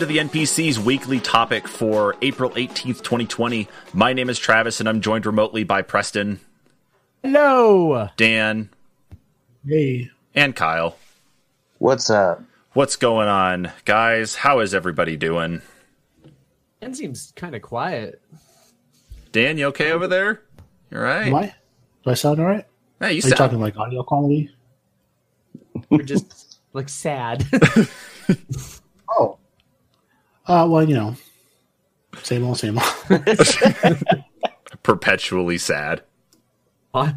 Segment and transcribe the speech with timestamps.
[0.00, 3.68] Welcome to the NPC's weekly topic for April 18th, 2020.
[3.92, 6.40] My name is Travis, and I'm joined remotely by Preston,
[7.22, 8.08] Hello.
[8.16, 8.70] Dan,
[9.68, 10.96] Hey, and Kyle.
[11.76, 12.42] What's up?
[12.72, 14.36] What's going on, guys?
[14.36, 15.60] How is everybody doing?
[16.80, 18.22] Dan seems kind of quiet.
[19.32, 20.40] Dan, you okay over there?
[20.90, 21.34] You all am?
[21.34, 21.54] I?
[22.04, 22.64] Do I sound all right?
[23.00, 24.50] Hey, you Are you talking like audio quality?
[25.90, 27.44] We're just like sad.
[29.12, 29.39] Oh.
[30.50, 31.14] Uh, well, you know,
[32.24, 32.88] same old, same old.
[34.82, 36.02] perpetually sad.
[36.92, 37.14] now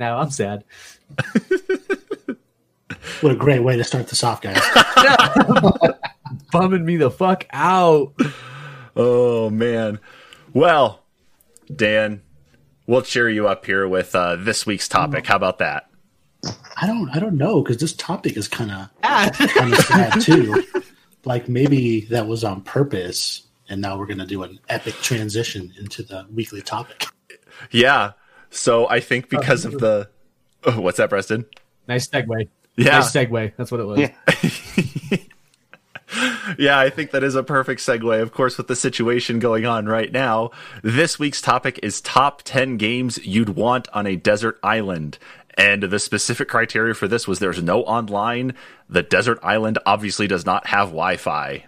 [0.00, 0.64] I'm sad.
[3.20, 4.58] what a great way to start this off, guys.
[6.52, 8.14] Bumming me the fuck out.
[8.96, 9.98] Oh man.
[10.54, 11.04] Well,
[11.76, 12.22] Dan,
[12.86, 15.26] we'll cheer you up here with uh, this week's topic.
[15.26, 15.90] How about that?
[16.80, 19.28] I don't, I don't know because this topic is kind of, Ah.
[19.36, 20.64] kind of sad too.
[21.28, 26.02] Like maybe that was on purpose, and now we're gonna do an epic transition into
[26.02, 27.04] the weekly topic.
[27.70, 28.12] Yeah.
[28.48, 30.08] So I think oh, because of the
[30.64, 31.44] oh, what's that, Preston?
[31.86, 32.48] nice segue.
[32.76, 32.92] Yeah.
[32.92, 33.52] Nice segue.
[33.58, 33.98] That's what it was.
[33.98, 35.18] Yeah.
[36.56, 38.22] Yeah, I think that is a perfect segue.
[38.22, 40.50] Of course, with the situation going on right now,
[40.82, 45.18] this week's topic is top 10 games you'd want on a desert island.
[45.58, 48.54] And the specific criteria for this was there's no online.
[48.88, 51.66] The desert island obviously does not have Wi Fi.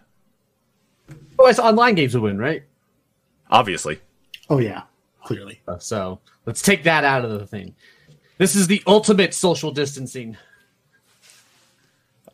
[1.38, 2.62] Oh, it's online games would win, right?
[3.50, 3.98] Obviously.
[4.48, 4.82] Oh yeah,
[5.24, 5.60] clearly.
[5.66, 7.74] Uh, So let's take that out of the thing.
[8.38, 10.36] This is the ultimate social distancing.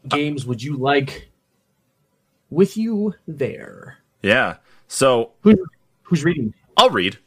[0.09, 1.31] Games would you like
[2.51, 3.97] with you there?
[4.23, 4.57] Yeah.
[4.89, 5.57] So Who,
[6.03, 6.53] who's reading?
[6.77, 7.19] I'll read.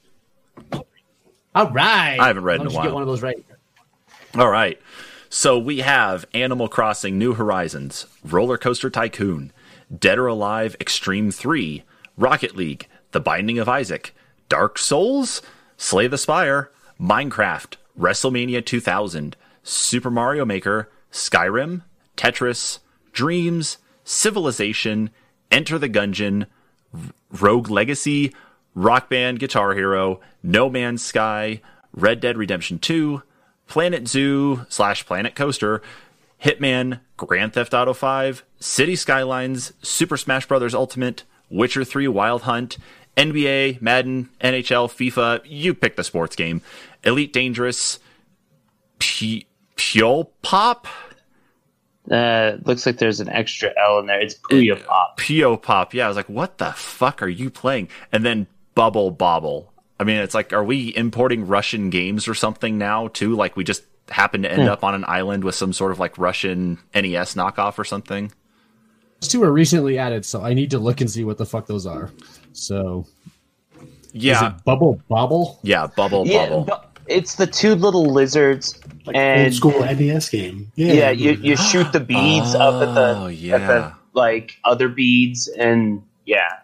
[1.56, 2.18] All right.
[2.20, 2.86] I haven't read in a don't you while.
[2.86, 3.44] Get one of those right.
[4.36, 4.80] All right.
[5.30, 9.52] So we have Animal Crossing New Horizons, Roller Coaster Tycoon,
[9.96, 11.84] Dead or Alive Extreme 3,
[12.18, 14.16] Rocket League, The Binding of Isaac,
[14.50, 15.42] Dark Souls,
[15.78, 21.84] Slay the Spire, Minecraft, WrestleMania 2000, Super Mario Maker, Skyrim,
[22.18, 22.80] Tetris,
[23.12, 25.10] Dreams, Civilization,
[25.52, 26.46] Enter the Gungeon,
[27.32, 28.34] Rogue Legacy,
[28.76, 31.62] Rock Band Guitar Hero, No Man's Sky,
[31.94, 33.24] Red Dead Redemption 2,
[33.70, 35.82] Planet Zoo slash Planet Coaster,
[36.44, 40.74] Hitman, Grand Theft Auto 5, City Skylines, Super Smash Bros.
[40.74, 42.78] Ultimate, Witcher 3 Wild Hunt,
[43.16, 46.62] NBA, Madden, NHL, FIFA, you pick the sports game,
[47.04, 48.00] Elite Dangerous,
[49.00, 49.46] P-
[50.42, 50.88] Pop,
[52.10, 54.20] Uh, looks like there's an extra L in there.
[54.20, 55.18] It's Puyo Pop.
[55.18, 55.94] Pio Pop.
[55.94, 57.88] Yeah, I was like, what the fuck are you playing?
[58.12, 59.69] And then Bubble Bobble.
[60.00, 63.36] I mean, it's like, are we importing Russian games or something now too?
[63.36, 64.70] Like we just happen to end hmm.
[64.70, 68.32] up on an island with some sort of like Russian NES knockoff or something?
[69.22, 71.68] Those two were recently added, so I need to look and see what the fuck
[71.68, 72.10] those are.
[72.54, 73.06] So,
[74.14, 74.36] Yeah.
[74.36, 75.60] is it Bubble Bobble?
[75.62, 76.64] yeah, Bubble Yeah, Bubble.
[76.64, 80.72] but it's the two little lizards, Like and old school NES game.
[80.76, 84.54] Yeah, yeah, you, you shoot the beads up at the Oh, at the oh, like
[84.64, 86.60] other beads, and yeah,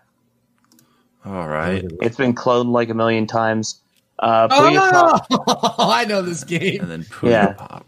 [1.26, 1.84] All right.
[2.02, 3.82] it's been cloned like a million times.
[4.20, 6.82] Uh, Puyo Pop, Oh, I know this game.
[6.82, 7.54] And then Puyo Yeah.
[7.54, 7.86] Pop.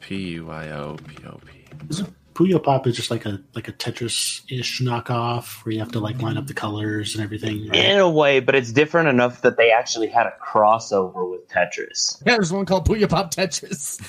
[0.00, 2.04] P U I O P O P.
[2.34, 6.00] Puyo Pop is just like a like a Tetris ish knockoff where you have to
[6.00, 7.68] like line up the colors and everything.
[7.68, 7.76] right?
[7.78, 12.20] in a way, but it's different enough that they actually had a crossover with Tetris.
[12.26, 14.00] Yeah, there's one called Puyo Pop Tetris.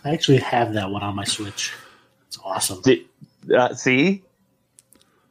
[0.04, 1.72] I actually have that one on my Switch.
[2.28, 2.80] It's awesome.
[2.82, 3.06] Di-
[3.56, 4.22] uh, see,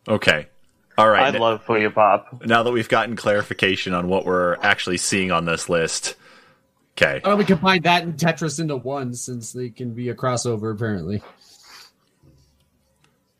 [0.07, 0.47] Okay.
[0.99, 1.33] All right.
[1.33, 2.43] I love Puyo Pop.
[2.45, 6.15] now that we've gotten clarification on what we're actually seeing on this list.
[6.97, 7.21] Okay.
[7.23, 11.21] Oh, we combine that and Tetris into one since they can be a crossover apparently?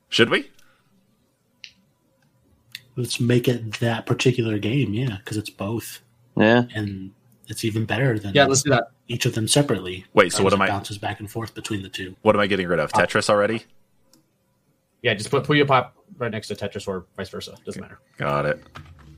[0.08, 0.50] Should we?
[2.96, 6.00] Let's make it that particular game, yeah, because it's both,
[6.38, 7.12] Yeah, and
[7.48, 8.92] it's even better than Yeah, let's do that.
[9.08, 10.06] each of them separately.
[10.14, 12.16] Wait, so what am it I- Bounces back and forth between the two.
[12.22, 12.92] What am I getting rid of?
[12.94, 13.64] Uh, Tetris already?
[15.02, 17.56] Yeah, just put Puyo Pop right next to Tetris or vice versa.
[17.66, 18.00] Doesn't matter.
[18.18, 18.62] Got it.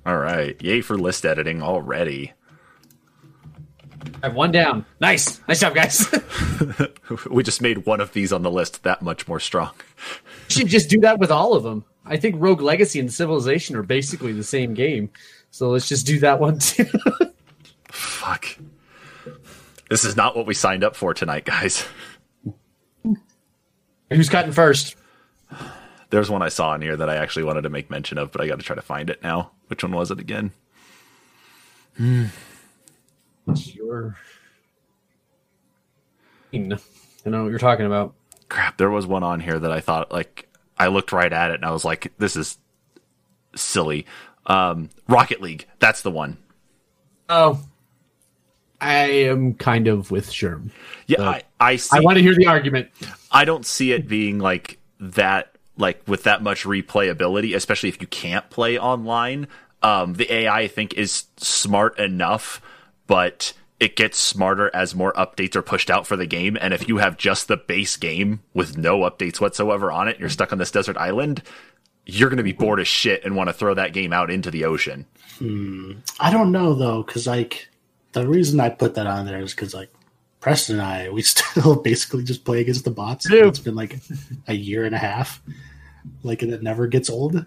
[0.05, 0.59] All right.
[0.61, 2.33] Yay for list editing already.
[4.23, 4.85] I have one down.
[4.99, 5.39] Nice.
[5.47, 6.07] Nice job, guys.
[7.29, 9.71] we just made one of these on the list that much more strong.
[10.49, 11.85] You should just do that with all of them.
[12.05, 15.11] I think Rogue Legacy and Civilization are basically the same game.
[15.51, 16.85] So let's just do that one too.
[17.91, 18.57] Fuck.
[19.89, 21.85] This is not what we signed up for tonight, guys.
[24.09, 24.95] Who's cutting first?
[26.09, 28.41] There's one I saw in here that I actually wanted to make mention of, but
[28.41, 29.51] I got to try to find it now.
[29.67, 30.51] Which one was it again?
[31.97, 34.17] Your.
[36.53, 38.13] I know what you're talking about.
[38.49, 41.55] Crap, there was one on here that I thought like I looked right at it
[41.55, 42.57] and I was like, this is
[43.55, 44.05] silly.
[44.45, 46.37] Um, Rocket League, that's the one.
[47.29, 47.63] Oh,
[48.81, 50.71] I am kind of with Sherm.
[51.07, 51.95] Yeah, I, I see.
[51.95, 52.89] I want to hear the argument.
[53.31, 58.07] I don't see it being like that, like with that much replayability, especially if you
[58.07, 59.47] can't play online.
[59.83, 62.61] Um, the AI, I think, is smart enough,
[63.07, 66.55] but it gets smarter as more updates are pushed out for the game.
[66.61, 70.29] And if you have just the base game with no updates whatsoever on it, you're
[70.29, 71.41] stuck on this desert island,
[72.05, 74.51] you're going to be bored as shit and want to throw that game out into
[74.51, 75.07] the ocean.
[76.19, 77.69] I don't know though, because like
[78.11, 79.91] the reason I put that on there is because like
[80.41, 83.29] Preston and I, we still basically just play against the bots.
[83.29, 83.45] Dude.
[83.47, 83.97] It's been like
[84.47, 85.41] a year and a half.
[86.23, 87.45] Like and it never gets old.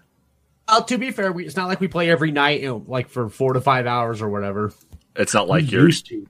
[0.67, 3.09] Well, to be fair, we, it's not like we play every night, you know, like
[3.09, 4.73] for four to five hours or whatever.
[5.15, 5.85] It's not like We you're.
[5.85, 6.25] used to.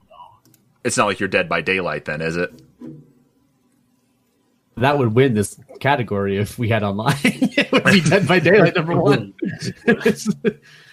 [0.84, 2.52] It's not like you're Dead by Daylight, then, is it?
[4.78, 7.16] That would win this category if we had online.
[7.24, 9.34] it would be Dead by Daylight number one.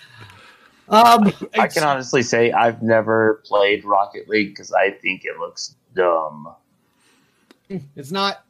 [0.89, 5.77] um, I can honestly say I've never played Rocket League because I think it looks
[5.95, 6.55] dumb.
[7.69, 8.45] it's not,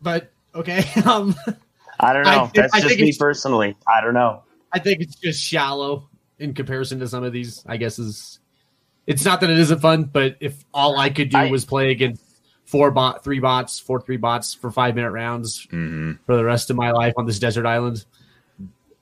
[0.00, 0.84] but okay.
[1.06, 1.34] Um,
[2.00, 2.46] I don't I know.
[2.46, 3.76] think- That's I just me personally.
[3.86, 4.42] I don't know.
[4.72, 6.08] I think it's just shallow
[6.40, 7.62] in comparison to some of these.
[7.66, 8.40] I guess is
[9.06, 11.90] it's not that it isn't fun, but if all I could do I- was play
[11.92, 12.22] against
[12.64, 16.70] four bot, three bots, four three bots for five minute rounds hmm for the rest
[16.70, 18.04] of my life on this desert island,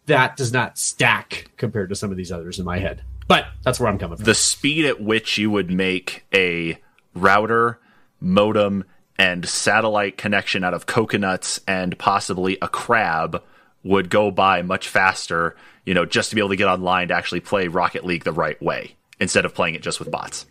[0.06, 3.02] that does not stack compared to some of these others in my head.
[3.28, 4.24] But that's where I'm coming from.
[4.24, 6.76] the speed at which you would make a
[7.14, 7.78] router,
[8.20, 8.82] modem,
[9.16, 13.44] and satellite connection out of coconuts and possibly a crab
[13.84, 15.54] would go by much faster,
[15.86, 18.32] you know, just to be able to get online to actually play Rocket League the
[18.32, 20.46] right way instead of playing it just with bots.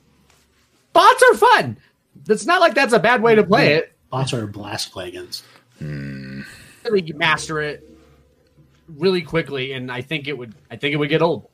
[0.93, 1.77] Bots are fun.
[2.29, 3.77] It's not like that's a bad way to play mm.
[3.79, 3.93] it.
[4.09, 5.43] Bots are a blast to play against.
[5.77, 6.43] Hmm.
[6.85, 7.90] Really you master it
[8.97, 10.53] really quickly, and I think it would.
[10.69, 11.47] I think it would get old.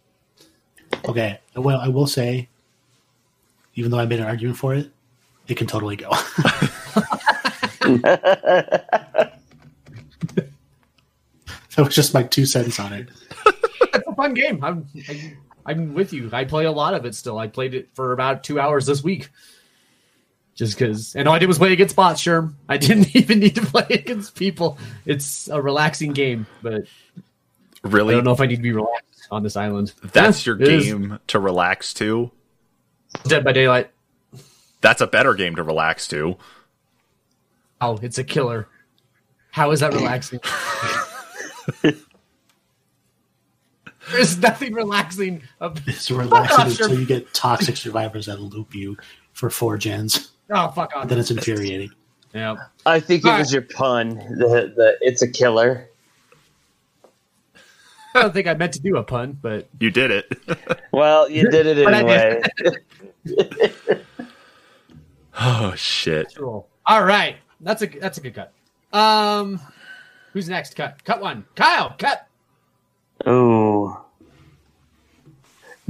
[1.05, 1.39] Okay.
[1.55, 2.49] Well, I will say,
[3.75, 4.91] even though I made an argument for it,
[5.47, 6.09] it can totally go.
[7.79, 9.33] that
[11.77, 13.09] was just my two cents on it.
[13.45, 14.63] It's a fun game.
[14.63, 16.29] I'm I'm, I'm with you.
[16.33, 17.37] I play a lot of it still.
[17.37, 19.29] I played it for about two hours this week.
[20.55, 22.19] Just because, and all I did was play against bots.
[22.21, 24.79] Sherm, I didn't even need to play against people.
[25.05, 26.87] It's a relaxing game, but
[27.93, 29.93] I don't know if I need to be relaxed on this island.
[30.13, 30.85] That's Yeah, your it is.
[30.85, 32.31] game to relax to?
[33.27, 33.89] Dead by Daylight.
[34.81, 36.37] That's a better game to relax to.
[37.81, 38.67] Oh, it's a killer.
[39.51, 40.39] How is that relaxing?
[44.11, 45.41] There's nothing relaxing.
[45.59, 46.99] Of, It's relaxing until sure.
[46.99, 48.95] you get toxic survivors that loop you
[49.33, 50.31] for four gens.
[50.49, 51.07] oh, fuck off.
[51.09, 51.89] Then it's infuriating.
[52.33, 52.55] Yeah.
[52.85, 54.09] I think it All was your pun.
[54.15, 55.89] The the it's a killer.
[58.17, 60.37] I don't think I meant to do a pun, but You did it.
[60.91, 62.41] Well, you did it anyway.
[65.39, 66.33] oh, shit.
[66.37, 66.67] cool.
[66.85, 67.37] All right.
[67.61, 68.53] That's a that's a good cut.
[68.97, 69.59] Um
[70.33, 70.75] who's next?
[70.75, 71.03] Cut.
[71.03, 71.45] Cut one.
[71.55, 72.27] Kyle, cut.
[73.25, 74.05] Oh,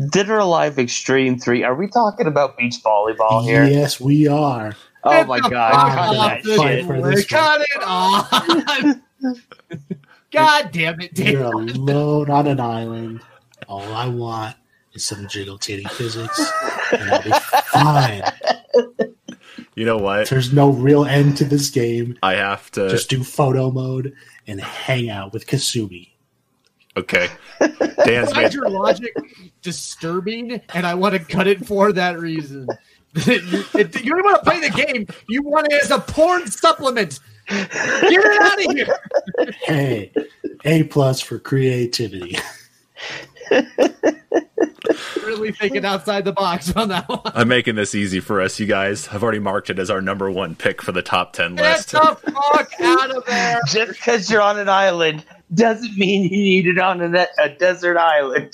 [0.09, 1.63] Dead or Alive Extreme 3.
[1.63, 3.65] Are we talking about beach volleyball here?
[3.65, 4.75] Yes, we are.
[5.03, 6.85] Oh Get my god, cut that shit.
[6.85, 7.09] for boy.
[7.09, 9.01] this Cut it on.
[10.31, 13.21] God damn it, You're alone on an island.
[13.67, 14.55] All I want
[14.93, 16.51] is some jiggle titty physics,
[16.91, 17.31] and I'll be
[17.71, 18.23] fine.
[19.75, 20.29] You know what?
[20.29, 22.17] There's no real end to this game.
[22.23, 22.89] I have to.
[22.89, 24.13] Just do photo mode
[24.47, 26.09] and hang out with Kasumi.
[26.97, 27.27] Okay.
[28.05, 28.53] Dan's find made.
[28.53, 29.15] your logic
[29.61, 32.67] disturbing, and I want to cut it for that reason.
[33.25, 35.07] you, you don't want to play the game.
[35.29, 37.19] You want it as a porn supplement.
[37.49, 39.53] Get it out of here.
[39.63, 40.11] Hey,
[40.65, 42.37] A plus for creativity.
[45.23, 47.19] Really thinking outside the box on that one.
[47.25, 49.07] I'm making this easy for us, you guys.
[49.09, 51.91] I've already marked it as our number one pick for the top 10 Get list.
[51.91, 53.59] Get the fuck out of there.
[53.67, 57.97] Just because you're on an island doesn't mean you need it on a, a desert
[57.97, 58.53] island.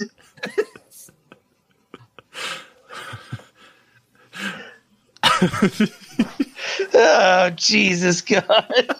[6.93, 8.95] oh, Jesus God.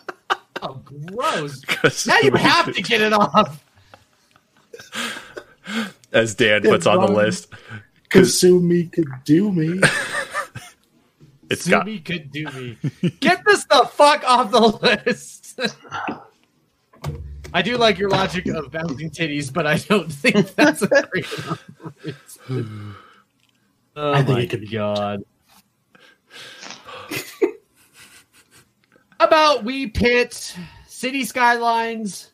[0.61, 1.61] Oh, gross.
[1.65, 3.63] 'Cause Now you have to get it off.
[6.11, 7.53] As Dan puts on the list,
[8.09, 9.79] Kasumi could do me.
[11.49, 11.85] it's got.
[11.85, 12.77] Sumi could do me.
[13.19, 15.59] Get this the fuck off the list.
[17.53, 21.31] I do like your logic of bouncing titties, but I don't think that's a great
[21.33, 21.63] enough
[22.03, 22.95] reason.
[23.95, 25.23] Oh I think my it could oh, be god.
[29.19, 30.55] How about we pit
[30.87, 32.31] city skylines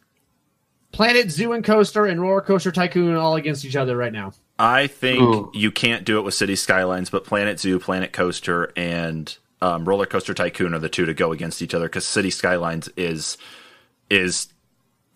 [0.91, 4.33] Planet Zoo and Coaster and Roller Coaster Tycoon all against each other right now.
[4.57, 5.51] I think Ooh.
[5.53, 10.05] you can't do it with City Skylines, but Planet Zoo, Planet Coaster, and um, Roller
[10.05, 13.37] Coaster Tycoon are the two to go against each other because City Skylines is
[14.09, 14.49] is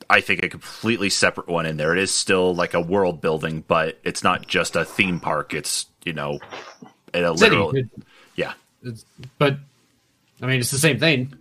[0.09, 1.93] I think a completely separate one in there.
[1.93, 5.53] It is still like a world building, but it's not just a theme park.
[5.53, 6.39] It's you know,
[7.13, 7.73] a City, literal
[8.37, 8.53] yeah.
[8.83, 9.05] It's-
[9.37, 9.57] but
[10.41, 11.33] I mean, it's the same thing.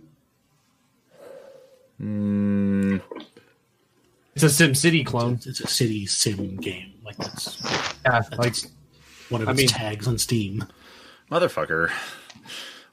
[2.01, 3.01] Mm,
[4.35, 5.39] It's a Sim City clone.
[5.45, 6.93] It's a city sim game.
[7.05, 7.61] Like that's
[8.05, 8.55] Yeah, like
[9.29, 10.65] one of I its mean- tags on Steam.
[11.31, 11.91] motherfucker.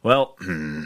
[0.02, 0.85] Well, hmm,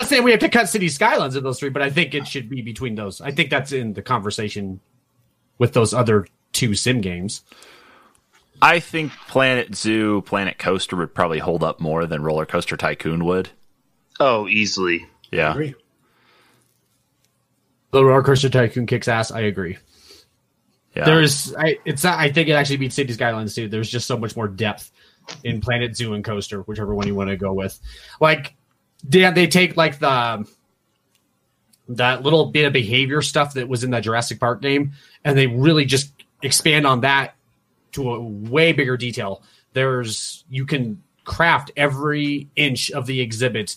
[0.00, 2.26] I'm saying we have to cut City Skylines in those three, but I think it
[2.26, 3.20] should be between those.
[3.20, 4.80] I think that's in the conversation
[5.58, 7.42] with those other two sim games.
[8.62, 13.24] I think Planet Zoo, Planet Coaster would probably hold up more than Roller Coaster Tycoon
[13.24, 13.50] would.
[14.20, 15.04] Oh, easily.
[15.32, 15.50] Yeah.
[15.50, 15.74] Agree.
[17.90, 19.32] The Roller Coaster Tycoon kicks ass.
[19.32, 19.78] I agree.
[20.94, 21.06] Yeah.
[21.06, 23.68] There's, I, it's not, I think it actually beats City Skylines too.
[23.68, 24.92] There's just so much more depth
[25.42, 27.78] in Planet Zoo and Coaster, whichever one you want to go with.
[28.20, 28.54] Like,
[29.08, 30.46] Dan, they take like the
[31.88, 34.92] that little bit of behavior stuff that was in that Jurassic Park game,
[35.24, 37.34] and they really just expand on that
[37.92, 39.42] to a way bigger detail.
[39.72, 43.76] There's you can craft every inch of the exhibit.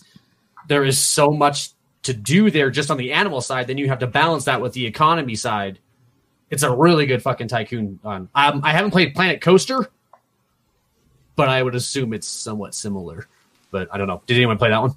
[0.68, 1.70] There is so much
[2.02, 3.66] to do there just on the animal side.
[3.66, 5.78] Then you have to balance that with the economy side.
[6.50, 7.98] It's a really good fucking tycoon.
[8.04, 9.88] Um, I haven't played Planet Coaster,
[11.34, 13.26] but I would assume it's somewhat similar.
[13.70, 14.22] But I don't know.
[14.26, 14.94] Did anyone play that one?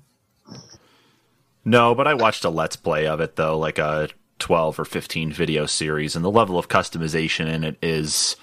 [1.65, 5.31] No, but I watched a let's play of it though, like a 12 or 15
[5.31, 8.35] video series, and the level of customization in it is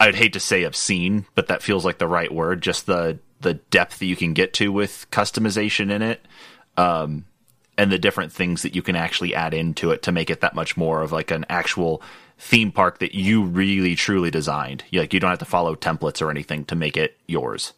[0.00, 3.54] I'd hate to say obscene, but that feels like the right word, just the the
[3.54, 6.24] depth that you can get to with customization in it.
[6.76, 7.24] Um
[7.76, 10.54] and the different things that you can actually add into it to make it that
[10.54, 12.00] much more of like an actual
[12.38, 14.84] theme park that you really truly designed.
[14.90, 17.72] You- Like you don't have to follow templates or anything to make it yours.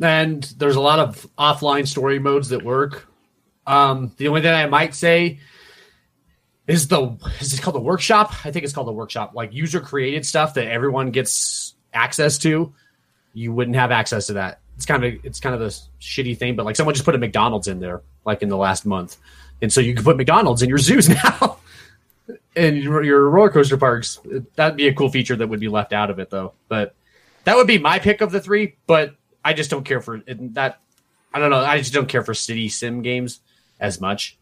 [0.00, 3.06] and there's a lot of offline story modes that work.
[3.66, 5.38] Um, the only thing I might say
[6.66, 8.32] is the is it called the workshop?
[8.44, 9.32] I think it's called the workshop.
[9.34, 12.72] Like user created stuff that everyone gets access to.
[13.34, 14.60] You wouldn't have access to that.
[14.76, 17.18] It's kind of it's kind of a shitty thing, but like someone just put a
[17.18, 19.18] McDonald's in there like in the last month,
[19.60, 21.58] and so you can put McDonald's in your zoos now.
[22.56, 24.18] and your, your roller coaster parks,
[24.54, 26.54] that'd be a cool feature that would be left out of it, though.
[26.68, 26.94] But
[27.44, 28.76] that would be my pick of the three.
[28.86, 30.80] But I just don't care for that.
[31.32, 31.58] I don't know.
[31.58, 33.40] I just don't care for city sim games
[33.80, 34.38] as much.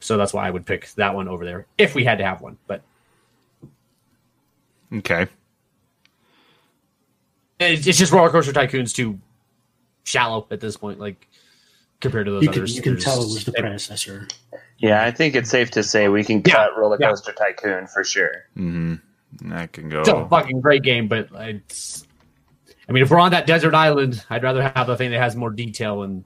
[0.00, 2.40] So that's why I would pick that one over there if we had to have
[2.40, 2.58] one.
[2.66, 2.82] But
[4.92, 5.26] Okay.
[7.58, 9.18] it's it's just roller coaster tycoons too
[10.04, 11.28] shallow at this point, like
[12.00, 12.76] compared to those You can, others.
[12.76, 14.28] you can tell it was the predecessor.
[14.78, 17.08] Yeah, I think it's safe to say we can Yeah, cut Roller yeah.
[17.08, 18.44] Coaster Tycoon for sure.
[18.56, 19.52] Mm-hmm.
[19.52, 22.06] I can go It's a fucking great game, but it's.
[22.88, 25.34] I mean, if we're on that desert island, I'd rather have a thing that has
[25.34, 26.24] more detail and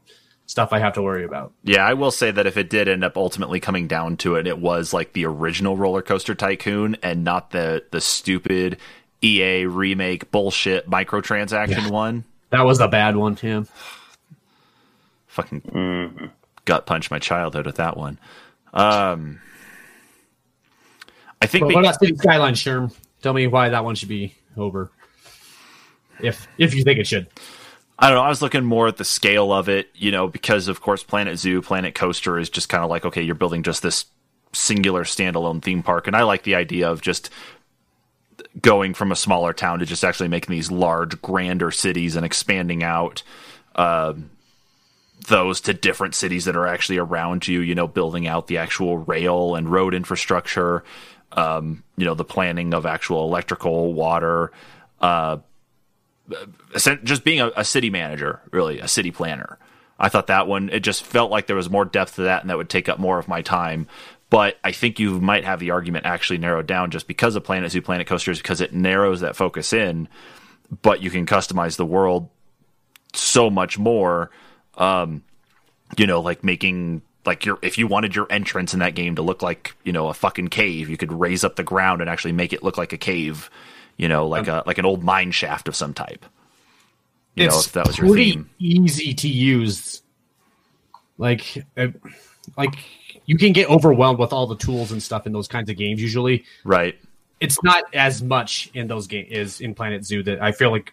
[0.51, 1.53] stuff I have to worry about.
[1.63, 4.49] Yeah, I will say that if it did end up ultimately coming down to it,
[4.49, 8.79] it was like the original Roller Coaster Tycoon and not the the stupid
[9.23, 12.25] EA remake bullshit microtransaction one.
[12.51, 13.69] That was a bad one, Tim.
[15.29, 16.27] Fucking Mm-hmm.
[16.65, 18.19] gut punch my childhood with that one.
[18.75, 19.41] Um,
[21.41, 22.93] I think But we, what about City Skyline, Sherm?
[23.23, 24.91] Tell me why that one should be over.
[26.21, 27.29] If if you think it should.
[28.01, 28.23] I don't know.
[28.23, 31.39] I was looking more at the scale of it, you know, because of course Planet
[31.39, 34.07] Zoo, Planet Coaster is just kind of like, okay, you're building just this
[34.55, 36.07] singular standalone theme park.
[36.07, 37.29] And I like the idea of just
[38.61, 42.83] going from a smaller town to just actually making these large, grander cities and expanding
[42.83, 43.23] out
[43.77, 44.31] um,
[45.29, 48.97] those to different cities that are actually around you, you know, building out the actual
[48.97, 50.85] rail and road infrastructure,
[51.33, 54.53] um, you know, the planning of actual electrical, water,
[55.03, 55.37] uh,
[57.05, 59.59] just being a, a city manager, really, a city planner.
[59.99, 62.51] I thought that one, it just felt like there was more depth to that and
[62.51, 63.87] that would take up more of my time.
[64.31, 67.73] But I think you might have the argument actually narrowed down just because of Planet
[67.73, 70.09] Zoo, Planet Coasters, because it narrows that focus in,
[70.83, 72.29] but you can customize the world
[73.13, 74.31] so much more.
[74.77, 75.25] Um,
[75.99, 79.23] you know, like making like your if you wanted your entrance in that game to
[79.23, 82.33] look like you know a fucking cave, you could raise up the ground and actually
[82.33, 83.51] make it look like a cave.
[83.97, 86.25] You know, like a like an old mine shaft of some type.
[87.37, 88.51] You know, if that was your pretty theme.
[88.59, 90.03] easy to use.
[91.17, 91.89] Like, uh,
[92.57, 92.75] like
[93.27, 96.01] you can get overwhelmed with all the tools and stuff in those kinds of games.
[96.01, 96.99] Usually, Right.
[97.41, 100.93] it's not as much in those games as in Planet Zoo that I feel like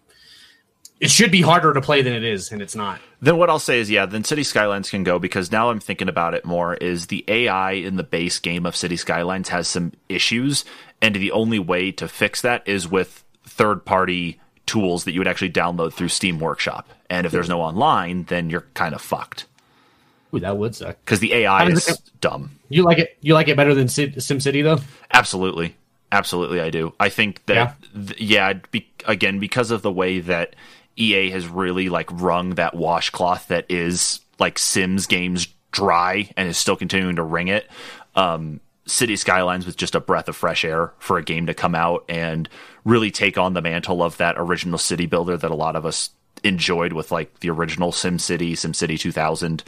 [0.99, 2.99] it should be harder to play than it is, and it's not.
[3.21, 6.09] Then what I'll say is, yeah, then City Skylines can go because now I'm thinking
[6.09, 6.75] about it more.
[6.75, 10.65] Is the AI in the base game of City Skylines has some issues,
[11.01, 15.27] and the only way to fix that is with third party tools that you would
[15.27, 16.89] actually download through Steam Workshop.
[17.09, 19.45] And if there's no online, then you're kind of fucked
[20.33, 20.97] Ooh, that would suck.
[21.05, 22.51] because the AI is it- dumb.
[22.67, 23.17] You like it?
[23.21, 24.83] You like it better than Sim SimCity though?
[25.13, 25.75] Absolutely.
[26.11, 26.93] Absolutely, I do.
[26.99, 30.55] I think that, th- yeah, be, again, because of the way that
[30.97, 36.57] EA has really like wrung that washcloth that is like Sims games dry and is
[36.57, 37.69] still continuing to wring it.
[38.15, 41.75] Um, City Skylines was just a breath of fresh air for a game to come
[41.75, 42.47] out and
[42.85, 46.09] really take on the mantle of that original city builder that a lot of us
[46.43, 49.63] enjoyed with like the original Sim City, Sim City 2000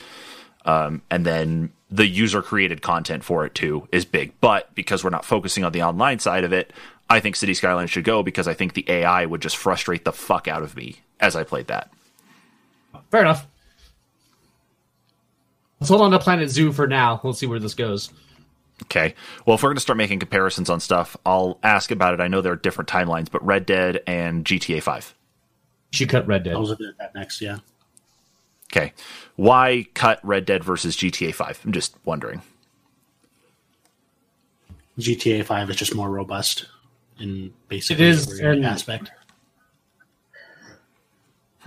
[0.66, 4.34] um, and then the user created content for it too is big.
[4.42, 6.72] But because we're not focusing on the online side of it,
[7.10, 10.12] I think City Skylines should go because I think the AI would just frustrate the
[10.12, 11.92] fuck out of me as I played that.
[13.12, 13.48] Fair enough.
[15.80, 17.22] Let's hold on to Planet Zoo for now.
[17.24, 18.12] We'll see where this goes.
[18.84, 19.14] Okay.
[19.46, 22.20] Well, if we're going to start making comparisons on stuff, I'll ask about it.
[22.20, 25.16] I know there are different timelines, but Red Dead and GTA 5.
[25.92, 26.56] She cut Red Dead.
[26.56, 27.42] I was looking at that next.
[27.42, 27.58] Yeah,
[28.72, 28.94] Okay.
[29.36, 31.62] Why cut Red Dead versus GTA 5?
[31.66, 32.42] I'm just wondering.
[35.00, 36.66] GTA Five is just more robust
[37.20, 39.12] in basically It is, every and- aspect.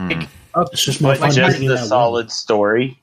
[0.09, 0.28] Like,
[0.73, 1.28] It's just more fun.
[1.28, 1.88] like, just being the that world.
[1.88, 3.00] solid story,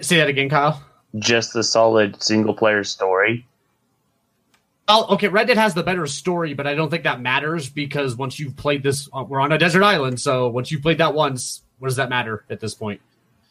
[0.00, 0.82] say that again, Kyle.
[1.18, 3.46] just the solid single player story.
[4.88, 5.28] Oh, okay.
[5.28, 8.56] Red Dead has the better story, but I don't think that matters because once you've
[8.56, 10.20] played this, uh, we're on a desert island.
[10.20, 13.00] So once you've played that once, what does that matter at this point?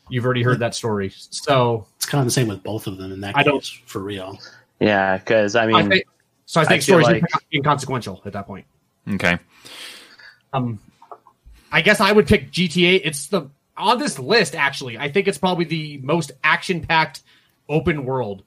[0.08, 1.12] You've already heard that story.
[1.14, 4.00] So It's kind of the same with both of them in that I don't- for
[4.00, 4.40] real.
[4.80, 6.06] Yeah, because I I mean, think,
[6.46, 7.24] so I think I stories like-
[7.54, 8.66] inconsequential at that point.
[9.16, 9.38] Okay.
[10.54, 10.80] Um,
[11.76, 13.02] I guess I would pick GTA.
[13.04, 14.98] It's the on this list actually.
[14.98, 17.22] I think it's probably the most action packed
[17.68, 18.44] open world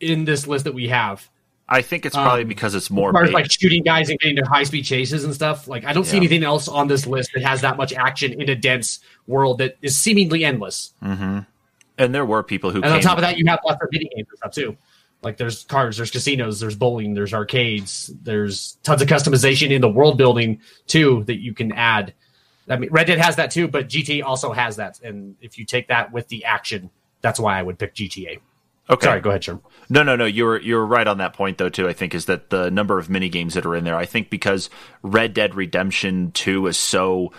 [0.00, 1.28] in this list that we have.
[1.68, 3.10] I think it's probably Um, because it's more.
[3.10, 5.68] As far as like shooting guys and getting to high speed chases and stuff.
[5.68, 8.48] Like I don't see anything else on this list that has that much action in
[8.48, 10.94] a dense world that is seemingly endless.
[11.02, 11.44] and
[12.14, 12.92] there were people who And came.
[12.94, 14.76] on top of that, you have lots of video games and stuff too.
[15.22, 19.88] Like there's cars, there's casinos, there's bowling, there's arcades, there's tons of customization in the
[19.88, 22.14] world building too that you can add.
[22.68, 25.00] I mean, Red Dead has that too, but GTA also has that.
[25.02, 28.38] And if you take that with the action, that's why I would pick GTA.
[28.88, 29.04] okay.
[29.04, 29.60] Sorry, go ahead, Sherm.
[29.90, 30.24] No, no, no.
[30.24, 31.88] You're you're right on that point though too.
[31.88, 33.96] I think is that the number of mini games that are in there.
[33.96, 34.70] I think because
[35.02, 37.32] Red Dead Redemption Two is so,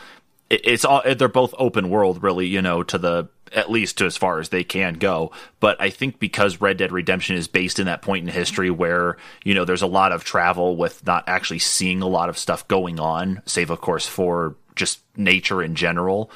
[0.50, 2.46] it, it's all they're both open world, really.
[2.46, 5.32] You know, to the at least to as far as they can go.
[5.60, 9.18] But I think because Red Dead Redemption is based in that point in history where
[9.44, 12.68] you know there's a lot of travel with not actually seeing a lot of stuff
[12.68, 16.32] going on, save of course for just nature in general.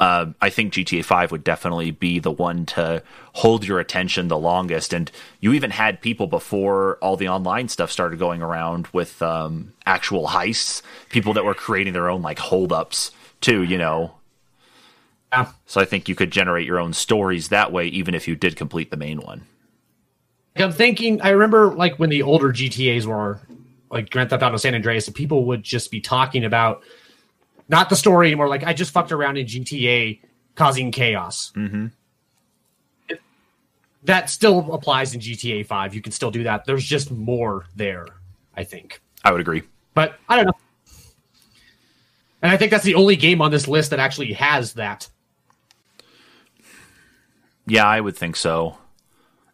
[0.00, 3.02] Uh, I think GTA 5 would definitely be the one to
[3.34, 4.94] hold your attention the longest.
[4.94, 9.74] And you even had people before all the online stuff started going around with um,
[9.84, 10.80] actual heists,
[11.10, 13.10] people that were creating their own like holdups
[13.42, 14.14] too, you know.
[15.32, 15.50] Yeah.
[15.66, 18.56] So I think you could generate your own stories that way, even if you did
[18.56, 19.46] complete the main one.
[20.56, 23.40] I'm thinking, I remember like when the older GTAs were
[23.90, 26.82] like Grand Theft Auto San Andreas, and people would just be talking about
[27.68, 28.48] not the story anymore.
[28.48, 30.20] Like I just fucked around in GTA,
[30.56, 31.52] causing chaos.
[31.54, 31.86] Mm-hmm.
[34.04, 35.94] That still applies in GTA Five.
[35.94, 36.64] You can still do that.
[36.64, 38.06] There's just more there,
[38.56, 39.00] I think.
[39.24, 39.62] I would agree.
[39.94, 40.52] But I don't know.
[42.42, 45.08] And I think that's the only game on this list that actually has that.
[47.66, 48.78] Yeah, I would think so.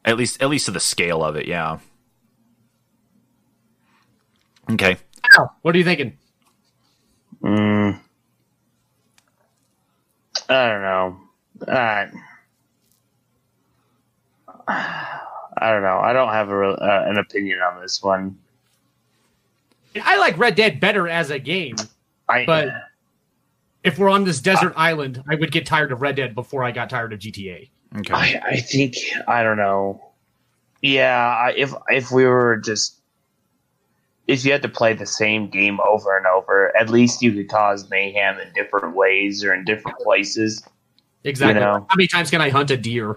[0.04, 1.46] At least, at least to the scale of it.
[1.46, 1.78] Yeah.
[4.70, 4.96] Okay.
[5.36, 6.16] Al, What are you thinking?
[7.42, 7.98] mm,
[10.48, 11.20] I don't know.
[11.66, 12.06] Uh,
[14.68, 15.98] I don't know.
[15.98, 18.38] I don't have a, uh, an opinion on this one.
[20.02, 21.76] I like Red Dead better as a game.
[22.28, 22.68] I But-
[23.84, 26.72] If we're on this desert island, I would get tired of Red Dead before I
[26.72, 27.70] got tired of GTA.
[27.98, 28.12] Okay.
[28.14, 28.94] I, I think
[29.28, 30.02] I don't know.
[30.82, 32.98] Yeah, I- if if we were just
[34.26, 37.48] if you had to play the same game over and over, at least you could
[37.48, 40.64] cause mayhem in different ways or in different places.
[41.24, 41.54] Exactly.
[41.54, 41.86] You know.
[41.88, 43.16] How many times can I hunt a deer in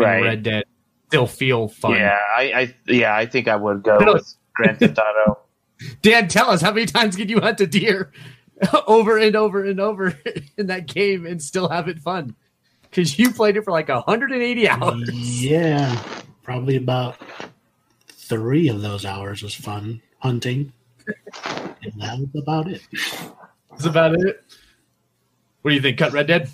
[0.00, 0.22] Right.
[0.22, 0.64] Red Dead?
[1.08, 1.92] Still feel fun.
[1.92, 4.14] Yeah, I, I yeah, I think I would go No.
[4.14, 5.38] with Grand Theft Auto.
[6.02, 8.10] Dan, tell us how many times can you hunt a deer
[8.86, 10.18] over and over and over
[10.56, 12.34] in that game and still have it fun?
[12.94, 15.10] Because you played it for like 180 hours.
[15.42, 16.00] Yeah,
[16.44, 17.16] probably about
[18.08, 20.72] three of those hours was fun hunting,
[21.82, 22.82] and that was about it.
[23.72, 24.44] That's about it.
[25.62, 25.98] What do you think?
[25.98, 26.48] Cut Red Dead?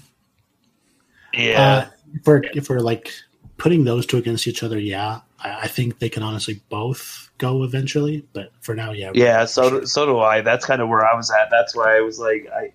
[1.35, 1.63] Yeah.
[1.63, 3.13] Uh, if we're if we're like
[3.59, 7.65] putting those two against each other, yeah, I, I think they can honestly both go
[7.65, 8.27] eventually.
[8.33, 10.41] But for now, yeah, yeah, so so do I.
[10.41, 11.49] That's kind of where I was at.
[11.51, 12.73] That's why I was like, I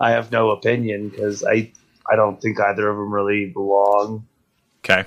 [0.00, 1.72] I have no opinion because I
[2.10, 4.26] I don't think either of them really belong.
[4.84, 5.04] Okay.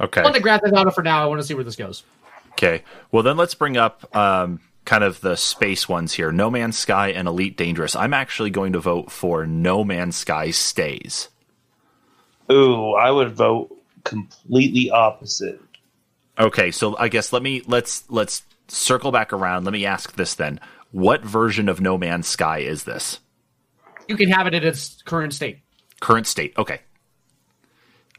[0.00, 0.20] Okay.
[0.20, 1.22] I want to Grand that Auto for now.
[1.22, 2.04] I want to see where this goes.
[2.52, 2.84] Okay.
[3.10, 7.08] Well, then let's bring up um, kind of the space ones here No Man's Sky
[7.08, 7.96] and Elite Dangerous.
[7.96, 11.28] I'm actually going to vote for No Man's Sky stays.
[12.50, 15.60] Ooh, I would vote completely opposite.
[16.38, 19.64] Okay, so I guess let me let's let's circle back around.
[19.64, 20.60] Let me ask this then.
[20.90, 23.20] What version of No Man's Sky is this?
[24.08, 25.58] You can have it in its current state.
[26.00, 26.54] Current state.
[26.56, 26.80] Okay.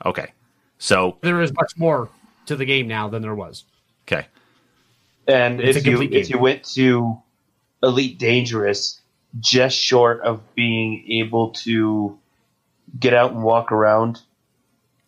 [0.06, 0.32] Okay.
[0.78, 2.10] So, There is much more
[2.46, 3.66] to the game now than there was.
[4.08, 4.28] okay.
[5.28, 7.18] And It's if you complete if you went to
[7.84, 9.02] Elite Dangerous,
[9.40, 12.18] just short of being able to
[13.00, 14.22] get out and walk around,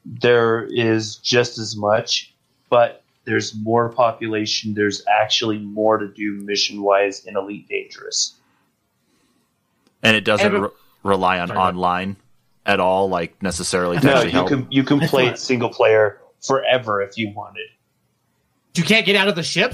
[0.06, 2.34] there is just as much,
[2.70, 4.74] but there's more population.
[4.74, 8.36] There's actually more to do mission wise in Elite Dangerous.
[10.04, 10.70] And it doesn't And- re-
[11.04, 12.16] rely on Sorry, online
[12.66, 14.48] at all, like necessarily to No, actually you help.
[14.48, 17.68] can you can play it single player forever if you wanted.
[18.76, 19.74] You can't get out of the ship?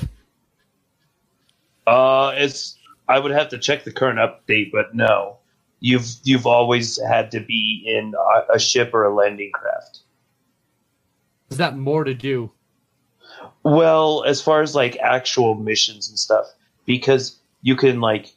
[1.86, 5.38] Uh, it's I would have to check the current update, but no,
[5.80, 8.13] you've you've always had to be in
[8.50, 10.00] a, a ship or a landing craft.
[11.50, 12.52] Is that more to do?
[13.63, 16.48] Well, as far as like actual missions and stuff,
[16.86, 18.34] because you can like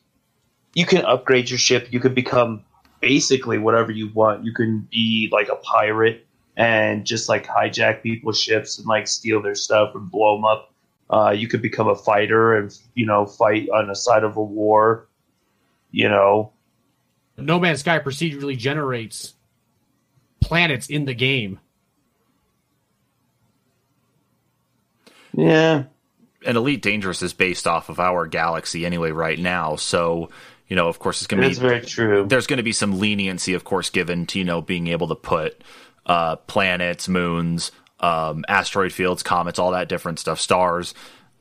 [0.75, 2.65] you can upgrade your ship, you can become
[3.01, 4.45] basically whatever you want.
[4.45, 9.41] You can be like a pirate and just like hijack people's ships and like steal
[9.43, 10.73] their stuff and blow them up.
[11.09, 14.43] Uh, you could become a fighter and you know fight on the side of a
[14.43, 15.09] war.
[15.91, 16.53] You know,
[17.37, 19.35] No Man's Sky procedurally generates
[20.41, 21.59] planets in the game.
[25.33, 25.85] yeah.
[26.47, 29.77] and Elite Dangerous is based off of our galaxy anyway right now.
[29.77, 30.31] So,
[30.71, 32.27] you know, of course, it's going to That's be very true.
[32.27, 35.17] there's going to be some leniency, of course, given to you know being able to
[35.17, 35.63] put
[36.07, 40.95] uh, planets, moons, um, asteroid fields, comets, all that different stuff, stars,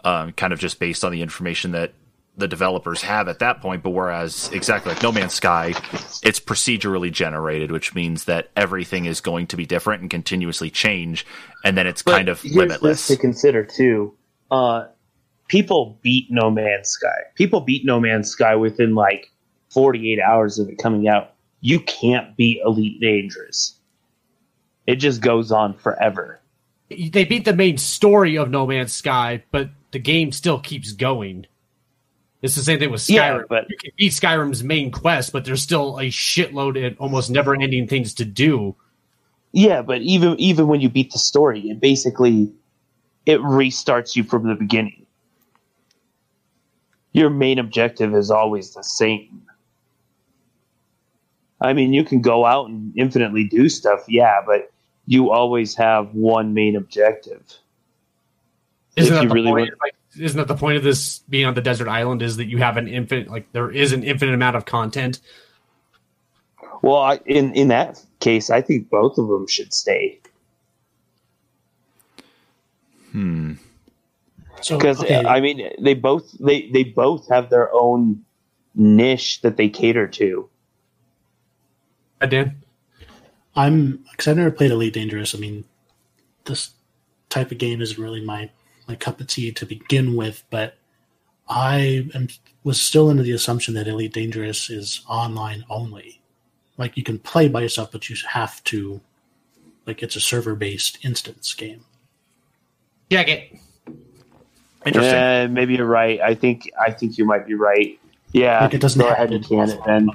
[0.04, 1.94] um, kind of just based on the information that
[2.38, 3.84] the developers have at that point.
[3.84, 5.76] But whereas exactly like No Man's Sky,
[6.24, 11.24] it's procedurally generated, which means that everything is going to be different and continuously change,
[11.63, 13.06] and then it's But kind of limitless.
[13.08, 14.15] To consider too.
[14.50, 14.88] Uh,
[15.50, 17.18] people beat No Man's Sky.
[17.36, 19.30] People beat No Man's Sky within like
[19.72, 21.34] 48 hours of it coming out.
[21.60, 23.76] You can't beat Elite Dangerous.
[24.88, 26.42] It just goes on forever.
[26.90, 31.46] They beat the main story of No Man's Sky, but the game still keeps going.
[32.42, 33.40] It's the same thing with Skyrim.
[33.40, 37.30] Yeah, but- you can beat Skyrim's main quest, but there's still a shitload and almost
[37.30, 38.76] never ending things to do.
[39.52, 42.54] Yeah, but even even when you beat the story, it basically
[43.26, 44.99] it restarts you from the beginning.
[47.12, 49.41] Your main objective is always the same.
[51.62, 54.72] I mean, you can go out and infinitely do stuff, yeah, but
[55.08, 57.43] you always have one main objective.
[58.95, 59.69] Isn't If that the really point?
[59.69, 62.22] want- Like, isn't that the point of this being on the desert island?
[62.22, 65.19] Is that you have an infinite, like there is an infinite amount of content.
[66.82, 70.19] Well, I, in in that case, I think both of them should stay
[73.13, 73.19] So
[74.67, 78.24] because okay, I mean, they both they they both have their own
[78.76, 80.50] niche that they cater to.
[82.22, 82.62] I Dan,
[83.56, 85.36] I'm because I've never played Elite Dangerous.
[85.36, 85.63] I mean,
[86.45, 86.72] this
[87.30, 88.50] type of game isn't really my
[88.88, 90.43] my cup of tea to begin with.
[90.50, 90.76] But
[91.48, 92.28] I am
[92.63, 96.22] was still under the assumption that Elite Dangerous is online only.
[96.78, 99.02] Like you can play by yourself, but you have to
[99.86, 101.86] like it's a server based instance game.
[103.10, 103.60] check it.
[104.86, 105.13] Interesting.
[105.13, 106.20] Yeah, maybe you're right.
[106.22, 108.00] I think I think you might be right.
[108.32, 110.10] Yeah, Like it doesn't go ahead and can it then.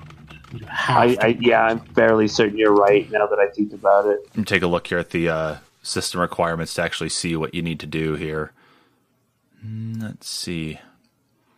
[0.88, 1.16] I.
[1.20, 4.20] I yeah, I'm fairly certain you're right now that I think about it.
[4.29, 7.55] Let me take a look here at the uh, system requirements to actually see what
[7.55, 8.53] you need to do here.
[9.66, 10.79] Mm, Let's see.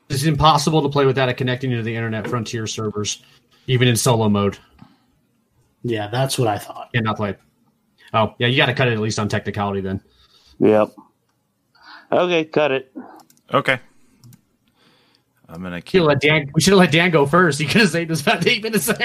[0.08, 3.22] It's impossible to play without it connecting to the internet frontier servers,
[3.66, 4.56] even in solo mode.
[5.82, 6.92] yeah, that's what I thought.
[6.94, 7.36] Cannot play.
[8.14, 10.00] Oh, yeah, you got to cut it at least on technicality then.
[10.60, 10.92] Yep.
[12.12, 12.92] Okay, cut it.
[13.52, 13.78] Okay.
[15.48, 16.00] I'm gonna We keep.
[16.00, 17.60] should let Dan, we should have let Dan go first.
[17.60, 18.96] He could have saved us about eight minutes there.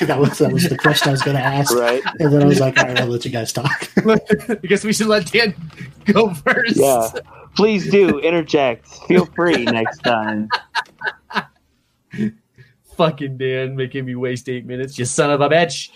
[0.00, 1.72] that was that was the question I was going to ask.
[1.72, 2.02] Right.
[2.18, 3.88] And then I was like, all right, I'll let you guys talk.
[3.98, 5.54] I guess we should let Dan
[6.06, 6.76] go first.
[6.76, 7.08] Yeah.
[7.54, 8.88] Please do interject.
[9.06, 10.48] Feel free next time.
[12.96, 14.98] Fucking Dan making me waste eight minutes.
[14.98, 15.90] You son of a bitch.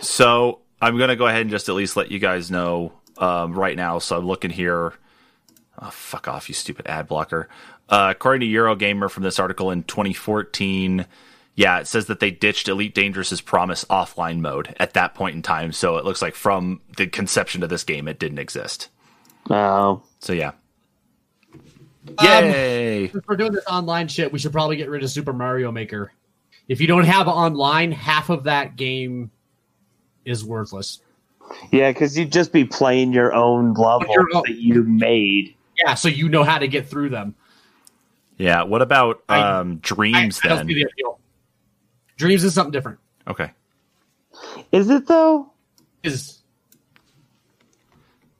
[0.00, 3.76] So I'm gonna go ahead and just at least let you guys know um, right
[3.76, 3.98] now.
[3.98, 4.92] So I'm looking here.
[5.80, 7.48] Oh, fuck off, you stupid ad blocker.
[7.88, 11.06] Uh, according to Eurogamer from this article in 2014,
[11.54, 15.42] yeah, it says that they ditched Elite Dangerous's promise offline mode at that point in
[15.42, 15.72] time.
[15.72, 18.88] So it looks like from the conception of this game, it didn't exist.
[19.50, 20.52] Oh, So yeah.
[22.18, 23.04] Um, Yay!
[23.04, 26.12] If we're doing this online shit, we should probably get rid of Super Mario Maker.
[26.68, 29.30] If you don't have online, half of that game
[30.24, 31.00] is worthless.
[31.70, 35.54] yeah, because you'd just be playing your own level Your own- that you made.
[35.78, 37.34] Yeah, so you know how to get through them.
[38.36, 38.62] yeah.
[38.62, 40.66] What about I- um, I, Dreams I don't then?
[40.68, 41.18] see the appeal.
[42.16, 42.98] Dreams is something different.
[43.26, 43.50] Okay.
[44.70, 45.50] Is it though?
[46.02, 46.38] Is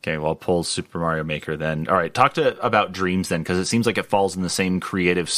[0.03, 1.87] Okay, well, I'll pull Super Mario Maker then.
[1.89, 4.49] All right, talk to about Dreams then, because it seems like it falls in the
[4.51, 5.33] same creative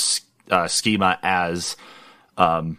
[0.51, 1.77] uh, schema as
[2.39, 2.79] um,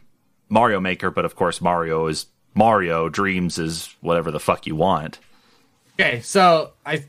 [0.50, 2.26] Mario Maker, but of course, Mario is
[2.56, 3.08] Mario.
[3.08, 5.20] Dreams is whatever the fuck you want.
[6.00, 6.22] okay.
[6.22, 7.06] So I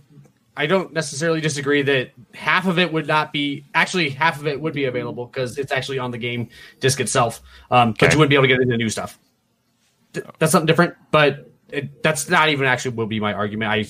[0.57, 4.61] I don't necessarily disagree that half of it would not be actually half of it
[4.61, 6.49] would be available because it's actually on the game
[6.81, 7.43] disc itself.
[7.71, 9.19] Um, but you wouldn't be able to get into new stuff.
[10.15, 13.71] Th- that's something different, but it, that's not even actually will be my argument.
[13.71, 13.85] I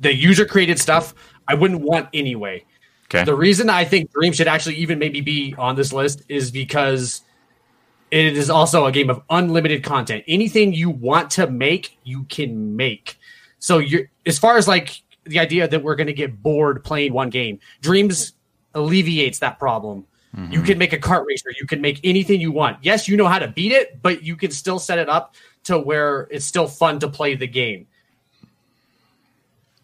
[0.00, 1.14] the user created stuff
[1.46, 2.64] I wouldn't want anyway.
[3.06, 6.50] Okay, The reason I think Dream should actually even maybe be on this list is
[6.50, 7.22] because
[8.10, 10.24] it is also a game of unlimited content.
[10.26, 13.18] Anything you want to make, you can make.
[13.58, 17.12] So you're as far as like the idea that we're going to get bored playing
[17.12, 18.32] one game, Dreams
[18.74, 20.06] alleviates that problem.
[20.36, 20.64] You mm-hmm.
[20.64, 22.78] can make a kart racer, you can make anything you want.
[22.82, 25.78] Yes, you know how to beat it, but you can still set it up to
[25.78, 27.86] where it's still fun to play the game.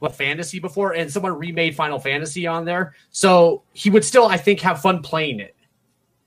[0.00, 0.94] What fantasy before?
[0.94, 2.96] And someone remade final fantasy on there.
[3.12, 5.54] So he would still i think have fun playing it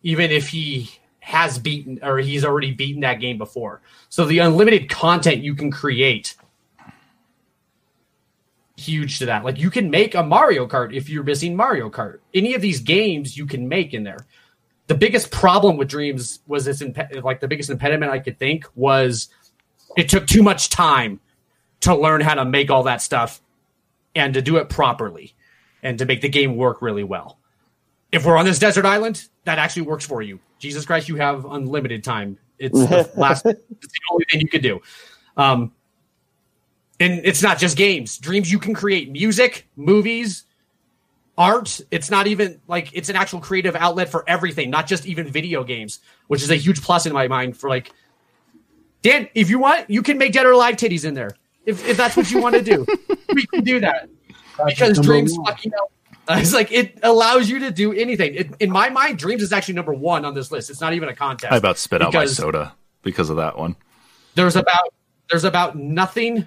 [0.03, 0.89] even if he
[1.21, 3.81] has beaten or he's already beaten that game before.
[4.09, 6.35] So the unlimited content you can create
[8.83, 12.19] huge to that like you can make a mario kart if you're missing mario kart
[12.33, 14.25] any of these games you can make in there
[14.87, 18.65] the biggest problem with dreams was this imp- like the biggest impediment i could think
[18.75, 19.29] was
[19.97, 21.19] it took too much time
[21.81, 23.41] to learn how to make all that stuff
[24.15, 25.35] and to do it properly
[25.81, 27.39] and to make the game work really well.
[28.11, 30.39] If we're on this desert island, that actually works for you.
[30.59, 32.37] Jesus Christ, you have unlimited time.
[32.59, 34.81] It's the last it's the only thing you could do.
[35.35, 35.73] Um
[36.99, 38.17] and it's not just games.
[38.17, 40.45] Dreams you can create music, movies,
[41.37, 41.81] art.
[41.91, 45.63] It's not even like it's an actual creative outlet for everything, not just even video
[45.63, 47.91] games, which is a huge plus in my mind for like
[49.03, 51.31] Dan, if you want, you can make dead or alive titties in there.
[51.65, 52.85] If, if that's what you want to do,
[53.33, 54.09] we can do that
[54.65, 55.45] because Dreams one.
[55.45, 55.91] fucking out.
[56.29, 58.33] It's like it allows you to do anything.
[58.33, 60.69] It, in my mind, Dreams is actually number one on this list.
[60.69, 61.51] It's not even a contest.
[61.51, 63.75] I about spit out my soda because of that one.
[64.35, 64.93] There's about
[65.29, 66.45] there's about nothing.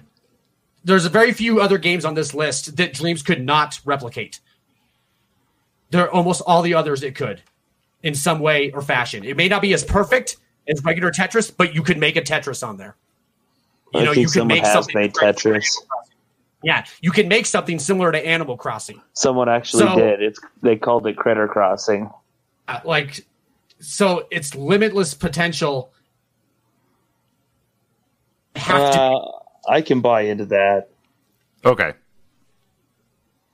[0.83, 4.39] There's a very few other games on this list that Dreams could not replicate.
[5.89, 7.41] There are almost all the others it could,
[8.03, 9.23] in some way or fashion.
[9.23, 10.37] It may not be as perfect
[10.67, 12.95] as regular Tetris, but you could make a Tetris on there.
[13.93, 15.65] You I know, think you can someone make has something made Tetris.
[16.63, 19.01] Yeah, you can make something similar to Animal Crossing.
[19.13, 20.21] Someone actually So- did.
[20.21, 22.09] It's they called it Critter Crossing.
[22.67, 23.25] Uh, like,
[23.79, 25.91] so it's limitless potential.
[28.55, 29.21] Have to.
[29.67, 30.89] I can buy into that.
[31.65, 31.93] Okay,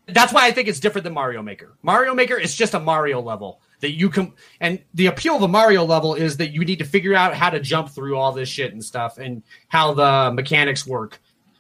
[0.08, 1.78] That's why I think it's different than Mario Maker.
[1.82, 5.48] Mario Maker is just a Mario level that you can, and the appeal of a
[5.48, 8.50] Mario level is that you need to figure out how to jump through all this
[8.50, 11.20] shit and stuff, and how the mechanics work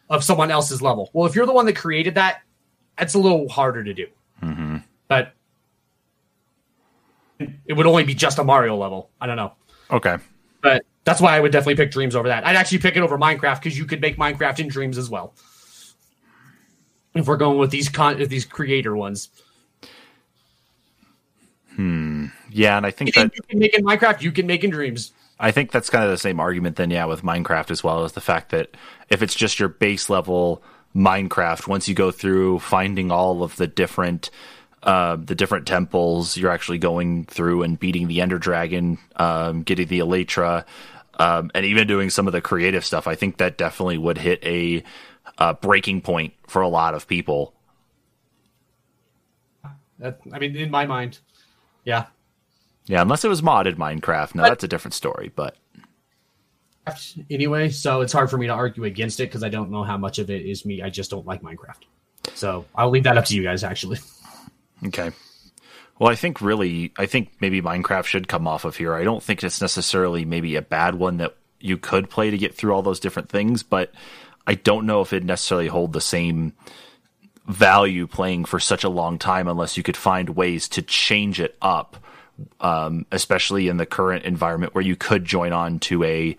[0.09, 1.09] of someone else's level.
[1.13, 2.41] Well, if you're the one that created that,
[2.97, 4.07] that's a little harder to do.
[4.41, 4.77] Mm-hmm.
[5.07, 5.33] But
[7.65, 9.09] it would only be just a Mario level.
[9.19, 9.53] I don't know.
[9.89, 10.17] okay.
[10.61, 12.45] But that's why I would definitely pick Dreams over that.
[12.45, 15.33] I'd actually pick it over Minecraft because you could make Minecraft in Dreams as well.
[17.13, 19.29] If we're going with these con- these creator ones,
[21.75, 22.27] Hmm.
[22.49, 25.11] Yeah, and I think that you can make in Minecraft, you can make in Dreams.
[25.39, 28.13] I think that's kind of the same argument then, yeah, with Minecraft as well as
[28.13, 28.77] the fact that
[29.09, 30.61] if it's just your base level
[30.95, 34.29] Minecraft, once you go through finding all of the different
[34.83, 39.87] uh, the different temples, you're actually going through and beating the Ender Dragon, um, getting
[39.87, 40.65] the Elytra,
[41.19, 43.07] um, and even doing some of the creative stuff.
[43.07, 44.83] I think that definitely would hit a,
[45.37, 47.53] uh breaking point for a lot of people.
[49.99, 51.19] That, I mean, in my mind,
[51.85, 52.07] yeah.
[52.85, 54.35] Yeah, unless it was modded Minecraft.
[54.35, 55.55] Now that's a different story, but
[57.29, 59.97] Anyway, so it's hard for me to argue against it because I don't know how
[59.97, 60.81] much of it is me.
[60.81, 61.83] I just don't like Minecraft.
[62.33, 63.63] So I'll leave that up to you guys.
[63.63, 63.99] Actually,
[64.85, 65.11] Okay.
[65.99, 68.93] Well, I think really, I think maybe Minecraft should come off of here.
[68.93, 72.55] I don't think it's necessarily maybe a bad one that you could play to get
[72.55, 73.91] through all those different things, but
[74.45, 76.53] I don't know if it necessarily hold the same
[77.47, 81.57] value playing for such a long time unless you could find ways to change it
[81.61, 81.97] up,
[82.59, 86.35] um, especially in the current environment where you could join on to a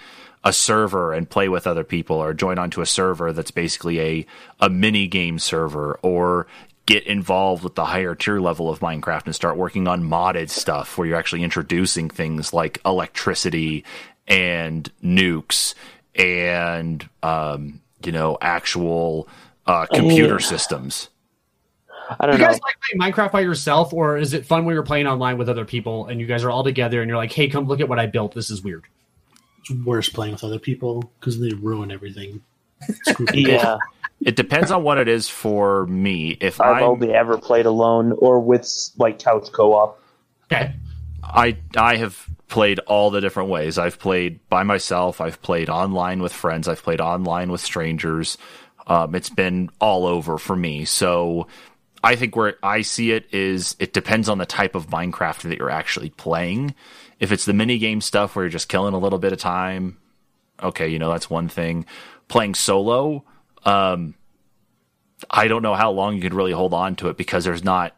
[0.46, 4.26] a server and play with other people or join onto a server that's basically a
[4.60, 6.46] a mini game server or
[6.86, 10.98] get involved with the higher tier level of Minecraft and start working on modded stuff
[10.98, 13.84] where you're actually introducing things like electricity
[14.28, 15.74] and nukes
[16.14, 19.28] and um, you know actual
[19.66, 20.46] uh, computer Yeah.
[20.46, 21.08] systems.
[22.20, 22.50] I Do don't you know.
[22.52, 25.48] guys like playing Minecraft by yourself, or is it fun when you're playing online with
[25.48, 27.88] other people and you guys are all together and you're like, "Hey, come look at
[27.88, 28.34] what I built.
[28.34, 28.84] This is weird."
[29.60, 32.42] It's worse playing with other people because they ruin everything.
[33.04, 33.24] Screw.
[33.32, 33.78] Yeah,
[34.20, 36.36] It depends on what it is for me.
[36.40, 40.00] If I've I'm, only ever played alone or with like couch co-op.
[40.44, 40.74] Okay,
[41.22, 43.78] I I have played all the different ways.
[43.78, 45.20] I've played by myself.
[45.20, 46.68] I've played online with friends.
[46.68, 48.38] I've played online with strangers.
[48.86, 50.84] Um, it's been all over for me.
[50.84, 51.48] So
[52.02, 55.58] I think where I see it is it depends on the type of Minecraft that
[55.58, 56.74] you're actually playing.
[57.18, 59.96] If it's the mini game stuff where you're just killing a little bit of time,
[60.62, 61.86] okay, you know that's one thing.
[62.28, 63.24] Playing solo,
[63.64, 64.14] um,
[65.30, 67.96] I don't know how long you could really hold on to it because there's not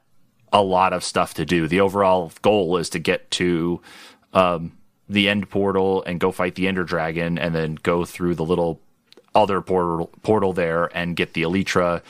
[0.53, 1.69] a lot of stuff to do.
[1.69, 3.81] The overall goal is to get to
[4.33, 4.73] um,
[5.09, 8.81] the end portal and go fight the Ender Dragon, and then go through the little
[9.35, 12.03] other portal portal there and get the Elytra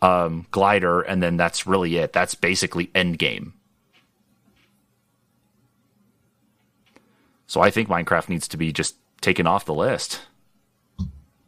[0.00, 2.12] um, glider, and then that's really it.
[2.12, 3.54] That's basically end game.
[7.46, 10.22] So I think Minecraft needs to be just taken off the list.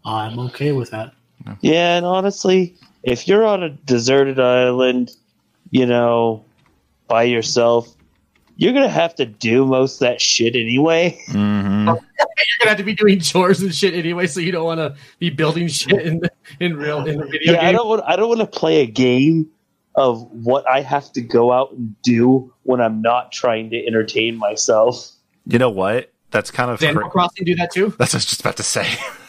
[0.05, 1.15] I'm okay with that.
[1.61, 5.11] Yeah, and honestly, if you're on a deserted island,
[5.71, 6.45] you know,
[7.07, 7.95] by yourself,
[8.57, 11.19] you're gonna have to do most of that shit anyway.
[11.29, 11.89] Mm-hmm.
[11.89, 11.97] you're
[12.61, 15.31] gonna have to be doing chores and shit anyway, so you don't want to be
[15.31, 16.31] building shit in the,
[16.61, 18.03] in real in the video Yeah, I don't want.
[18.07, 19.51] I don't want to play a game
[19.97, 24.37] of what I have to go out and do when I'm not trying to entertain
[24.37, 25.11] myself.
[25.47, 26.13] You know what?
[26.31, 27.95] That's kind of Does Animal cra- Crossing do that too?
[27.99, 28.89] that's what I was just about to say.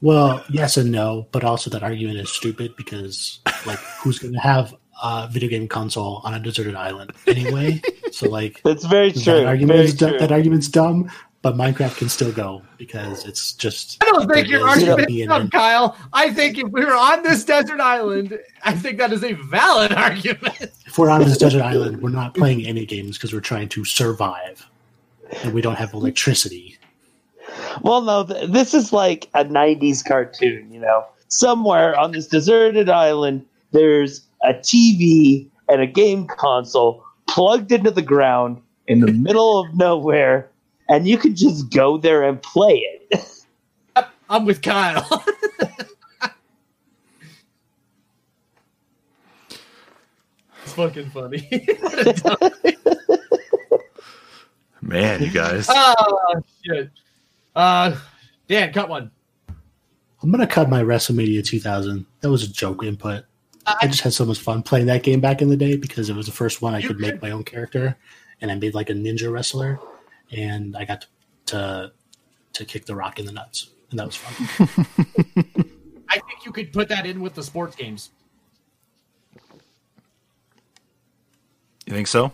[0.00, 4.40] Well, yes and no, but also that argument is stupid because, like, who's going to
[4.40, 7.80] have a video game console on a deserted island anyway?
[8.12, 9.44] so, like, That's very that true.
[9.46, 10.18] argument Very is du- true.
[10.18, 11.10] that argument's dumb.
[11.40, 14.02] But Minecraft can still go because it's just.
[14.02, 15.94] I don't think your argument is dumb, Kyle.
[16.14, 19.92] I think if we were on this desert island, I think that is a valid
[19.96, 20.72] argument.
[20.86, 23.84] If we're on this desert island, we're not playing any games because we're trying to
[23.84, 24.66] survive,
[25.42, 26.78] and we don't have electricity.
[27.82, 31.04] Well, no, th- this is like a 90s cartoon, you know.
[31.28, 38.02] Somewhere on this deserted island, there's a TV and a game console plugged into the
[38.02, 40.48] ground in the middle of nowhere,
[40.88, 43.24] and you can just go there and play it.
[44.28, 45.06] I'm with Kyle.
[50.62, 51.48] it's fucking funny.
[51.80, 52.50] What a dumb-
[54.82, 55.66] Man, you guys.
[55.70, 56.90] oh shit.
[57.54, 57.96] Uh,
[58.48, 59.10] Dan, cut one.
[59.48, 62.06] I'm gonna cut my WrestleMania 2000.
[62.20, 63.24] That was a joke input.
[63.66, 66.16] I just had so much fun playing that game back in the day because it
[66.16, 67.96] was the first one I could make my own character,
[68.40, 69.78] and I made like a ninja wrestler,
[70.30, 71.06] and I got
[71.46, 71.92] to
[72.54, 74.68] to kick the Rock in the nuts, and that was fun.
[76.08, 78.10] I think you could put that in with the sports games.
[81.86, 82.32] You think so?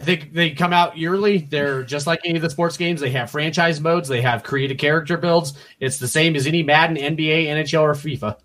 [0.00, 1.38] I think they come out yearly.
[1.38, 3.00] They're just like any of the sports games.
[3.00, 4.08] They have franchise modes.
[4.08, 5.54] They have creative character builds.
[5.80, 8.36] It's the same as any Madden, NBA, NHL, or FIFA.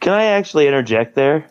[0.00, 1.48] Can I actually interject there?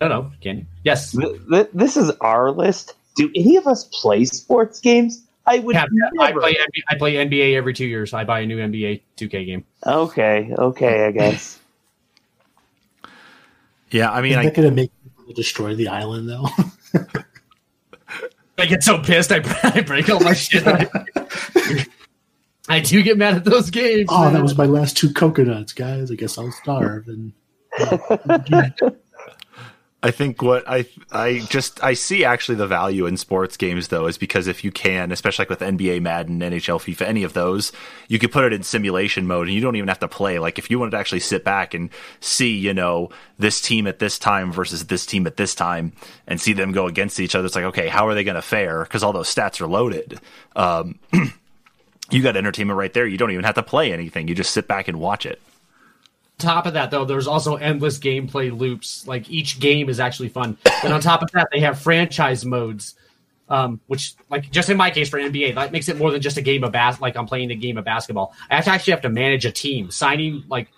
[0.00, 0.66] No, no, can you?
[0.82, 1.12] Yes.
[1.12, 2.94] Th- th- this is our list.
[3.16, 5.22] Do any of us play sports games?
[5.46, 5.84] I would Yeah,
[6.20, 8.14] I play NBA, I play NBA every two years.
[8.14, 9.64] I buy a new NBA 2K game.
[9.86, 11.58] Okay, okay, I guess.
[13.92, 16.46] Yeah, I mean, Is I, that gonna make people destroy the island though?
[18.60, 19.32] I get so pissed.
[19.32, 20.66] I, I break all my shit.
[20.66, 20.88] I,
[22.68, 24.08] I do get mad at those games.
[24.10, 24.34] oh, man.
[24.34, 26.10] that was my last two coconuts, guys.
[26.10, 27.08] I guess I'll starve.
[27.08, 27.32] And
[27.78, 28.60] uh,
[30.02, 34.06] I think what I I just I see actually the value in sports games though
[34.06, 37.70] is because if you can, especially like with NBA, Madden, NHL, FIFA, any of those,
[38.08, 40.38] you could put it in simulation mode and you don't even have to play.
[40.38, 41.90] Like if you wanted to actually sit back and
[42.20, 45.92] see, you know, this team at this time versus this team at this time
[46.26, 48.42] and see them go against each other, it's like okay, how are they going to
[48.42, 48.84] fare?
[48.84, 50.18] Because all those stats are loaded.
[50.56, 50.98] Um,
[52.10, 53.06] you got entertainment right there.
[53.06, 54.28] You don't even have to play anything.
[54.28, 55.42] You just sit back and watch it.
[56.40, 59.06] Top of that, though, there's also endless gameplay loops.
[59.06, 60.58] Like each game is actually fun.
[60.82, 62.94] and on top of that, they have franchise modes,
[63.48, 66.36] um, which, like, just in my case for NBA, that makes it more than just
[66.36, 67.00] a game of bas.
[67.00, 68.34] Like I'm playing a game of basketball.
[68.50, 70.68] I actually have to manage a team, signing like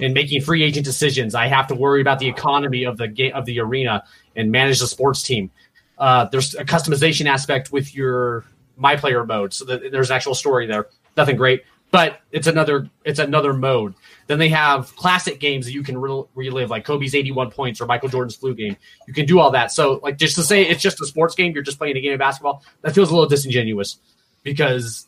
[0.00, 1.34] and making free agent decisions.
[1.34, 4.04] I have to worry about the economy of the game of the arena
[4.34, 5.50] and manage the sports team.
[5.98, 8.44] Uh, there's a customization aspect with your
[8.76, 10.88] my player mode, so that there's an actual story there.
[11.16, 11.64] Nothing great,
[11.96, 13.94] but it's another it's another mode.
[14.26, 17.86] Then they have classic games that you can re- relive, like Kobe's 81 points or
[17.86, 18.76] Michael Jordan's flu game.
[19.08, 19.72] You can do all that.
[19.72, 22.12] So, like, just to say it's just a sports game, you're just playing a game
[22.12, 22.62] of basketball.
[22.82, 23.98] That feels a little disingenuous
[24.42, 25.06] because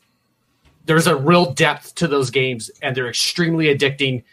[0.85, 4.23] there's a real depth to those games, and they're extremely addicting.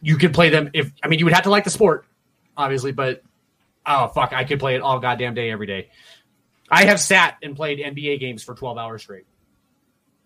[0.00, 2.06] You could play them if I mean you would have to like the sport,
[2.56, 3.22] obviously, but
[3.84, 5.90] oh fuck, I could play it all goddamn day every day.
[6.70, 9.26] I have sat and played NBA games for 12 hours straight.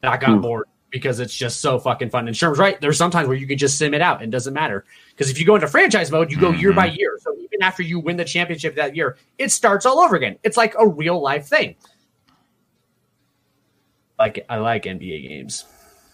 [0.04, 2.28] I got bored because it's just so fucking fun.
[2.28, 2.80] And Sherm's right.
[2.80, 4.84] There's sometimes where you can just sim it out and it doesn't matter.
[5.10, 7.18] Because if you go into franchise mode, you go year by year.
[7.22, 10.38] So even after you win the championship that year, it starts all over again.
[10.44, 11.74] It's like a real life thing.
[14.18, 15.64] Like I like NBA games.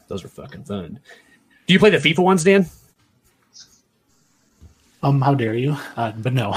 [0.06, 1.00] Those are fucking fun.
[1.66, 2.66] Do you play the FIFA ones, Dan?
[5.02, 5.76] Um, how dare you?
[5.96, 6.52] Uh, but no.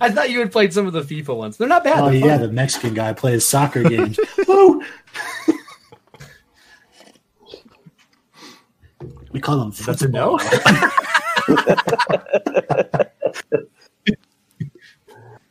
[0.00, 1.56] I thought you had played some of the FIFA ones.
[1.56, 2.00] They're not bad.
[2.00, 2.46] oh They're yeah, fun.
[2.46, 4.18] the Mexican guy plays soccer games.
[4.46, 4.82] Woo!
[9.32, 9.72] we call them.
[9.84, 10.38] That's a no.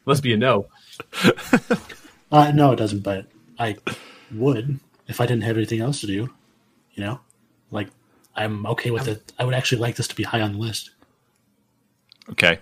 [0.06, 0.68] Must be a no.
[2.32, 3.04] Uh, no, it doesn't.
[3.04, 3.28] But
[3.60, 3.78] I
[4.34, 6.30] would if I didn't have anything else to do.
[6.94, 7.20] You know,
[7.72, 7.90] like
[8.36, 9.34] I'm okay with it.
[9.38, 10.92] I would actually like this to be high on the list.
[12.30, 12.60] Okay.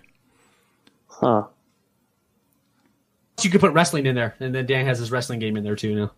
[1.07, 1.45] Huh.
[3.41, 5.75] You could put wrestling in there, and then Dan has his wrestling game in there
[5.75, 6.11] too now.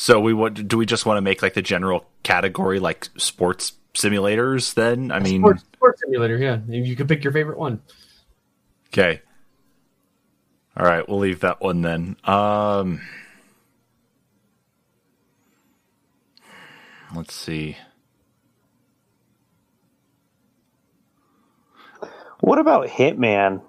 [0.00, 3.72] So we what do we just want to make like the general category like sports
[3.94, 5.10] simulators then?
[5.10, 6.60] I mean, Sports, sports simulator, yeah.
[6.68, 7.82] You could pick your favorite one.
[8.92, 9.20] okay.
[10.76, 12.16] All right, we'll leave that one then.
[12.22, 13.00] Um
[17.12, 17.76] Let's see.
[22.38, 23.62] What about Hitman?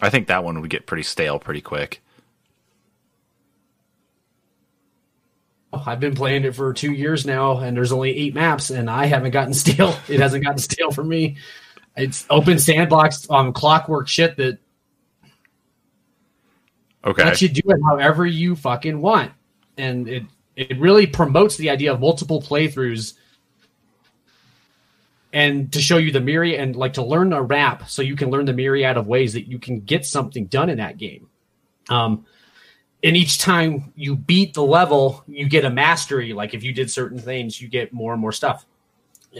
[0.00, 2.02] I think that one would get pretty stale pretty quick.
[5.72, 9.06] I've been playing it for two years now, and there's only eight maps, and I
[9.06, 9.98] haven't gotten stale.
[10.08, 11.36] It hasn't gotten stale for me.
[11.96, 14.58] It's open sandbox um, clockwork shit that
[17.04, 17.24] Okay.
[17.24, 19.32] lets you do it however you fucking want,
[19.78, 20.24] and it
[20.56, 23.14] it really promotes the idea of multiple playthroughs.
[25.36, 28.30] And to show you the myriad and like to learn a rap so you can
[28.30, 31.28] learn the myriad of ways that you can get something done in that game.
[31.90, 32.24] Um,
[33.04, 36.32] and each time you beat the level, you get a mastery.
[36.32, 38.64] Like if you did certain things, you get more and more stuff,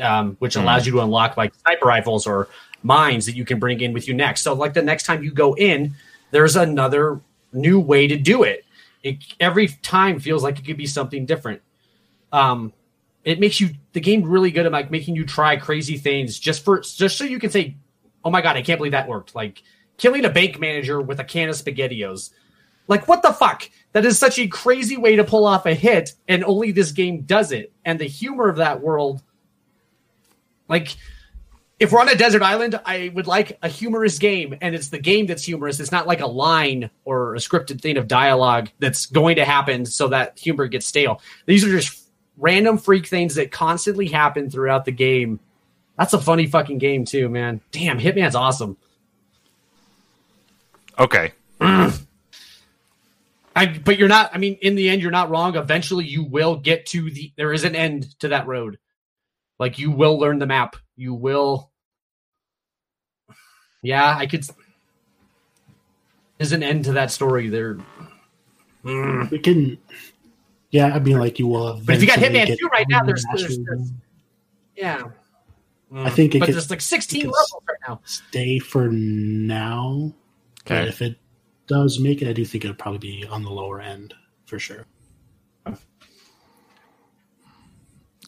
[0.02, 2.48] um, which allows you to unlock like sniper rifles or
[2.82, 4.42] mines that you can bring in with you next.
[4.42, 5.94] So like the next time you go in,
[6.30, 7.22] there's another
[7.54, 8.66] new way to do it.
[9.02, 11.62] it every time feels like it could be something different.
[12.32, 12.74] Um,
[13.26, 16.64] it makes you the game really good at like making you try crazy things just
[16.64, 17.76] for just so you can say,
[18.24, 19.62] "Oh my god, I can't believe that worked!" Like
[19.98, 22.30] killing a bank manager with a can of Spaghettios.
[22.86, 23.68] Like what the fuck?
[23.92, 27.22] That is such a crazy way to pull off a hit, and only this game
[27.22, 27.72] does it.
[27.84, 29.24] And the humor of that world,
[30.68, 30.96] like
[31.80, 35.00] if we're on a desert island, I would like a humorous game, and it's the
[35.00, 35.80] game that's humorous.
[35.80, 39.84] It's not like a line or a scripted thing of dialogue that's going to happen
[39.84, 41.20] so that humor gets stale.
[41.46, 42.05] These are just
[42.36, 45.40] random freak things that constantly happen throughout the game.
[45.98, 47.60] That's a funny fucking game too, man.
[47.72, 48.76] Damn, Hitman's awesome.
[50.98, 51.32] Okay.
[51.60, 51.92] I,
[53.82, 54.30] but you're not.
[54.34, 55.56] I mean, in the end, you're not wrong.
[55.56, 57.32] Eventually, you will get to the.
[57.36, 58.78] There is an end to that road.
[59.58, 60.76] Like you will learn the map.
[60.94, 61.70] You will.
[63.82, 64.46] Yeah, I could.
[66.36, 67.48] There's an end to that story.
[67.48, 67.78] There.
[68.84, 69.30] Mm.
[69.30, 69.78] We can.
[70.70, 71.80] Yeah, I mean, like you will.
[71.84, 73.92] But if you got eventually Hitman 2 right now, all there's- there's- there's-
[74.76, 75.02] Yeah.
[75.94, 78.00] I think it but could- there's like 16 levels right now.
[78.04, 80.12] Stay for now.
[80.64, 80.88] But Okay.
[80.88, 81.18] if it
[81.68, 84.14] does make it, I do think it'll probably be on the lower end
[84.44, 84.86] for sure.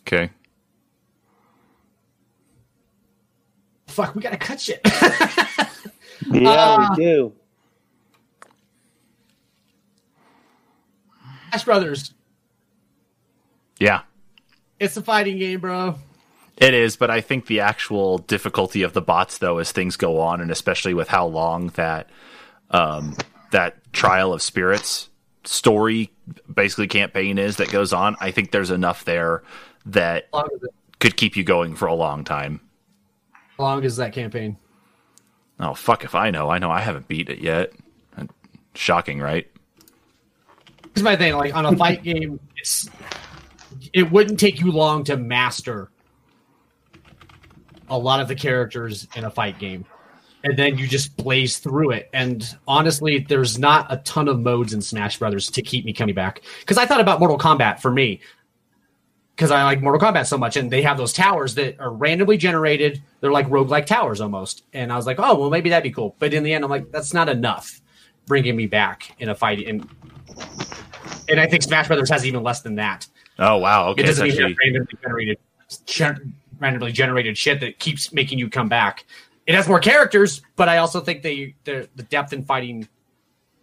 [0.01, 0.31] Okay.
[3.89, 4.81] Fuck, we gotta cut shit.
[6.31, 6.95] Yeah, Ah.
[6.97, 7.33] we do.
[11.51, 12.13] Smash Brothers.
[13.79, 14.03] Yeah.
[14.81, 15.97] It's a fighting game, bro.
[16.57, 20.21] It is, but I think the actual difficulty of the bots, though, as things go
[20.21, 22.11] on, and especially with how long that
[22.71, 23.17] um,
[23.53, 25.09] that trial of spirits
[25.45, 26.11] story,
[26.53, 29.43] basically campaign is that goes on, I think there's enough there
[29.87, 30.71] that How long is, it?
[30.99, 32.61] could keep you going for a long time.
[33.57, 34.57] How long is that campaign?
[35.61, 36.51] Oh fuck if I know.
[36.51, 37.73] I know I haven't beat it yet.
[38.75, 39.49] Shocking, right?
[40.95, 42.89] Here's my thing: like on a fight game, it's
[43.93, 45.91] it wouldn't take you long to master
[47.89, 49.85] a lot of the characters in a fight game,
[50.45, 52.11] and then you just blaze through it.
[52.13, 56.15] And honestly, there's not a ton of modes in Smash Brothers to keep me coming
[56.15, 56.43] back.
[56.61, 58.21] Because I thought about Mortal Kombat for me,
[59.35, 62.37] because I like Mortal Kombat so much, and they have those towers that are randomly
[62.37, 63.03] generated.
[63.21, 64.65] They're like roguelike towers almost.
[64.73, 66.17] And I was like, oh well, maybe that'd be cool.
[66.19, 67.81] But in the end, I'm like, that's not enough
[68.27, 69.67] bringing me back in a fight.
[69.67, 69.89] And
[71.29, 73.07] and I think Smash Brothers has even less than that.
[73.39, 73.89] Oh wow.
[73.91, 74.03] Okay.
[74.03, 75.39] It doesn't actually- have randomly generated
[75.87, 79.05] gen- randomly generated shit that keeps making you come back.
[79.47, 82.89] It has more characters, but I also think they the the depth in fighting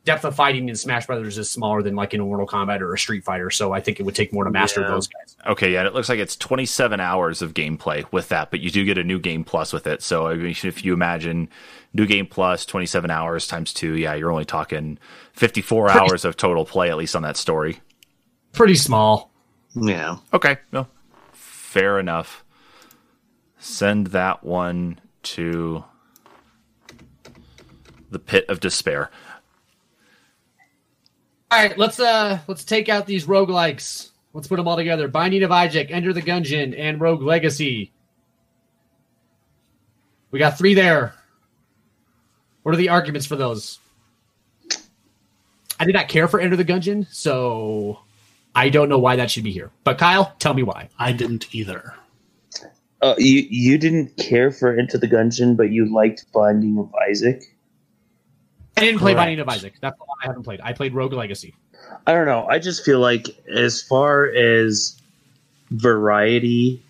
[0.06, 2.98] depth of fighting in Smash Brothers is smaller than like in Mortal Kombat or a
[2.98, 3.50] Street Fighter.
[3.50, 4.90] So I think it would take more to master Yeah.
[4.90, 5.36] those guys.
[5.48, 8.70] Okay, yeah, and it looks like it's 27 hours of gameplay with that, but you
[8.70, 10.04] do get a new game plus with it.
[10.04, 11.50] So I mean, if you imagine
[11.94, 15.00] new game plus 27 hours times two, yeah, you're only talking
[15.34, 17.80] 54 hours of total play, at least on that story.
[18.54, 19.32] Pretty small.
[19.76, 20.18] Yeah.
[20.34, 20.88] Okay, no,
[21.34, 22.44] fair enough.
[23.58, 25.84] Send that one to
[28.10, 29.10] the pit of despair.
[31.52, 34.12] All right, let's uh let's take out these roguelikes.
[34.34, 35.08] Let's put them all together.
[35.08, 37.92] Binding of Isaac, Enter the Gungeon, and Rogue Legacy.
[40.32, 41.16] We got three there.
[42.64, 43.80] What are the arguments for those?
[45.80, 48.00] I did not care for Enter the Gungeon, so
[48.56, 49.72] I don't know why that should be here.
[49.84, 50.90] But Kyle, tell me why.
[50.98, 51.94] I didn't either.
[53.02, 57.44] Uh, you you didn't care for Into the Gungeon, but you liked Binding of Isaac.
[58.78, 59.26] I didn't play Correct.
[59.26, 59.74] Binding of Isaac.
[59.82, 60.62] That's the one I haven't played.
[60.62, 61.54] I played Rogue Legacy.
[62.08, 62.48] I don't know.
[62.48, 65.00] I just feel like as far as
[65.72, 66.82] variety,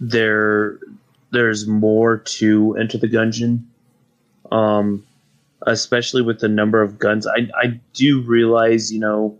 [0.00, 0.78] there
[1.30, 3.64] there's more to Enter the Gungeon.
[4.50, 5.06] Um,
[5.66, 7.26] especially with the number of guns.
[7.26, 9.38] I I do realize, you know,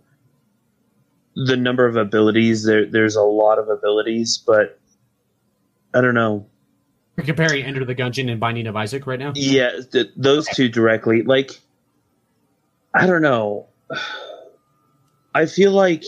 [1.35, 2.63] the number of abilities.
[2.63, 4.79] There there's a lot of abilities, but
[5.93, 6.45] I don't know.
[7.17, 9.33] You're comparing Enter the Gungeon and Binding of Isaac right now?
[9.35, 11.23] Yeah, th- those two directly.
[11.23, 11.59] Like,
[12.93, 13.67] I don't know.
[15.35, 16.03] I feel like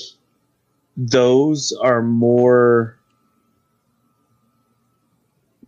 [0.95, 2.97] those are more.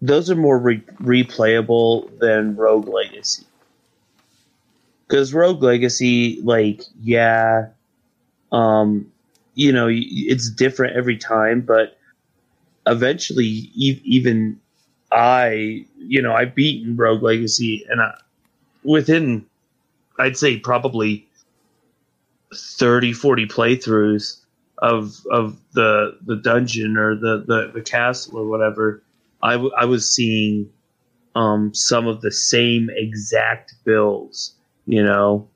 [0.01, 3.45] Those are more re- replayable than Rogue Legacy.
[5.07, 7.67] Because Rogue Legacy, like, yeah,
[8.51, 9.11] um,
[9.55, 11.97] you know, it's different every time, but
[12.87, 14.59] eventually, even
[15.11, 18.15] I, you know, I've beaten Rogue Legacy, and I,
[18.83, 19.45] within,
[20.19, 21.27] I'd say probably
[22.53, 24.41] 30, 40 playthroughs
[24.79, 29.01] of of the the dungeon or the the, the castle or whatever,
[29.41, 30.69] I, w- I was seeing
[31.35, 35.49] um, some of the same exact builds, you know,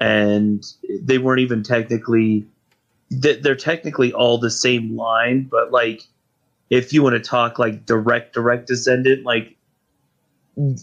[0.00, 0.64] and
[1.02, 2.46] they weren't even technically.
[3.10, 6.02] They- They're technically all the same line, but like
[6.70, 9.56] if you want to talk like direct direct descendant like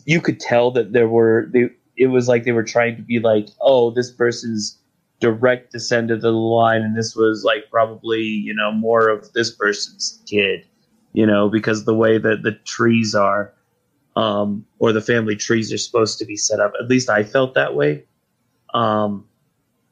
[0.06, 3.20] you could tell that there were they it was like they were trying to be
[3.20, 4.78] like oh this person's
[5.20, 9.52] direct descendant of the line and this was like probably you know more of this
[9.52, 10.66] person's kid
[11.14, 13.54] you know because the way that the trees are
[14.16, 16.74] um or the family trees are supposed to be set up.
[16.80, 18.04] At least i felt that way.
[18.74, 19.26] Um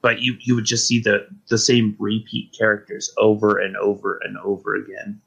[0.02, 4.38] but you you would just see the the same repeat characters over and over and
[4.40, 5.20] over again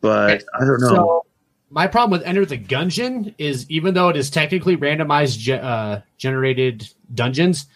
[0.00, 0.88] but I don't know.
[0.88, 1.26] So
[1.70, 6.00] my problem with Enter the Gungeon is even though it is technically randomized ge- uh,
[6.18, 7.66] generated dungeons,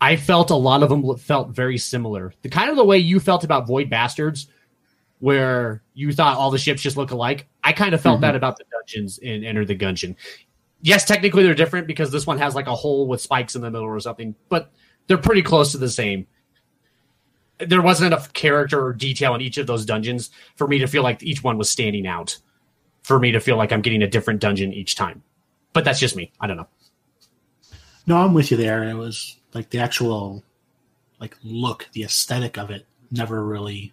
[0.00, 2.32] I felt a lot of them felt very similar.
[2.42, 4.48] The kind of the way you felt about Void Bastards,
[5.18, 7.46] where you thought all the ships just look alike.
[7.62, 8.22] I kind of felt Mhm.
[8.22, 10.16] that about the dungeons in Enter the Gungeon.
[10.80, 13.70] Yes, technically they're different because this one has like a hole with spikes in the
[13.70, 14.72] middle or something, but
[15.08, 16.26] they're pretty close to the same.
[17.58, 21.02] There wasn't enough character or detail in each of those dungeons for me to feel
[21.02, 22.38] like each one was standing out
[23.02, 25.22] for me to feel like I'm getting a different dungeon each time.
[25.72, 26.32] But that's just me.
[26.40, 26.68] I don't know.
[28.06, 28.84] No, I'm with you there.
[28.84, 30.44] It was like the actual
[31.20, 33.92] like look, the aesthetic of it never really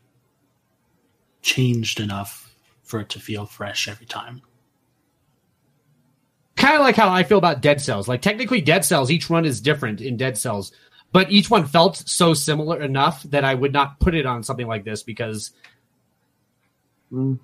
[1.42, 4.42] changed enough for it to feel fresh every time.
[6.56, 8.08] Kind of like how I feel about Dead Cells.
[8.08, 10.72] Like technically Dead Cells, each one is different in Dead Cells,
[11.16, 14.68] but each one felt so similar enough that I would not put it on something
[14.68, 15.52] like this because
[17.10, 17.40] Mm.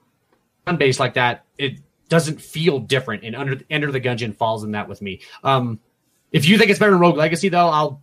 [0.67, 3.23] on base like that, it doesn't feel different.
[3.23, 5.21] And under Enter the Gungeon falls in that with me.
[5.41, 5.79] Um,
[6.33, 8.01] if you think it's better than Rogue Legacy, though, I'll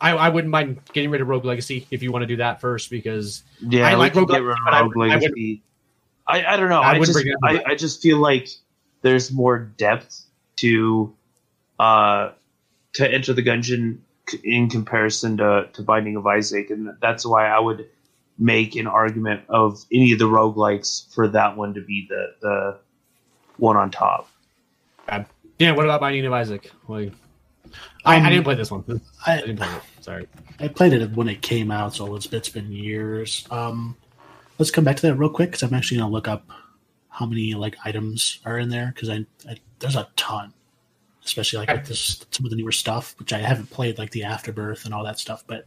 [0.00, 2.60] I, I wouldn't mind getting rid of Rogue Legacy if you want to do that
[2.60, 5.62] first because Yeah, I like Rogue Legacy, rid of but I Rogue I Legacy.
[6.24, 6.82] I, I don't know.
[6.82, 7.62] I I, just I.
[7.66, 8.48] I just feel like
[9.02, 10.22] there's more depth
[10.58, 11.12] to
[11.80, 12.30] uh
[12.94, 13.98] to Enter the Gungeon
[14.44, 17.88] in comparison to, to Binding of Isaac, and that's why I would
[18.38, 22.78] make an argument of any of the roguelikes for that one to be the the
[23.56, 24.28] one on top.
[25.58, 25.72] yeah.
[25.72, 26.70] What about Binding of Isaac?
[26.86, 27.12] Like,
[28.04, 28.84] I, I didn't play this one.
[29.26, 29.82] I I, didn't play it.
[30.00, 30.28] Sorry.
[30.60, 33.46] I played it when it came out, so it's, it's been years.
[33.50, 33.96] Um,
[34.58, 36.50] let's come back to that real quick because I'm actually going to look up
[37.08, 40.52] how many like items are in there because I, I there's a ton,
[41.28, 44.24] especially like with this some of the newer stuff, which I haven't played like the
[44.24, 45.66] Afterbirth and all that stuff, but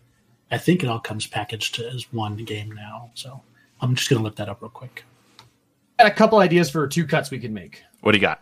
[0.52, 3.12] I think it all comes packaged as one game now.
[3.14, 3.42] So
[3.80, 5.06] I'm just going to look that up real quick.
[5.98, 7.84] Got a couple ideas for two cuts we could make.
[8.02, 8.42] What do you got?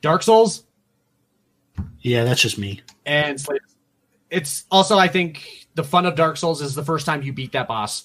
[0.00, 0.64] Dark Souls
[2.00, 2.82] Yeah, that's just me.
[3.06, 3.44] and
[4.30, 7.52] It's also, I think, the fun of Dark Souls is the first time you beat
[7.52, 8.04] that boss.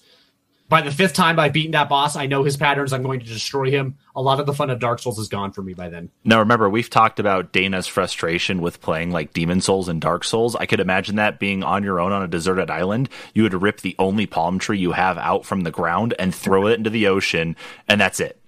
[0.74, 2.94] By the fifth time I've beaten that boss, I know his patterns.
[2.94, 3.96] I'm going to destroy him.
[4.16, 6.10] A lot of the fun of Dark Souls is gone for me by then.
[6.24, 10.56] Now, remember, we've talked about Dana's frustration with playing like Demon Souls and Dark Souls.
[10.56, 13.08] I could imagine that being on your own on a deserted island.
[13.36, 16.66] You would rip the only palm tree you have out from the ground and throw
[16.66, 17.56] it into the ocean,
[17.88, 18.42] and that's it.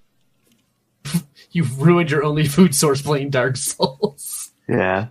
[1.51, 4.49] You've ruined your only food source playing Dark Souls.
[4.67, 5.09] Yeah.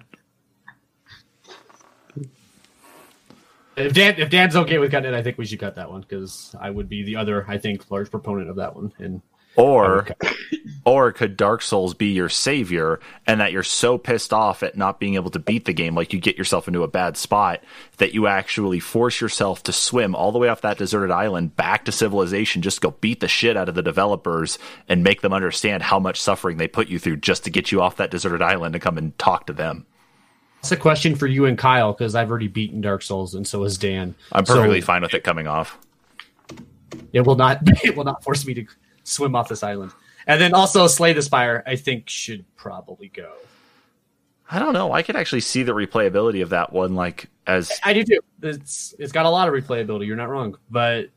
[3.77, 6.03] If Dan, if Dan's okay with cutting it, I think we should cut that one
[6.03, 8.93] because I would be the other, I think, large proponent of that one.
[8.99, 9.23] And
[9.57, 10.07] Or,
[10.85, 14.99] or could Dark Souls be your savior, and that you're so pissed off at not
[14.99, 17.63] being able to beat the game, like you get yourself into a bad spot,
[17.99, 21.85] that you actually force yourself to swim all the way off that deserted island back
[21.85, 24.59] to civilization, just go beat the shit out of the developers
[24.89, 27.81] and make them understand how much suffering they put you through just to get you
[27.81, 29.87] off that deserted island and come and talk to them.
[30.65, 33.65] That's a question for you and Kyle because I've already beaten Dark Souls and so
[33.65, 34.15] has Dan.
[34.33, 35.79] I'm So perfectly fine with it coming off.
[37.13, 37.59] It will not.
[37.85, 38.67] It will not force me to
[39.03, 39.93] swim off this island.
[40.27, 43.31] And then also Slay the Spire, I think should probably go.
[44.51, 44.91] I don't know.
[44.93, 48.21] I could actually see the replayability of that one, like as I do too.
[48.43, 50.07] It's it's got a lot of replayability.
[50.07, 51.11] You're not wrong, but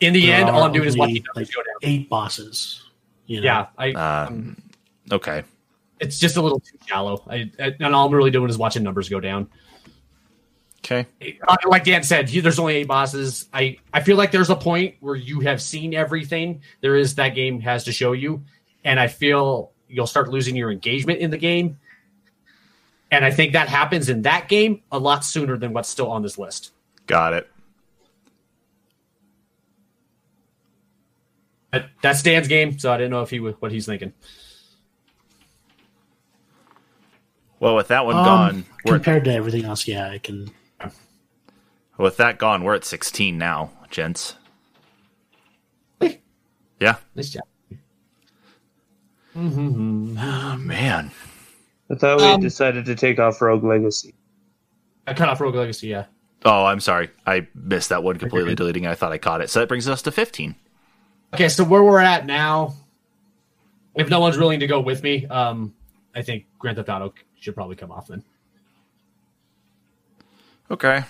[0.00, 2.90] in the There end, all I'm doing is only, watching numbers like eight bosses.
[3.24, 3.46] You know?
[3.46, 3.92] Yeah, I.
[3.92, 4.58] um,
[5.10, 5.44] okay.
[6.04, 7.22] It's just a little too shallow.
[7.28, 9.48] I, I, and all I'm really doing is watching numbers go down.
[10.78, 11.06] Okay.
[11.48, 13.48] Uh, Like Dan said, there's only eight bosses.
[13.52, 17.30] I, I feel like there's a point where you have seen everything there is that
[17.30, 18.44] game has to show you,
[18.84, 21.78] and I feel you'll start losing your engagement in the game.
[23.10, 26.22] And I think that happens in that game a lot sooner than what's still on
[26.22, 26.72] this list.
[27.06, 27.48] Got it.
[32.02, 34.12] That's Dan's game, so I didn't know if he was what he's thinking.
[37.64, 40.50] Well, with that one Um, gone, we're at, compared to everything else, yeah, I can.
[41.96, 44.34] with that gone, we're at 16 now, gents.
[45.98, 46.20] Hey.
[46.78, 46.96] Yeah.
[47.14, 47.44] Nice job.
[49.34, 51.10] Oh, man.
[51.90, 54.14] I thought we Um, decided to take off Rogue Legacy.
[55.06, 56.04] I cut off Rogue Legacy, yeah.
[56.44, 57.08] Oh, I'm sorry.
[57.26, 58.84] I missed that one completely deleting.
[58.84, 58.88] it.
[58.90, 59.48] I thought I caught it.
[59.48, 60.54] So that brings us to 15.
[61.32, 62.74] Okay, so where we're at now,
[63.94, 65.74] if no one's willing to go with me, um,
[66.14, 68.24] I think Grand Theft Auto should probably come off then.
[70.70, 71.04] Okay.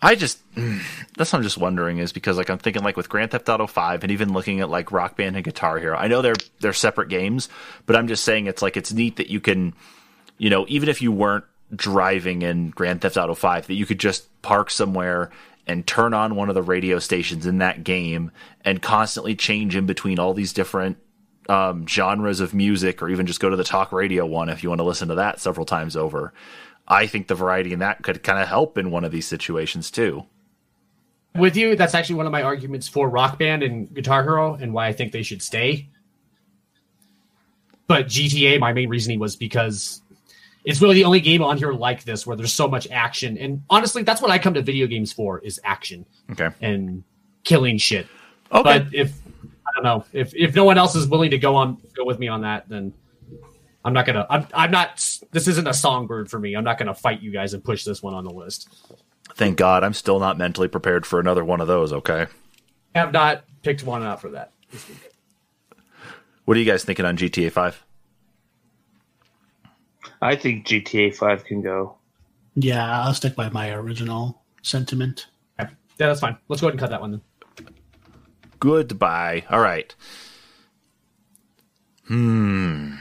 [0.00, 0.80] I just mm,
[1.16, 3.66] that's what I'm just wondering is because like I'm thinking like with Grand Theft Auto
[3.66, 5.96] 5 and even looking at like Rock Band and Guitar Hero.
[5.96, 7.48] I know they're they're separate games,
[7.86, 9.74] but I'm just saying it's like it's neat that you can
[10.38, 11.44] you know, even if you weren't
[11.74, 15.30] driving in Grand Theft Auto 5 that you could just park somewhere
[15.66, 18.30] and turn on one of the radio stations in that game
[18.64, 20.98] and constantly change in between all these different
[21.48, 24.68] um, genres of music or even just go to the talk radio one if you
[24.68, 26.32] want to listen to that several times over.
[26.88, 29.90] I think the variety in that could kind of help in one of these situations
[29.90, 30.24] too.
[31.34, 34.72] With you, that's actually one of my arguments for Rock Band and Guitar Hero and
[34.72, 35.88] why I think they should stay.
[37.86, 40.02] But GTA, my main reasoning was because
[40.64, 43.38] it's really the only game on here like this where there's so much action.
[43.38, 46.48] And honestly, that's what I come to video games for is action Okay.
[46.60, 47.04] and
[47.44, 48.06] killing shit.
[48.50, 48.62] Okay.
[48.62, 49.12] But if
[49.76, 52.28] don't know if if no one else is willing to go on go with me
[52.28, 52.92] on that, then
[53.86, 54.26] I'm not gonna.
[54.28, 54.96] I'm I'm not.
[55.30, 56.54] This isn't a songbird for me.
[56.56, 58.68] I'm not gonna fight you guys and push this one on the list.
[59.36, 62.26] Thank God I'm still not mentally prepared for another one of those, okay?
[62.94, 64.52] I have not picked one out for that.
[66.46, 67.84] What are you guys thinking on GTA 5?
[70.22, 71.96] I think GTA 5 can go.
[72.54, 75.26] Yeah, I'll stick by my original sentiment.
[75.60, 75.70] Okay.
[75.98, 76.36] Yeah, that's fine.
[76.48, 77.20] Let's go ahead and cut that one then.
[78.66, 79.44] Goodbye.
[79.48, 79.94] All right.
[82.08, 82.94] Hmm.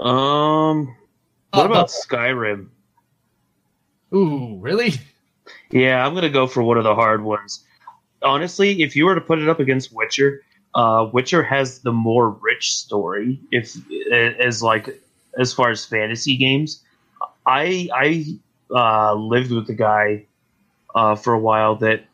[0.00, 0.96] Um,
[1.52, 2.68] what Uh, about Skyrim?
[4.14, 4.94] Ooh, really?
[5.70, 7.64] Yeah, I'm gonna go for one of the hard ones.
[8.22, 10.42] Honestly, if you were to put it up against Witcher,
[10.74, 13.40] uh, Witcher has the more rich story.
[13.52, 13.76] If
[14.12, 15.00] as like
[15.38, 16.82] as far as fantasy games,
[17.46, 18.38] I I
[18.74, 20.25] uh, lived with the guy
[20.96, 22.04] uh, for a while that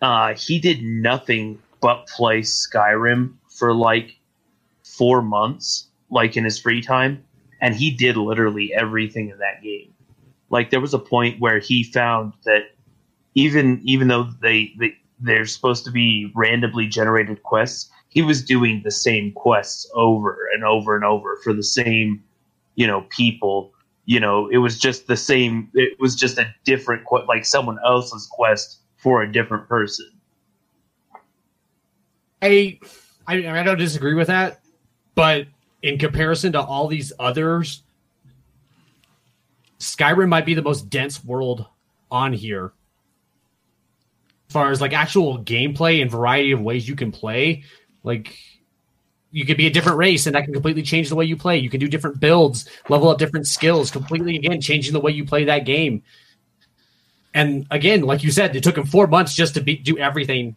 [0.00, 4.16] uh, he did nothing but play Skyrim for like
[4.84, 7.24] four months, like in his free time,
[7.60, 9.92] and he did literally everything in that game.
[10.50, 12.66] Like there was a point where he found that
[13.34, 18.82] even even though they, they they're supposed to be randomly generated quests he was doing
[18.84, 22.22] the same quests over and over and over for the same
[22.74, 23.72] you know people
[24.04, 28.28] you know it was just the same it was just a different like someone else's
[28.30, 30.10] quest for a different person
[32.42, 32.80] I,
[33.26, 34.60] I I don't disagree with that,
[35.14, 35.46] but
[35.82, 37.82] in comparison to all these others,
[39.78, 41.66] Skyrim might be the most dense world
[42.10, 42.72] on here.
[44.48, 47.62] As far as like actual gameplay and variety of ways you can play,
[48.02, 48.36] like
[49.32, 51.58] you could be a different race and that can completely change the way you play.
[51.58, 55.24] You can do different builds, level up different skills, completely again changing the way you
[55.24, 56.02] play that game.
[57.34, 60.54] And again, like you said, it took him four months just to be, do everything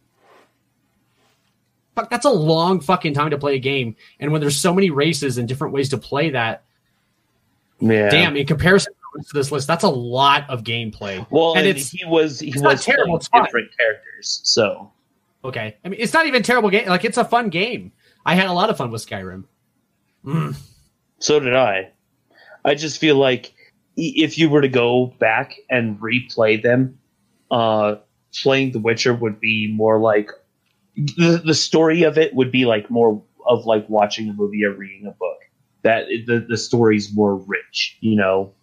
[1.95, 3.95] fuck, that's a long fucking time to play a game.
[4.19, 6.63] And when there's so many races and different ways to play that,
[7.79, 11.25] yeah damn, in comparison to this list, that's a lot of gameplay.
[11.29, 14.91] well And and, it's- he was he was terrible, different characters so
[15.45, 15.77] Okay.
[15.85, 16.87] I mean, it's not even terrible game.
[16.87, 17.91] Like, it's a fun game.
[18.25, 19.45] I had a lot of fun with Skyrim.
[20.25, 20.57] Mm.
[21.19, 21.91] So did I.
[22.63, 23.53] I just feel like
[23.95, 26.99] if you were to go back and replay them,
[27.51, 27.95] uh,
[28.41, 30.31] playing The Witcher would be more like
[30.95, 34.73] the, the story of it would be like more of like watching a movie or
[34.73, 35.37] reading a book.
[35.83, 38.53] That the the story's more rich, you know.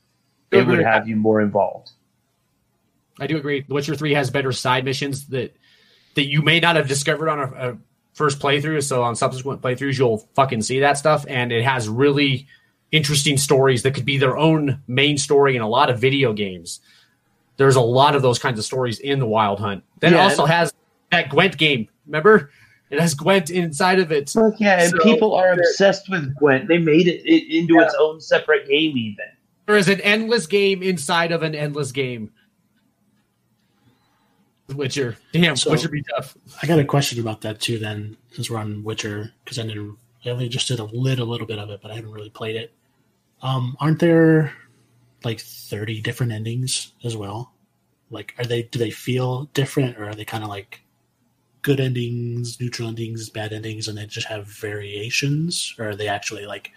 [0.50, 1.90] It agree would have you more involved.
[3.18, 3.62] I do agree.
[3.62, 5.54] The Witcher 3 has better side missions that
[6.14, 7.78] that you may not have discovered on a, a
[8.22, 8.84] first playthrough.
[8.84, 11.24] So on subsequent playthroughs, you'll fucking see that stuff.
[11.28, 12.46] And it has really
[12.92, 16.78] interesting stories that could be their own main story in a lot of video games.
[17.56, 19.82] There's a lot of those kinds of stories in the Wild Hunt.
[19.98, 20.72] Then it also has
[21.10, 21.88] that Gwent game.
[22.06, 22.52] Remember?
[22.90, 24.32] It has Gwent inside of it.
[24.60, 26.68] Yeah, and So- people are obsessed with Gwent.
[26.68, 29.24] They made it, it into its own separate game, even.
[29.66, 32.30] There is an endless game inside of an endless game.
[34.74, 35.16] Witcher.
[35.32, 36.36] Damn, So- Witcher be tough.
[36.62, 37.78] I got a question about that too.
[37.78, 41.46] Then, since we're on Witcher, because I didn't, I only just did a little, little
[41.46, 42.72] bit of it, but I haven't really played it.
[43.42, 44.52] Um, aren't there
[45.24, 47.52] like thirty different endings as well?
[48.10, 48.62] Like, are they?
[48.64, 50.82] Do they feel different, or are they kind of like
[51.62, 56.46] good endings, neutral endings, bad endings, and they just have variations, or are they actually
[56.46, 56.72] like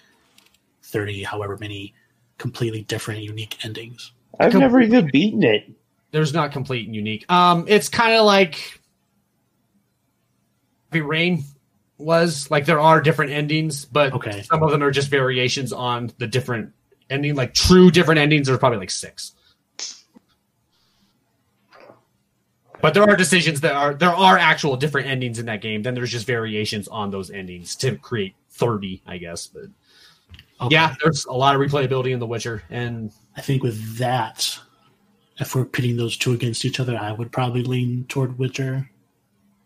[0.81, 1.93] thirty, however many,
[2.37, 4.11] completely different, unique endings?
[4.39, 5.69] I've Com- never even beaten it.
[6.15, 7.29] There's not complete and unique.
[7.29, 8.79] Um, it's kind of like
[10.89, 11.43] Heavy Rain
[11.97, 14.41] was like there are different endings, but Okay.
[14.43, 16.71] some of them are just variations on the different
[17.09, 17.35] ending.
[17.35, 19.33] Like true different endings, there's probably like six.
[22.81, 25.83] But there are decisions that are there are actual different endings in that game.
[25.83, 29.47] Then there's just variations on those endings to create thirty, I guess.
[29.47, 29.63] But
[30.61, 30.75] Okay.
[30.75, 34.57] yeah, there's a lot of replayability in The Witcher, and I think with that,
[35.37, 38.89] if we're pitting those two against each other, I would probably lean toward Witcher.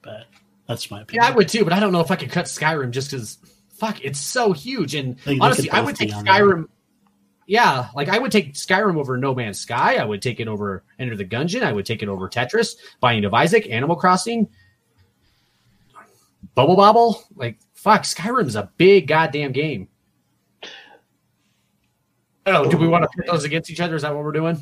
[0.01, 0.25] But
[0.67, 1.23] that's my opinion.
[1.23, 3.37] Yeah, I would too, but I don't know if I could cut Skyrim just because
[3.69, 4.95] fuck, it's so huge.
[4.95, 6.11] And they honestly, I would take.
[6.11, 6.67] Skyrim.
[7.45, 9.95] Yeah, like I would take Skyrim over No Man's Sky.
[9.95, 11.63] I would take it over Enter the Gungeon.
[11.63, 14.49] I would take it over Tetris, Binding of Isaac, Animal Crossing,
[16.53, 17.23] Bubble Bobble.
[17.35, 19.87] Like fuck, Skyrim's a big goddamn game.
[22.45, 23.95] Oh, do we want to pit those against each other?
[23.95, 24.61] Is that what we're doing?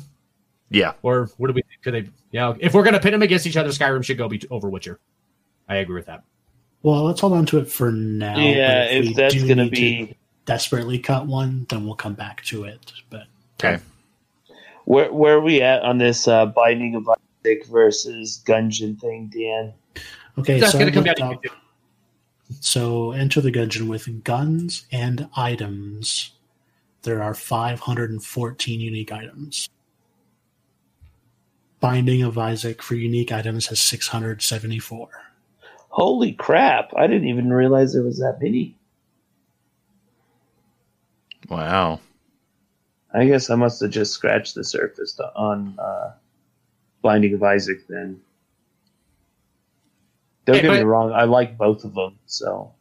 [0.70, 0.92] Yeah.
[1.02, 1.62] Or what do we?
[1.82, 2.10] Could they?
[2.30, 4.98] Yeah, if we're gonna pit them against each other, Skyrim should go be over Witcher.
[5.68, 6.22] I agree with that.
[6.82, 8.38] Well, let's hold on to it for now.
[8.38, 12.42] yeah, we if that's gonna need to be desperately cut one, then we'll come back
[12.44, 12.92] to it.
[13.10, 13.24] But
[13.58, 13.82] Okay.
[14.84, 19.72] where where are we at on this uh, Binding of Isaac versus Gungeon thing, Dan?
[20.38, 21.44] okay, That's so, gonna come down to up-
[22.60, 26.32] so enter the Gungeon with guns and items.
[27.02, 29.68] There are 514 unique items.
[31.80, 35.08] Binding of Isaac for unique items has 674.
[35.90, 36.92] Holy crap!
[36.96, 38.76] I didn't even realize there was that many.
[41.48, 42.00] Wow.
[43.14, 46.12] I guess I must have just scratched the surface to- on uh,
[47.02, 47.86] Binding of Isaac.
[47.88, 48.20] Then
[50.44, 52.18] don't Hey, get me wrong, I like both of them.
[52.26, 52.72] So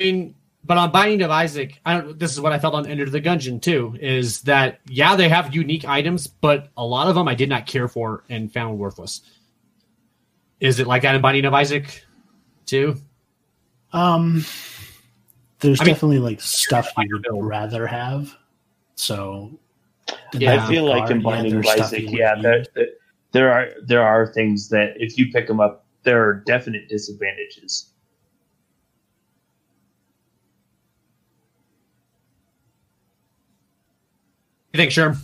[0.00, 0.34] I mean,
[0.68, 2.18] but on Binding of Isaac, I don't.
[2.18, 3.96] This is what I felt on Enter the Gungeon too.
[4.00, 7.66] Is that yeah, they have unique items, but a lot of them I did not
[7.66, 9.22] care for and found worthless.
[10.60, 12.04] Is it like that in Binding of Isaac,
[12.66, 12.96] too?
[13.92, 14.44] Um,
[15.60, 18.36] there's I mean- definitely like stuff you would rather have.
[18.96, 19.58] So,
[20.34, 20.62] Yeah.
[20.64, 22.64] I feel like regard, in yeah, Binding of Isaac, yeah, there-
[23.32, 27.92] there are there are things that if you pick them up, there are definite disadvantages.
[34.72, 35.16] You think, sure?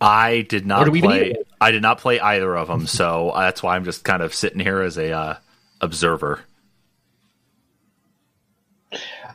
[0.00, 1.20] I did not do we even play.
[1.28, 1.38] need?
[1.60, 4.58] I did not play either of them, so that's why I'm just kind of sitting
[4.58, 5.36] here as a uh,
[5.80, 6.40] observer.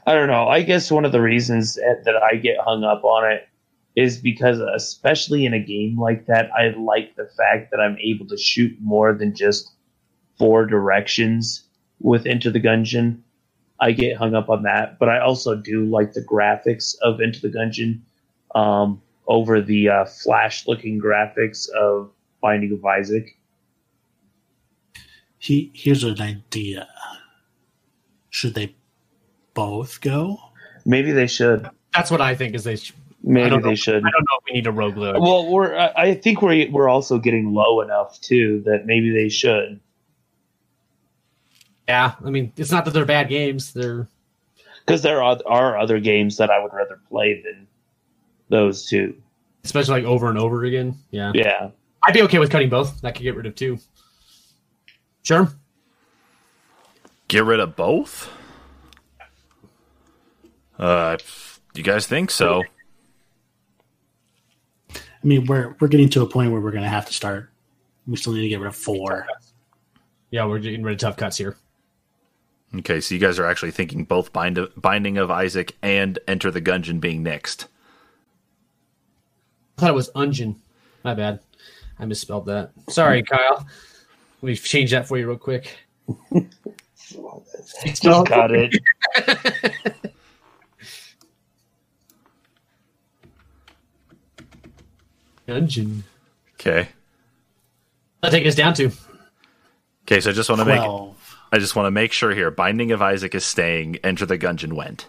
[0.06, 0.48] I don't know.
[0.48, 3.48] I guess one of the reasons that that I get hung up on it
[3.96, 8.28] is because, especially in a game like that, I like the fact that I'm able
[8.28, 9.72] to shoot more than just
[10.38, 11.64] four directions
[12.00, 13.20] with Into the Gungeon.
[13.80, 17.40] I get hung up on that, but I also do like the graphics of Into
[17.40, 18.02] the Gungeon
[18.58, 23.38] um, over the uh, flash-looking graphics of Binding of Isaac.
[25.38, 26.88] He here's an idea.
[28.30, 28.76] Should they
[29.54, 30.40] both go?
[30.86, 31.70] Maybe they should.
[31.94, 32.56] That's what I think.
[32.56, 32.76] Is they?
[32.76, 33.70] Sh- I Maybe don't know.
[33.70, 33.96] they should.
[33.96, 35.22] I don't know if we need a rogue roguelike.
[35.22, 39.30] Well, we're I I think we're we're also getting low enough too that maybe they
[39.30, 39.80] should.
[41.88, 43.74] yeah, I mean, it's not that they're bad games.
[43.74, 44.08] They're
[44.86, 47.68] Because there are, are other games that I would rather play than
[48.50, 49.16] those two.
[49.64, 50.98] especially like over and over again.
[51.12, 51.70] Yeah, Yeah.
[52.04, 53.02] I'd be okay with cutting both.
[53.02, 53.80] That could get rid of two.
[55.24, 55.50] Sure.
[57.28, 58.30] Get rid of both.
[60.80, 61.18] Uh,
[61.74, 62.64] you guys think so?
[64.94, 67.50] I mean, we're we're getting to a point where we're going to have to start.
[68.08, 69.28] We still need to get rid of four.
[70.32, 71.58] Yeah, we're getting rid of tough cuts here.
[72.78, 76.62] Okay, so you guys are actually thinking both bind Binding of Isaac and Enter the
[76.62, 77.68] Gungeon being next.
[79.78, 80.56] I thought it was Ungin.
[81.04, 81.40] My bad.
[82.00, 82.72] I misspelled that.
[82.90, 83.68] Sorry, Kyle.
[84.42, 85.78] Let me change that for you real quick.
[87.86, 88.76] Just got it.
[95.48, 96.02] Ungin.
[96.56, 96.90] Okay.
[98.24, 98.92] I'll take us down to.
[100.04, 100.82] Okay, so I just want to make
[101.52, 102.52] I just want to make sure here.
[102.52, 103.98] Binding of Isaac is staying.
[103.98, 105.08] Enter the Gungeon went.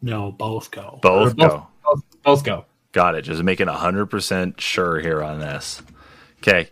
[0.00, 0.98] No, both go.
[1.02, 1.66] Both both- go.
[1.84, 2.64] Both, both go.
[2.92, 3.22] Got it.
[3.22, 5.82] Just making hundred percent sure here on this.
[6.38, 6.70] Okay.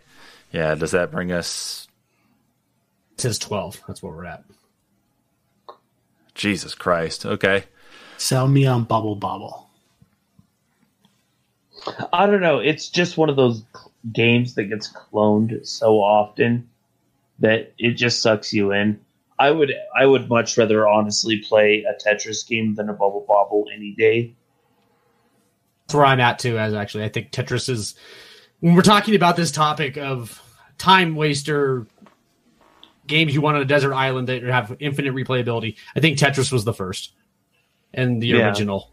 [0.52, 0.74] Yeah.
[0.74, 1.88] Does that bring us?
[3.12, 3.82] It says 12.
[3.86, 4.44] That's where we're at.
[6.34, 7.24] Jesus Christ.
[7.24, 7.64] Okay.
[8.18, 9.68] Sell me on Bubble Bobble.
[12.12, 12.58] I don't know.
[12.58, 13.62] It's just one of those
[14.12, 16.68] games that gets cloned so often
[17.38, 19.00] that it just sucks you in.
[19.38, 23.66] I would I would much rather honestly play a Tetris game than a Bubble Bobble
[23.74, 24.34] any day.
[25.86, 26.58] That's where I'm at too.
[26.58, 27.94] As actually, I think Tetris is.
[28.60, 30.42] When we're talking about this topic of
[30.78, 31.86] time waster
[33.06, 36.64] games you want on a desert island that have infinite replayability, I think Tetris was
[36.64, 37.12] the first
[37.94, 38.46] and the Yeah.
[38.48, 38.90] original.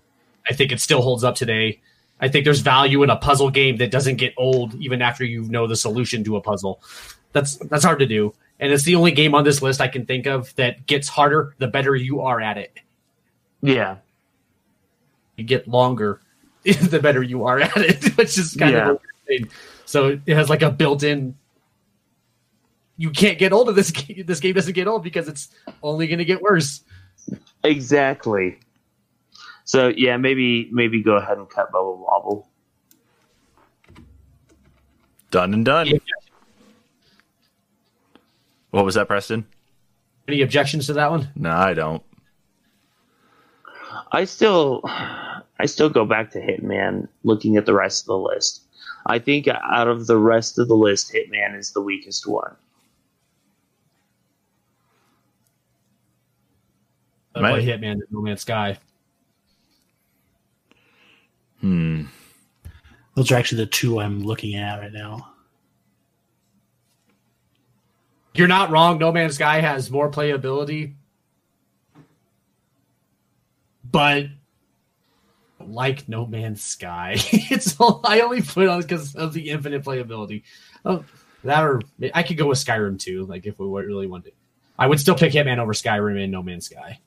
[0.49, 1.81] I think it still holds up today.
[2.19, 5.43] I think there's value in a puzzle game that doesn't get old even after you
[5.43, 6.81] know the solution to a puzzle.
[7.31, 10.05] That's that's hard to do, and it's the only game on this list I can
[10.05, 12.79] think of that gets harder the better you are at it.
[13.61, 13.97] Yeah.
[15.37, 16.21] you get longer
[16.89, 18.89] the better you are at it, which is kind Yeah.
[18.91, 19.49] of a thing.
[19.86, 21.36] So it has like a built-in.
[22.97, 24.24] You can't get old of this game.
[24.26, 25.49] This game doesn't get old because it's
[25.82, 26.82] only going to get worse.
[27.64, 28.59] Exactly.
[29.66, 32.47] So yeah, maybe maybe go ahead and cut Bubble Wobble.
[35.32, 35.88] Done and done.
[35.88, 35.97] Yeah.
[38.72, 39.45] What was that, Preston?
[40.28, 41.30] Any objections to that one?
[41.36, 42.03] No, I don't.
[44.11, 44.82] I still
[45.60, 48.64] I still go back to Hitman looking at the rest of the list.
[49.06, 52.56] I think out of the rest of the list, Hitman is the weakest one.
[57.36, 58.78] I play Hitman, No Man's Sky.
[61.62, 62.04] Hmm.
[63.16, 65.30] Those are actually the two I'm looking at right now.
[68.36, 68.97] You're not wrong.
[68.97, 70.93] No Man's Sky has more playability,
[73.91, 74.26] but
[75.70, 80.43] like No Man's Sky, it's all, I only put on because of the infinite playability.
[80.86, 81.03] Oh,
[81.43, 81.82] that or
[82.14, 83.26] I could go with Skyrim too.
[83.26, 84.34] Like if we really wanted,
[84.78, 86.99] I would still pick Hitman over Skyrim and No Man's Sky.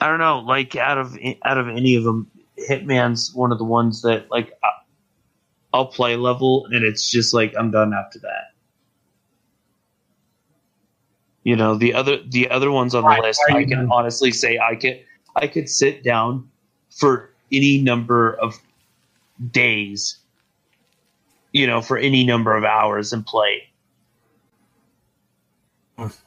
[0.00, 3.64] I don't know, like out of out of any of them, Hitman's one of the
[3.64, 4.52] ones that like
[5.74, 8.52] I'll play level and it's just like I'm done after that.
[11.44, 14.58] You know, the other the other ones on the Why- list, I can honestly say
[14.58, 15.00] I can
[15.34, 16.48] I could sit down
[16.90, 18.58] for any number of
[19.50, 20.16] days,
[21.52, 23.68] you know, for any number of hours and play.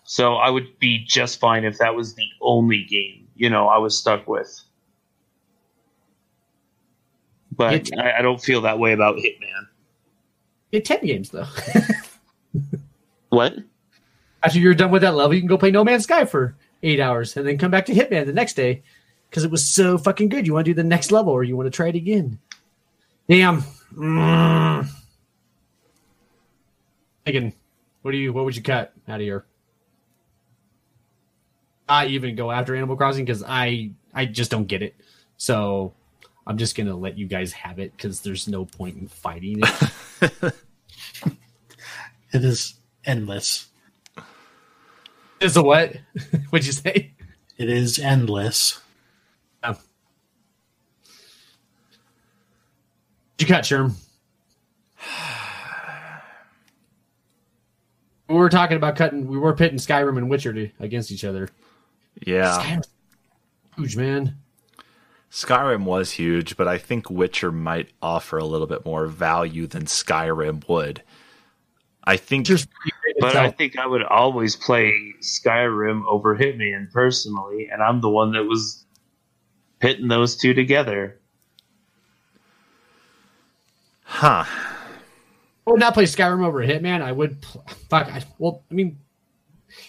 [0.03, 3.77] So I would be just fine if that was the only game, you know, I
[3.77, 4.61] was stuck with.
[7.51, 9.67] But It- I, I don't feel that way about Hitman.
[10.71, 11.47] Get ten games though.
[13.29, 13.55] What?
[14.43, 17.01] After you're done with that level, you can go play No Man's Sky for eight
[17.01, 18.81] hours and then come back to Hitman the next day
[19.35, 20.47] because it was so fucking good.
[20.47, 22.39] You want to do the next level or you want to try it again?
[23.27, 23.63] Damn.
[23.93, 24.87] Mm.
[27.25, 27.51] Again,
[28.01, 28.31] what do you?
[28.31, 29.45] What would you cut out of here?
[31.89, 34.95] I even go after Animal Crossing because I I just don't get it.
[35.35, 35.93] So
[36.47, 40.53] I'm just gonna let you guys have it because there's no point in fighting it.
[42.31, 42.73] It is
[43.05, 43.67] endless.
[45.39, 45.95] Is a what?
[46.49, 47.13] What'd you say?
[47.57, 48.81] It is endless.
[49.65, 49.77] Oh.
[53.37, 53.93] Did you cut Sherm?
[58.27, 59.27] We were talking about cutting.
[59.27, 61.47] We were pitting Skyrim and Witcher to, against each other.
[62.25, 62.57] Yeah.
[62.57, 62.87] Skyrim's
[63.77, 64.37] huge, man.
[65.29, 69.83] Skyrim was huge, but I think Witcher might offer a little bit more value than
[69.83, 71.03] Skyrim would.
[72.03, 76.91] I think Witcher's pretty great But I think I would always play Skyrim over Hitman
[76.91, 78.85] personally, and I'm the one that was
[79.79, 81.19] pitting those two together.
[84.05, 84.45] Huh.
[85.67, 87.01] I would not play Skyrim over Hitman.
[87.01, 87.41] I would.
[87.41, 88.07] Pl- fuck.
[88.07, 88.97] I, well, I mean,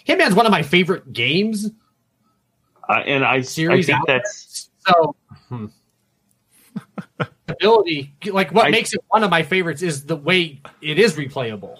[0.07, 1.69] Hitman's one of my favorite games.
[2.89, 5.15] Uh, and I, I Series think out that's So,
[5.49, 5.65] hmm.
[7.47, 11.15] ability, like what I- makes it one of my favorites is the way it is
[11.15, 11.79] replayable,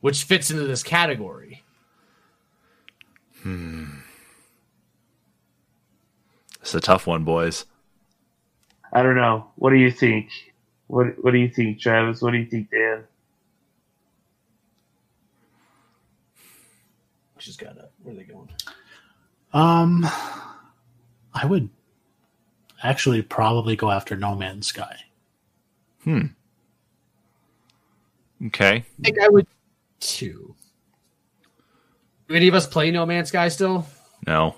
[0.00, 1.62] which fits into this category.
[3.42, 3.84] Hmm.
[6.60, 7.64] It's a tough one, boys.
[8.92, 9.52] I don't know.
[9.54, 10.30] What do you think?
[10.88, 12.22] What What do you think, Travis?
[12.22, 13.04] What do you think, Dan?
[17.38, 17.92] Just got up.
[18.02, 18.48] Where are they going?
[19.52, 20.04] Um,
[21.34, 21.68] I would
[22.82, 24.96] actually probably go after No Man's Sky.
[26.04, 26.26] Hmm.
[28.46, 28.76] Okay.
[28.76, 29.46] I think I would
[30.00, 30.54] too.
[32.28, 33.86] Do any of us play No Man's Sky still?
[34.26, 34.56] No.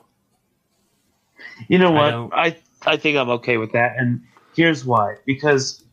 [1.69, 2.11] You know what?
[2.11, 2.57] don't- I
[2.87, 4.23] I think I'm okay with that, and
[4.55, 5.17] here's why.
[5.27, 5.85] Because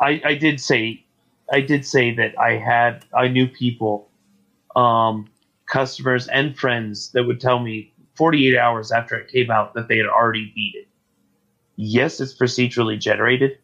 [0.00, 1.04] I I did say
[1.52, 4.10] I did say that I had I knew people,
[4.76, 5.28] um,
[5.66, 9.96] customers and friends that would tell me 48 hours after it came out that they
[9.96, 10.88] had already beat it.
[11.76, 13.58] Yes, it's procedurally generated,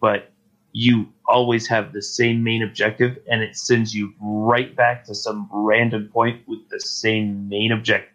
[0.00, 0.30] but
[0.72, 5.48] you always have the same main objective, and it sends you right back to some
[5.50, 8.12] random point with the same main objective.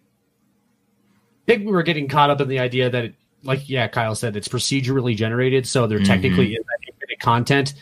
[1.47, 4.15] I think we were getting caught up in the idea that, it, like, yeah, Kyle
[4.15, 6.05] said, it's procedurally generated, so there mm-hmm.
[6.05, 7.73] technically is that infinite content,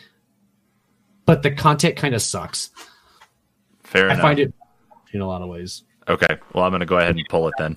[1.26, 2.70] but the content kind of sucks.
[3.82, 4.22] Fair I enough.
[4.22, 4.54] find it
[5.12, 5.82] in a lot of ways.
[6.08, 6.38] Okay.
[6.54, 7.76] Well, I'm going to go ahead and pull it then.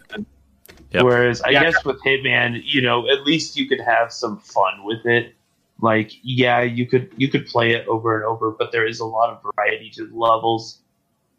[0.91, 1.03] Yep.
[1.03, 1.63] Whereas I Yeah.
[1.63, 5.33] guess with Hitman, you know, at least you could have some fun with it.
[5.81, 9.05] Like, yeah, you could you could play it over and over, but there is a
[9.05, 10.79] lot of variety to the levels.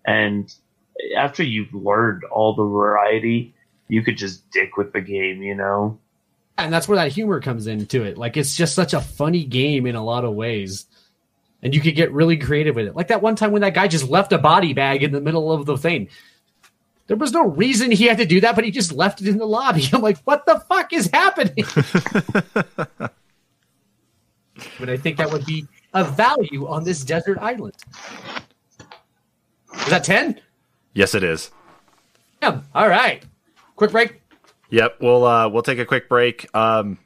[0.04, 0.52] And
[1.16, 3.54] after you've learned all the variety,
[3.88, 5.98] you could just dick with the game, you know.
[6.56, 8.16] And that's where that humor comes into it.
[8.16, 10.86] Like, it's just such a funny game in a lot of ways.
[11.62, 12.94] And you could get really creative with it.
[12.94, 15.50] Like that one time when that guy just left a body bag in the middle
[15.50, 16.08] of the thing.
[17.06, 19.38] There was no reason he had to do that, but he just left it in
[19.38, 19.88] the lobby.
[19.92, 21.64] I'm like, what the fuck is happening?
[24.78, 27.74] but I think that would be a value on this desert island.
[29.74, 30.40] Is that 10?
[30.92, 31.50] Yes, it is.
[32.42, 32.60] Yeah.
[32.74, 33.24] All right.
[33.76, 34.20] Quick break.
[34.74, 34.96] Yep.
[35.00, 36.52] We'll uh, we'll take a quick break.
[36.52, 36.98] Um,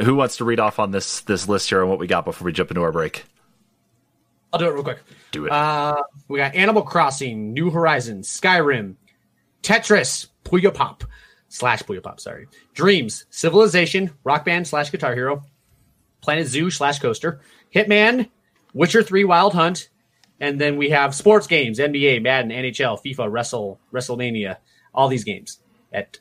[0.00, 2.46] who wants to read off on this this list here and what we got before
[2.46, 3.24] we jump into our break?
[4.50, 5.00] I'll do it real quick.
[5.30, 5.52] Do it.
[5.52, 8.94] Uh, we got Animal Crossing, New Horizons, Skyrim,
[9.62, 11.04] Tetris, Puyo Pop
[11.48, 15.44] slash Puyo Pop, sorry, Dreams, Civilization, Rock Band slash Guitar Hero,
[16.22, 17.40] Planet Zoo slash Coaster,
[17.74, 18.30] Hitman,
[18.72, 19.90] Witcher Three, Wild Hunt,
[20.40, 24.56] and then we have sports games: NBA, Madden, NHL, FIFA, Wrestle, WrestleMania,
[24.94, 25.58] all these games
[25.92, 26.18] at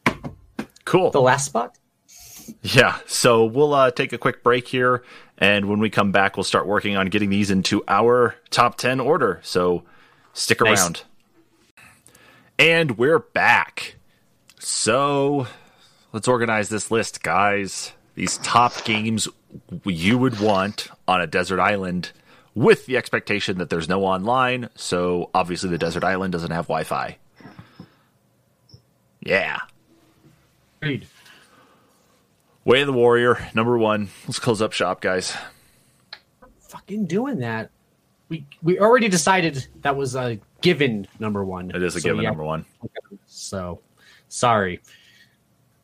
[0.90, 1.12] cool.
[1.12, 1.78] the last spot.
[2.62, 2.98] Yeah.
[3.06, 5.04] So we'll uh, take a quick break here,
[5.38, 9.00] and when we come back, we'll start working on getting these into our top ten
[9.00, 9.40] order.
[9.44, 9.84] So
[10.34, 10.82] stick Nice.
[10.82, 11.04] around.
[12.58, 13.96] And we're back.
[14.60, 15.48] So
[16.12, 17.94] let's organize this list, guys.
[18.16, 19.28] These top games
[19.86, 22.12] you would want on a desert island
[22.56, 24.70] with the expectation that there's no online.
[24.76, 27.18] So obviously, the desert island doesn't have Wi Fi.
[29.22, 29.60] Yeah.
[30.82, 31.08] Agreed.
[32.64, 34.10] Way of the Warrior, number one.
[34.28, 35.36] Let's close up shop, guys.
[36.70, 37.72] Fucking doing that.
[38.30, 41.72] We we already decided that was a given number one.
[41.72, 42.66] It is a So given number one.
[43.26, 43.82] So
[44.28, 44.82] sorry.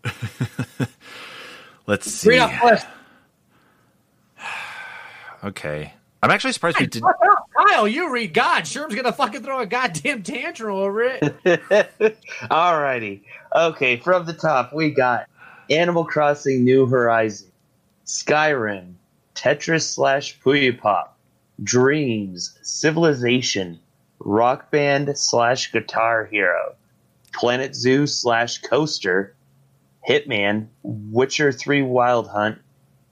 [1.87, 2.29] Let's see.
[2.29, 2.85] Read off list.
[5.43, 5.93] Okay.
[6.25, 7.03] I'm actually surprised we did.
[7.03, 8.65] Fuck up, Kyle, you read God.
[8.65, 11.21] Sherm's gonna fucking throw a goddamn tantrum over it.
[12.49, 13.21] Alrighty.
[13.55, 15.29] Okay, from the top, we got
[15.69, 17.51] Animal Crossing New Horizon,
[18.07, 18.95] Skyrim,
[19.35, 21.15] Tetris slash Puyo Pop,
[21.61, 23.79] Dreams, Civilization,
[24.17, 26.73] Rock Band slash Guitar Hero,
[27.33, 29.35] Planet Zoo slash Coaster,
[30.09, 32.57] Hitman, Witcher 3 Wild Hunt,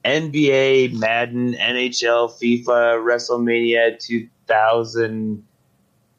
[0.05, 5.43] NBA, Madden, NHL, FIFA, WrestleMania 2000,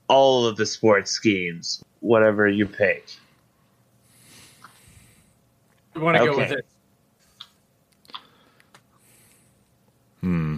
[0.08, 3.06] all of the sports games, whatever you pick.
[5.94, 6.66] We want to go with it.
[10.20, 10.56] Hmm.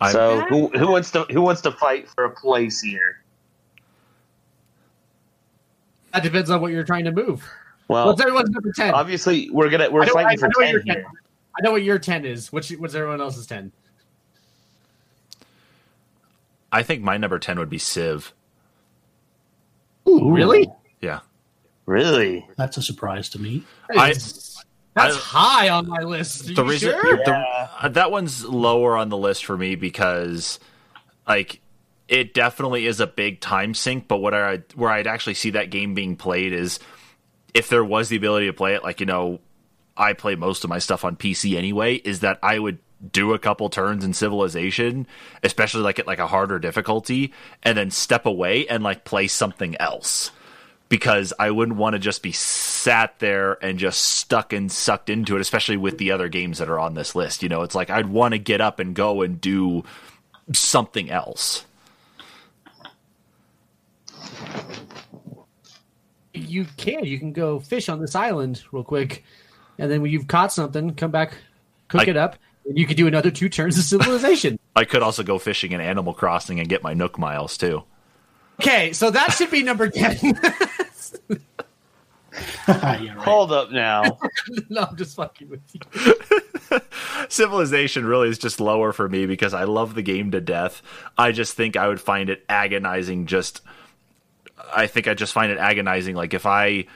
[0.00, 3.22] I, so who who wants to who wants to fight for a place here?
[6.12, 7.48] That depends on what you're trying to move.
[7.86, 8.92] Well, What's everyone's number ten?
[8.92, 11.06] obviously we're gonna we're fighting I for know ten your here.
[11.56, 12.52] I know what your ten is.
[12.52, 13.72] What's what's everyone else's ten?
[16.74, 18.32] I think my number 10 would be Civ.
[20.08, 20.70] Ooh, really?
[21.02, 21.20] Yeah.
[21.84, 22.46] Really?
[22.56, 23.64] That's a surprise to me.
[23.90, 24.64] I- That's
[24.96, 26.48] I- high on my list.
[26.50, 27.16] Are the you reason sure?
[27.18, 30.58] the- uh, that one's lower on the list for me because
[31.28, 31.60] like
[32.08, 35.70] it definitely is a big time sink but what i where i'd actually see that
[35.70, 36.78] game being played is
[37.54, 39.40] if there was the ability to play it like you know
[39.96, 42.78] i play most of my stuff on pc anyway is that i would
[43.10, 45.06] do a couple turns in civilization
[45.42, 47.32] especially like at like a harder difficulty
[47.62, 50.30] and then step away and like play something else
[50.88, 55.36] because I wouldn't want to just be sat there and just stuck and sucked into
[55.36, 57.42] it, especially with the other games that are on this list.
[57.42, 59.84] You know, it's like I'd want to get up and go and do
[60.52, 61.64] something else.
[66.34, 67.04] you can.
[67.04, 69.24] You can go fish on this island real quick,
[69.82, 71.34] and then when you've caught something, come back,
[71.88, 74.58] cook I- it up, and you could do another two turns of civilization.
[74.76, 77.82] I could also go fishing in Animal Crossing and get my Nook miles too.
[78.60, 80.16] okay, so that should be number ten.
[82.68, 83.08] right.
[83.18, 84.18] Hold up now.
[84.70, 86.80] no, I'm just fucking with you.
[87.28, 90.80] Civilization really is just lower for me because I love the game to death.
[91.18, 93.60] I just think I would find it agonizing just
[94.74, 96.86] I think I just find it agonizing like if I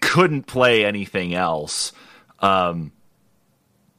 [0.00, 1.92] couldn't play anything else
[2.40, 2.92] um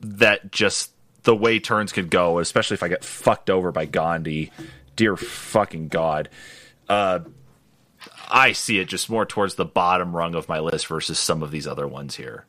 [0.02, 0.92] that just
[1.24, 4.52] the way turns could go, especially if I get fucked over by Gandhi.
[4.96, 6.30] Dear fucking god.
[6.88, 7.20] Uh
[8.30, 11.52] I see it just more towards the bottom rung of my list versus some of
[11.52, 12.46] these other ones here.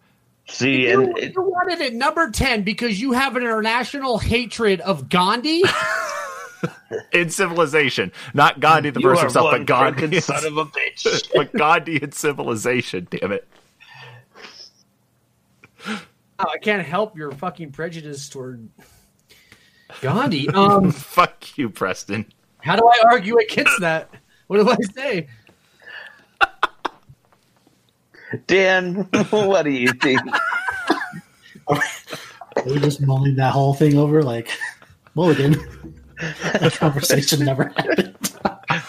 [0.48, 4.80] See, You, and it, you wanted it number ten because you have an international hatred
[4.80, 5.62] of Gandhi.
[7.12, 10.64] in civilization, not Gandhi the you verse are himself, but Gandhi, drunken son of a
[10.66, 11.28] bitch.
[11.34, 13.08] but Gandhi in civilization.
[13.10, 13.48] Damn it!
[15.86, 18.68] Oh, I can't help your fucking prejudice toward
[20.00, 20.48] Gandhi.
[20.50, 22.26] Um, Fuck you, Preston.
[22.60, 24.10] how do I argue against that?
[24.46, 25.28] What do I say?
[28.46, 30.20] Dan, what do you think?
[31.68, 31.80] Are
[32.66, 34.50] we just mulling that whole thing over like
[35.14, 35.56] Mulligan?
[36.52, 38.16] that conversation never happened.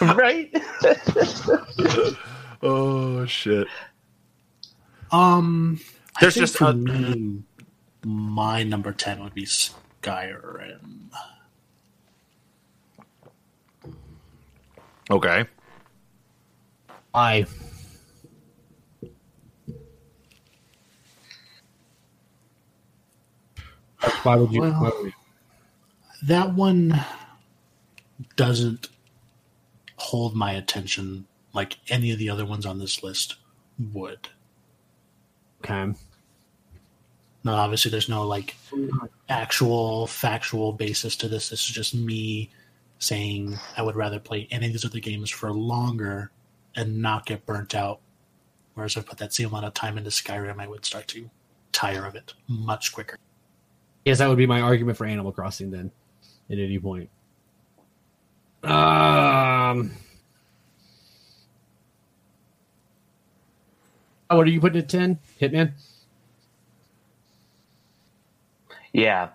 [0.16, 0.50] right?
[2.62, 3.66] Oh shit!
[5.10, 5.80] Um,
[6.20, 7.42] There's I think just for a- me,
[8.04, 11.08] my number ten would be Skyrim.
[15.10, 15.46] Okay,
[17.14, 17.46] I.
[24.22, 24.60] Why would you?
[24.60, 25.12] Well- why would you-
[26.22, 27.04] That one
[28.36, 28.88] doesn't
[29.96, 33.36] hold my attention like any of the other ones on this list
[33.92, 34.28] would.
[35.62, 35.92] Okay.
[37.42, 38.54] Now, obviously, there's no like
[39.28, 41.48] actual factual basis to this.
[41.48, 42.50] This is just me
[42.98, 46.30] saying I would rather play any of these other games for longer
[46.76, 48.00] and not get burnt out.
[48.74, 51.30] Whereas if I put that same amount of time into Skyrim, I would start to
[51.72, 53.16] tire of it much quicker.
[54.04, 55.90] Yes, that would be my argument for Animal Crossing then,
[56.50, 57.08] at any point.
[58.62, 59.92] Um.
[64.28, 65.18] Oh, what are you putting at 10?
[65.40, 65.72] Hitman?
[68.92, 69.30] Yeah.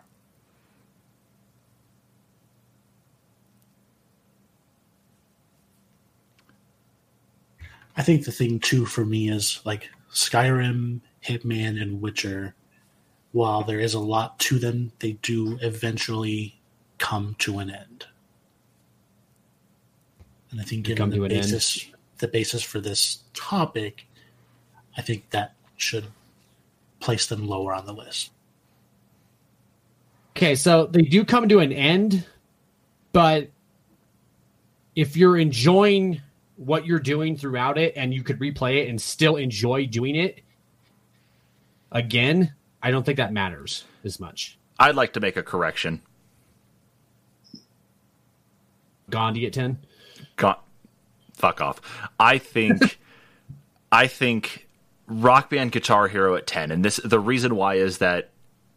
[7.97, 12.55] I think the thing too for me is like Skyrim, Hitman, and Witcher
[13.35, 16.57] while there is a lot to them, they do eventually
[16.97, 18.05] come to an end.
[20.51, 21.51] And I think They come given the to an end.
[21.51, 21.87] basis
[22.19, 24.07] the basis for this topic,
[24.97, 26.05] I think that should
[26.99, 28.31] place them lower on the list.
[30.35, 32.25] Okay, so they do come to an end,
[33.13, 33.49] but
[34.95, 36.21] if you're enjoying
[36.57, 40.41] what you're doing throughout it and you could replay it and still enjoy doing it
[41.91, 44.57] again, I don't think that matters as much.
[44.79, 46.01] I'd like to make a correction.
[49.09, 49.77] Gandhi at 10.
[50.35, 50.63] Got
[51.33, 51.81] fuck off.
[52.19, 52.99] I think
[53.91, 54.67] I think
[55.07, 58.31] Rock Band Guitar Hero at 10 and this the reason why is that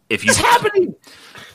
[0.09, 0.95] if you What's happening?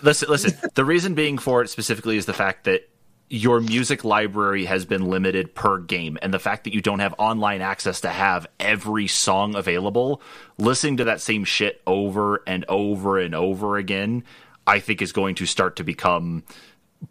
[0.03, 2.89] listen listen the reason being for it specifically is the fact that
[3.31, 7.15] your music library has been limited per game and the fact that you don't have
[7.19, 10.21] online access to have every song available
[10.59, 14.23] listening to that same shit over and over and over again
[14.67, 16.43] i think is going to start to become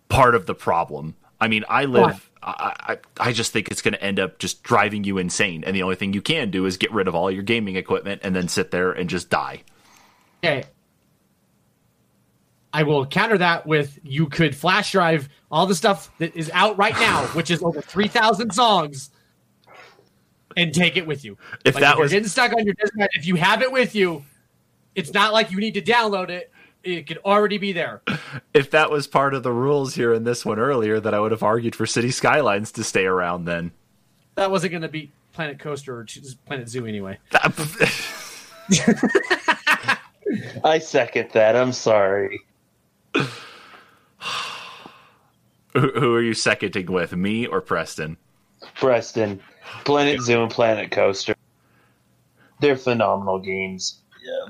[0.07, 2.74] part of the problem i mean i live I,
[3.20, 5.84] I, I just think it's going to end up just driving you insane and the
[5.84, 8.48] only thing you can do is get rid of all your gaming equipment and then
[8.48, 9.64] sit there and just die
[10.44, 10.65] Okay.
[12.74, 16.78] I will counter that with you could flash drive all the stuff that is out
[16.78, 19.10] right now, which is over 3,000 songs,
[20.57, 21.38] and take it with you.
[21.64, 23.72] If Like, that if you're was- getting stuck on your disk if you have it
[23.72, 24.26] with you,
[24.95, 26.52] it's not like you need to download it.
[26.84, 28.01] It could already be there.
[28.53, 31.31] if that was part of the rules here in this one earlier, that I would
[31.31, 33.72] have argued for City Skylines to stay around then.
[34.35, 36.05] That wasn't going to beat Planet Coaster or
[36.45, 37.19] Planet Zoo anyway.
[40.64, 41.55] I second that.
[41.55, 42.41] I'm sorry.
[43.14, 43.23] who,
[45.73, 48.18] who are you seconding with, me or Preston?
[48.76, 49.41] Preston,
[49.85, 51.35] Planet Zoo and Planet Coaster.
[52.60, 53.99] They're phenomenal games.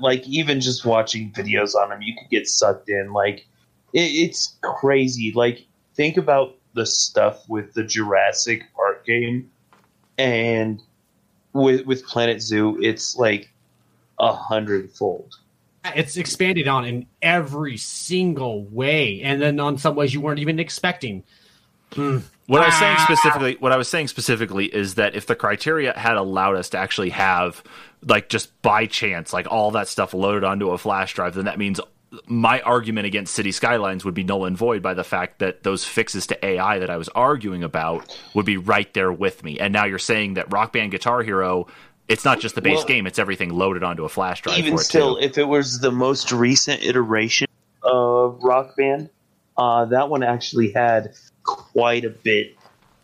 [0.00, 3.12] Like even just watching videos on them, you could get sucked in.
[3.12, 3.46] Like
[3.92, 5.32] it, it's crazy.
[5.34, 9.50] Like think about the stuff with the Jurassic Park game,
[10.18, 10.82] and
[11.52, 13.50] with with Planet Zoo, it's like
[14.18, 15.36] a hundredfold.
[15.94, 20.58] It's expanded on in every single way, and then on some ways you weren't even
[20.58, 21.24] expecting.
[21.92, 22.18] Hmm.
[22.46, 23.04] What I was saying Ah.
[23.04, 26.78] specifically, what I was saying specifically is that if the criteria had allowed us to
[26.78, 27.62] actually have,
[28.06, 31.58] like, just by chance, like all that stuff loaded onto a flash drive, then that
[31.58, 31.80] means
[32.26, 35.84] my argument against City Skylines would be null and void by the fact that those
[35.84, 39.58] fixes to AI that I was arguing about would be right there with me.
[39.58, 41.66] And now you're saying that Rock Band Guitar Hero,
[42.06, 44.58] it's not just the base Well, game; it's everything loaded onto a flash drive.
[44.58, 45.22] Even for it still, too.
[45.22, 47.48] if it was the most recent iteration
[47.82, 49.10] of Rock Band,
[49.56, 51.14] uh, that one actually had
[51.44, 52.56] quite a bit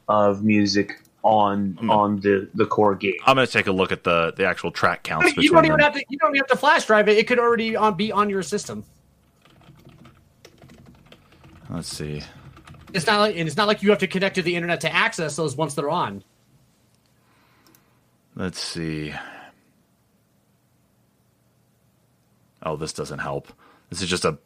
[0.09, 1.91] of music on Hmm.
[1.91, 3.15] on the the core game.
[3.27, 5.37] I'm going to take a look at the the actual track counts.
[5.37, 5.81] You don't even them.
[5.81, 6.05] have to.
[6.09, 7.19] You don't even have to flash drive it.
[7.19, 8.85] It could already on, be on your system.
[11.69, 12.23] Let's see.
[12.93, 14.93] It's not like, and it's not like you have to connect to the internet to
[14.93, 16.25] access those once they're on.
[18.35, 19.15] Let's see.
[22.62, 23.53] Oh, this doesn't help.
[23.91, 24.39] This is just a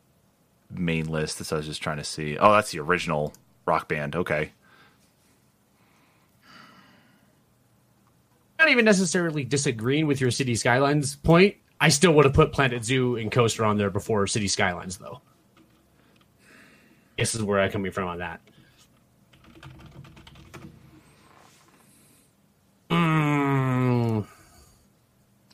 [0.71, 1.39] main list.
[1.39, 2.37] This I was just trying to see.
[2.37, 3.33] Oh, that's the original
[3.66, 4.16] rock band.
[4.16, 4.51] Okay.
[8.59, 11.57] Not even necessarily disagreeing with your City Skylines point.
[11.81, 15.20] I still would have put Planet Zoo and Coaster on there before City Skylines, though.
[17.19, 18.41] This is where I'm coming from on that.
[22.91, 24.27] Mm,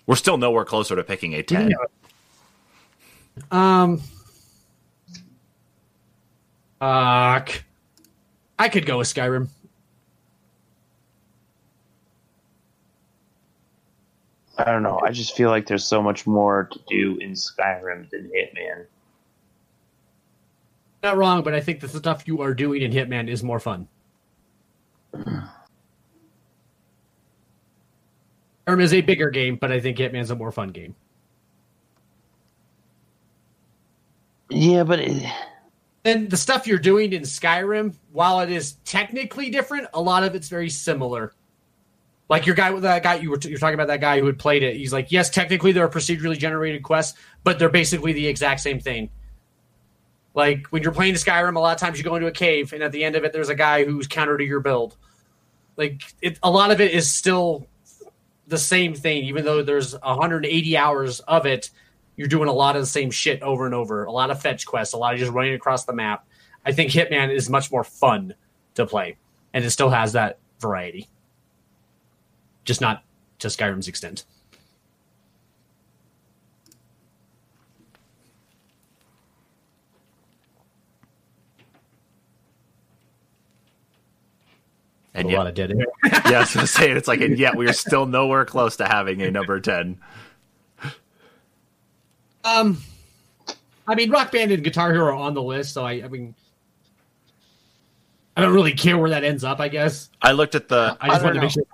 [0.07, 1.73] We're still nowhere closer to picking a 10.
[3.51, 4.01] um.
[6.78, 7.62] Fuck.
[8.61, 9.49] I could go with Skyrim.
[14.59, 15.01] I don't know.
[15.03, 18.85] I just feel like there's so much more to do in Skyrim than Hitman.
[21.03, 23.89] Not wrong, but I think the stuff you are doing in Hitman is more fun.
[25.15, 25.49] Skyrim
[28.82, 30.95] is a bigger game, but I think Hitman's a more fun game.
[34.51, 35.32] Yeah, but it,
[36.05, 40.35] And the stuff you're doing in Skyrim, while it is technically different, a lot of
[40.35, 41.35] it's very similar.
[42.31, 44.39] Like your guy with that guy you were you're talking about that guy who had
[44.39, 44.77] played it.
[44.77, 48.78] He's like, yes, technically there are procedurally generated quests, but they're basically the exact same
[48.78, 49.10] thing.
[50.32, 52.82] Like when you're playing Skyrim, a lot of times you go into a cave, and
[52.82, 54.97] at the end of it, there's a guy who's counter to your build.
[55.77, 57.66] Like it, a lot of it is still
[58.47, 61.70] the same thing, even though there's 180 hours of it
[62.20, 64.66] you're doing a lot of the same shit over and over, a lot of fetch
[64.66, 66.26] quests, a lot of just running across the map.
[66.66, 68.34] I think Hitman is much more fun
[68.74, 69.16] to play,
[69.55, 71.09] and it still has that variety,
[72.66, 73.05] just not
[73.38, 74.24] to Skyrim's extent.
[85.14, 85.86] And a yet, lot of dead air.
[86.30, 88.76] yeah, I was going to say it's like, and yet we are still nowhere close
[88.76, 89.98] to having a number ten.
[92.45, 92.83] Um,
[93.87, 96.35] I mean, Rock Band and Guitar Hero are on the list, so I, I mean,
[98.37, 99.61] I don't really care where that ends up.
[99.61, 101.65] I guess I looked at the I just I wanted to make sure.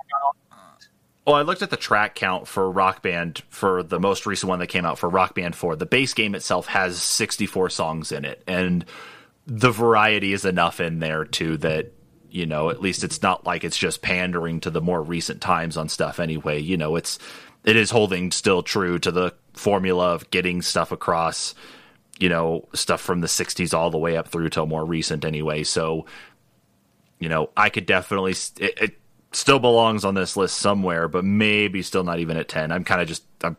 [1.26, 4.60] Well, I looked at the track count for Rock Band for the most recent one
[4.60, 5.74] that came out for Rock Band 4.
[5.74, 8.84] The base game itself has 64 songs in it, and
[9.46, 11.92] the variety is enough in there too that
[12.30, 15.76] you know at least it's not like it's just pandering to the more recent times
[15.76, 16.60] on stuff anyway.
[16.60, 17.18] You know, it's
[17.64, 21.54] it is holding still true to the formula of getting stuff across.
[22.18, 25.64] You know, stuff from the 60s all the way up through till more recent anyway.
[25.64, 26.06] So,
[27.18, 28.98] you know, I could definitely it, it
[29.32, 32.72] still belongs on this list somewhere, but maybe still not even at 10.
[32.72, 33.58] I'm kind of just I'm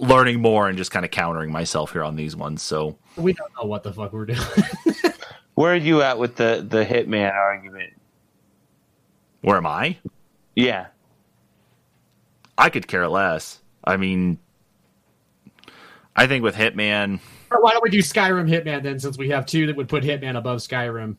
[0.00, 2.62] learning more and just kind of countering myself here on these ones.
[2.62, 4.38] So, We don't know what the fuck we're doing.
[5.54, 7.92] Where are you at with the the Hitman argument?
[9.42, 9.98] where am I?
[10.56, 10.86] Yeah,
[12.56, 13.60] I could care less.
[13.84, 14.38] I mean,
[16.16, 17.18] I think with Hitman,
[17.50, 20.04] Or why don't we do Skyrim Hitman then, since we have two that would put
[20.04, 21.16] Hitman above Skyrim?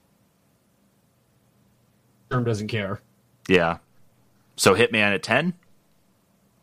[2.31, 3.01] Sherm doesn't care.
[3.47, 3.77] yeah.
[4.57, 5.53] So Hitman at 10?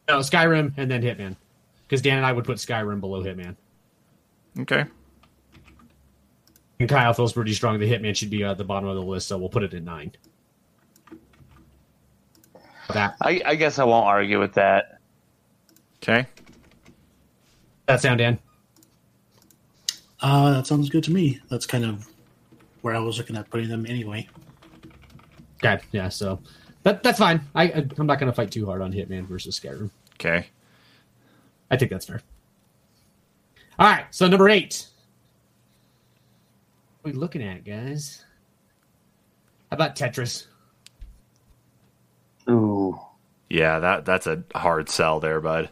[0.08, 1.36] No, Skyrim and then Hitman,
[1.82, 3.54] because Dan and I would put Skyrim below Hitman.
[4.60, 4.84] Okay.
[6.80, 9.28] And Kyle feels pretty strong that Hitman should be at the bottom of the list,
[9.28, 10.12] so we'll put it at nine.
[12.92, 14.98] That I, I guess I won't argue with that.
[16.02, 16.26] Okay.
[17.86, 18.38] That sound Dan?
[20.20, 21.40] Uh, that sounds good to me.
[21.50, 22.06] That's kind of
[22.82, 24.28] where I was looking at putting them anyway.
[25.64, 26.08] Okay, yeah.
[26.08, 26.40] So
[26.84, 27.40] that that's fine.
[27.54, 29.90] I I'm not gonna fight too hard on Hitman versus Skyrim.
[30.14, 30.46] Okay.
[31.70, 32.20] I think that's fair.
[33.78, 34.86] All right, so number eight.
[37.00, 38.24] What are we looking at, guys?
[39.70, 40.46] How about Tetris?
[42.48, 43.00] Ooh,
[43.48, 45.70] Yeah, that that's a hard sell there, bud.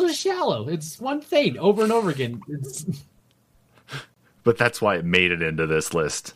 [0.00, 0.66] So shallow.
[0.68, 2.40] It's one thing over and over again.
[2.48, 2.86] It's
[4.44, 6.32] But that's why it made it into this list.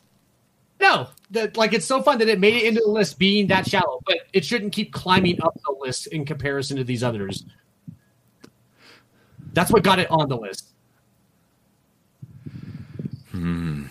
[0.78, 3.66] no, that like it's so fun that it made it into the list being that
[3.66, 7.46] shallow, but it shouldn't keep climbing up the list in comparison to these others.
[9.54, 10.68] That's what got it on the list.
[13.30, 13.84] Hmm.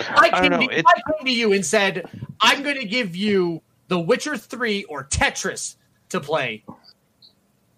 [0.00, 2.08] I I came, don't know, to, it- I came to you and said,
[2.40, 5.76] I'm going to give you The Witcher 3 or Tetris
[6.08, 6.64] to play.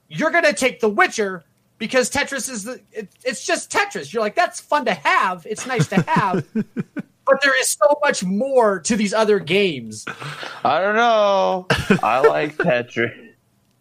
[0.09, 1.45] You're going to take The Witcher
[1.79, 4.13] because Tetris is the, it, it's just Tetris.
[4.13, 5.47] You're like, that's fun to have.
[5.49, 6.47] It's nice to have.
[6.55, 10.05] but there is so much more to these other games.
[10.65, 11.67] I don't know.
[12.03, 13.23] I like Tetris.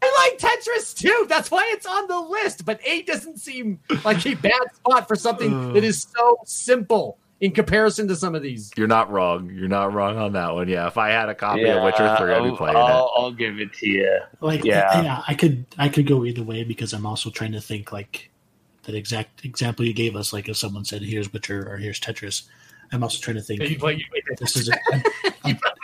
[0.02, 1.26] I like Tetris too.
[1.28, 2.66] That's why it's on the list.
[2.66, 7.52] But eight doesn't seem like a bad spot for something that is so simple in
[7.52, 8.72] comparison to some of these.
[8.76, 9.52] You're not wrong.
[9.54, 10.68] You're not wrong on that one.
[10.68, 13.32] Yeah, if I had a copy of Witcher 3, I'd be I'll, playing I'll, I'll
[13.32, 14.20] give it to you.
[14.42, 15.02] Like, Yeah.
[15.02, 15.22] yeah.
[15.28, 18.30] I could, I could go either way because I'm also trying to think like
[18.84, 20.34] that exact example you gave us.
[20.34, 22.44] Like if someone said, "Here's Witcher" or "Here's Tetris,"
[22.92, 24.76] I'm also trying to think You play, you play this is a,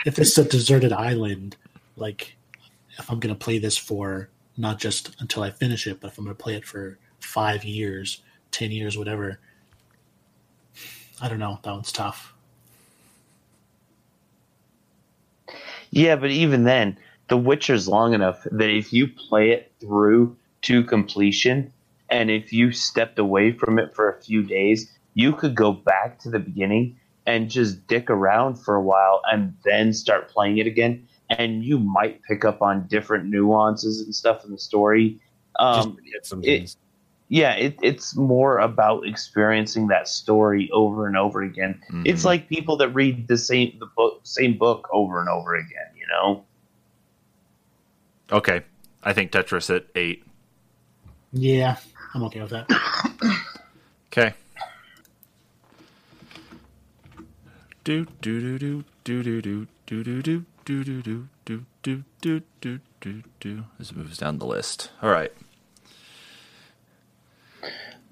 [0.06, 1.56] if it's a deserted island.
[1.96, 2.36] Like
[2.98, 6.18] if I'm going to play this for not just until I finish it, but if
[6.18, 9.38] I'm going to play it for five years, ten years, whatever.
[11.22, 11.60] I don't know.
[11.62, 12.34] That one's tough.
[15.92, 20.82] Yeah, but even then, The Witcher's long enough that if you play it through to
[20.82, 21.72] completion,
[22.10, 26.18] and if you stepped away from it for a few days, you could go back
[26.20, 26.96] to the beginning
[27.26, 31.06] and just dick around for a while and then start playing it again.
[31.30, 35.20] And you might pick up on different nuances and stuff in the story.
[35.58, 36.76] Um, just hit some it- things.
[37.32, 41.80] Yeah, it, it's more about experiencing that story over and over again.
[41.90, 42.02] Mhm.
[42.04, 45.88] It's like people that read the same the book same book over and over again.
[45.96, 46.44] You know.
[48.30, 48.60] Okay.
[49.02, 50.22] I think Tetris at 8.
[51.32, 51.76] Yeah,
[52.12, 52.68] I'm okay with that.
[54.08, 54.34] Okay.
[57.82, 62.42] Do do do do do do do do do do do do do do do
[62.60, 64.90] do do do as it moves down the list.
[65.02, 65.32] All right.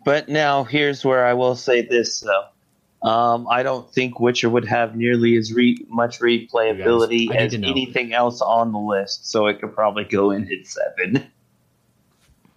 [0.05, 3.09] But now here's where I will say this though.
[3.09, 8.43] Um, I don't think Witcher would have nearly as re- much replayability as anything else
[8.43, 11.27] on the list, so it could probably go in at seven.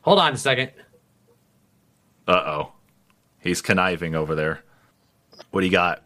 [0.01, 0.71] Hold on a second.
[2.27, 2.71] Uh oh.
[3.39, 4.63] He's conniving over there.
[5.51, 6.03] What do you got?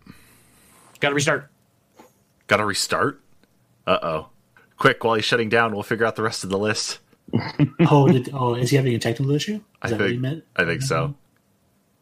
[0.99, 1.49] Got to restart.
[2.47, 3.21] Got to restart?
[3.85, 4.29] Uh oh.
[4.77, 6.99] Quick, while he's shutting down, we'll figure out the rest of the list.
[7.91, 9.55] Oh, did, oh, is he having a technical issue?
[9.55, 10.43] Is I that what he think, meant?
[10.55, 11.15] I think so.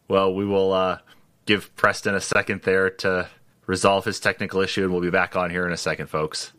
[0.08, 0.98] Well, we will uh,
[1.46, 3.28] give Preston a second there to
[3.66, 6.52] resolve his technical issue, and we'll be back on here in a second, folks.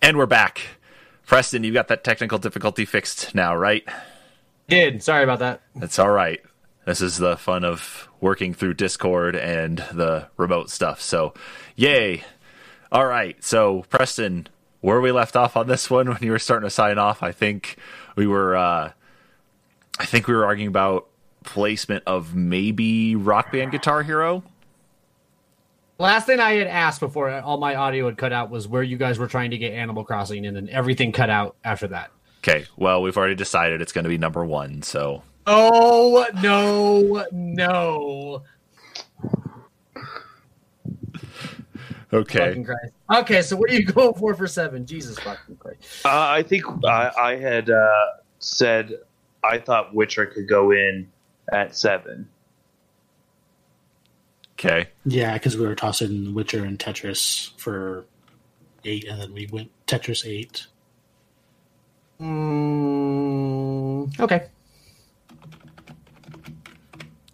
[0.00, 0.60] And we're back.
[1.26, 3.84] Preston, you got that technical difficulty fixed now, right?
[4.68, 5.62] Did sorry about that.
[5.74, 6.40] That's all right.
[6.84, 11.02] This is the fun of working through Discord and the remote stuff.
[11.02, 11.34] So,
[11.74, 12.22] yay.
[12.92, 13.42] All right.
[13.42, 14.46] So, Preston,
[14.86, 17.32] where we left off on this one when you were starting to sign off, I
[17.32, 17.76] think
[18.14, 18.92] we were uh
[19.98, 21.08] I think we were arguing about
[21.42, 24.44] placement of maybe Rock Band Guitar Hero.
[25.98, 28.96] Last thing I had asked before all my audio had cut out was where you
[28.96, 32.12] guys were trying to get Animal Crossing, and then everything cut out after that.
[32.38, 38.42] Okay, well, we've already decided it's going to be number 1, so Oh no, no!
[42.20, 42.38] Okay.
[42.38, 42.92] Fucking Christ.
[43.14, 44.86] Okay, so what are you going for for seven?
[44.86, 46.04] Jesus fucking Christ!
[46.04, 48.06] Uh, I think I, I had uh,
[48.38, 48.92] said
[49.42, 51.08] I thought Witcher could go in
[51.52, 52.28] at seven.
[54.58, 54.88] Okay.
[55.04, 58.06] Yeah, because we were tossing Witcher and Tetris for
[58.84, 60.66] eight, and then we went Tetris eight.
[62.20, 64.46] Mm, okay.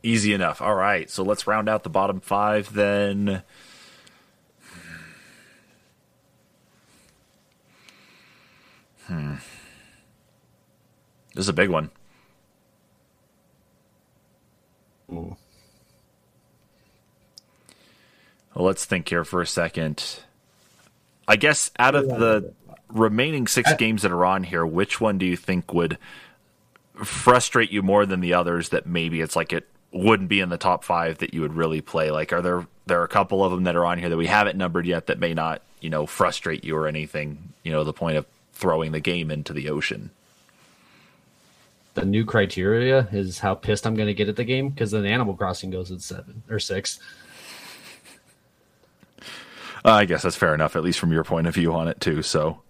[0.02, 0.60] Easy enough.
[0.60, 3.44] All right, so let's round out the bottom 5 then.
[9.12, 9.34] Hmm.
[11.34, 11.90] This is a big one.
[15.06, 15.36] Well,
[18.55, 20.20] let's think here for a second.
[21.28, 22.55] I guess out of the
[22.89, 25.98] remaining six games that are on here, which one do you think would
[26.94, 28.70] frustrate you more than the others?
[28.70, 31.82] That maybe it's like it wouldn't be in the top five that you would really
[31.82, 32.10] play.
[32.10, 34.26] Like, are there there are a couple of them that are on here that we
[34.26, 37.52] haven't numbered yet that may not you know frustrate you or anything?
[37.62, 38.24] You know, the point of
[38.62, 40.10] throwing the game into the ocean.
[41.94, 45.05] The new criteria is how pissed I'm going to get at the game because then
[45.05, 47.01] Animal Crossing goes at seven or six.
[49.84, 52.01] Uh, I guess that's fair enough, at least from your point of view on it
[52.01, 52.22] too.
[52.22, 52.62] So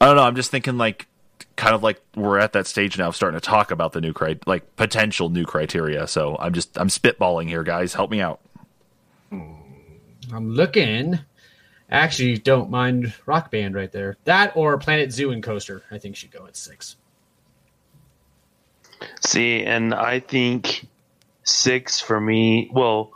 [0.00, 0.22] I don't know.
[0.22, 1.08] I'm just thinking like
[1.56, 4.12] kind of like we're at that stage now of starting to talk about the new
[4.12, 6.06] cri- like potential new criteria.
[6.06, 7.94] So I'm just I'm spitballing here, guys.
[7.94, 8.40] Help me out.
[9.32, 11.18] I'm looking.
[11.94, 14.16] Actually, don't mind Rock Band right there.
[14.24, 15.82] That or Planet Zoo and Coaster.
[15.92, 16.96] I think should go at six.
[19.20, 20.88] See, and I think
[21.44, 22.68] six for me.
[22.72, 23.12] Well,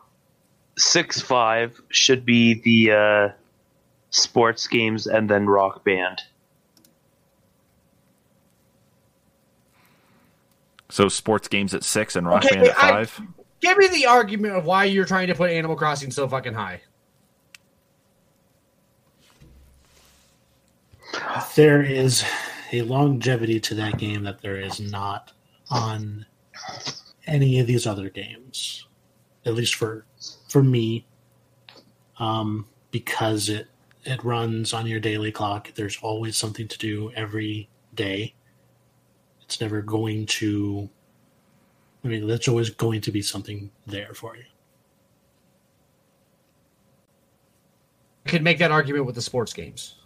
[0.77, 3.29] six five should be the uh,
[4.11, 6.23] sports games and then rock band.
[10.89, 13.21] So sports games at six and Rock Okay, Band at I- five.
[13.61, 16.81] Give me the argument of why you're trying to put Animal Crossing so fucking high.
[21.57, 22.25] There is
[22.73, 25.33] a longevity to that game that there is not
[25.71, 26.27] on
[27.27, 28.87] any of these other games,
[29.45, 30.05] at least for
[30.49, 31.07] for me,
[32.19, 33.69] um, because it
[34.05, 35.73] it runs on your daily clock.
[35.75, 38.35] There's always something to do every day.
[39.43, 40.89] It's never going to.
[42.05, 44.45] I mean, there's always going to be something there for you.
[48.25, 49.98] I could make that argument with the sports games.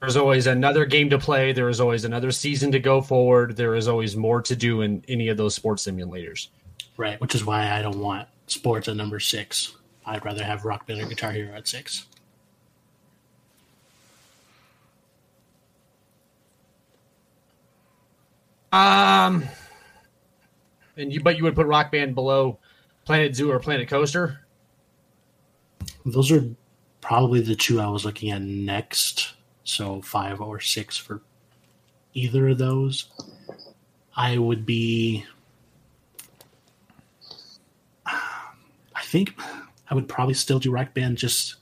[0.00, 1.52] There's always another game to play.
[1.52, 3.56] There is always another season to go forward.
[3.56, 6.48] There is always more to do in any of those sports simulators.
[6.96, 9.74] Right, which is why I don't want sports at number six.
[10.04, 12.06] I'd rather have Rock Band or Guitar Hero at six.
[18.72, 19.44] Um,
[20.96, 22.58] and you, but you would put Rock Band below
[23.04, 24.40] Planet Zoo or Planet Coaster.
[26.04, 26.44] Those are
[27.00, 29.35] probably the two I was looking at next.
[29.66, 31.22] So five or six for
[32.14, 33.08] either of those.
[34.16, 35.26] I would be.
[38.06, 39.34] I think
[39.90, 41.56] I would probably still do Rock Band just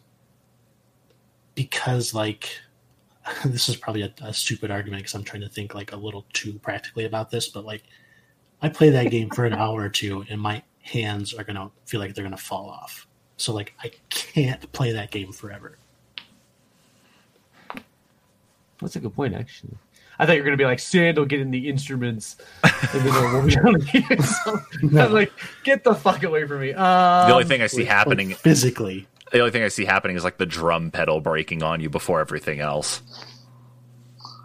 [1.54, 2.60] because, like,
[3.44, 6.26] this is probably a, a stupid argument because I'm trying to think like a little
[6.34, 7.84] too practically about this, but like,
[8.60, 12.00] I play that game for an hour or two, and my hands are gonna feel
[12.00, 13.06] like they're gonna fall off.
[13.38, 15.78] So like, I can't play that game forever.
[18.84, 19.74] That's a good point, actually.
[20.18, 22.36] I thought you were going to be like, Sandal, get in the instruments.
[22.62, 24.58] And then we'll be on the
[24.90, 24.98] game.
[25.00, 25.32] I'm like,
[25.64, 26.72] get the fuck away from me.
[26.72, 29.08] Um, The only thing I see Like, happening, like, physically.
[29.32, 32.20] the only thing I see happening is like the drum pedal breaking on you before
[32.20, 33.02] everything else.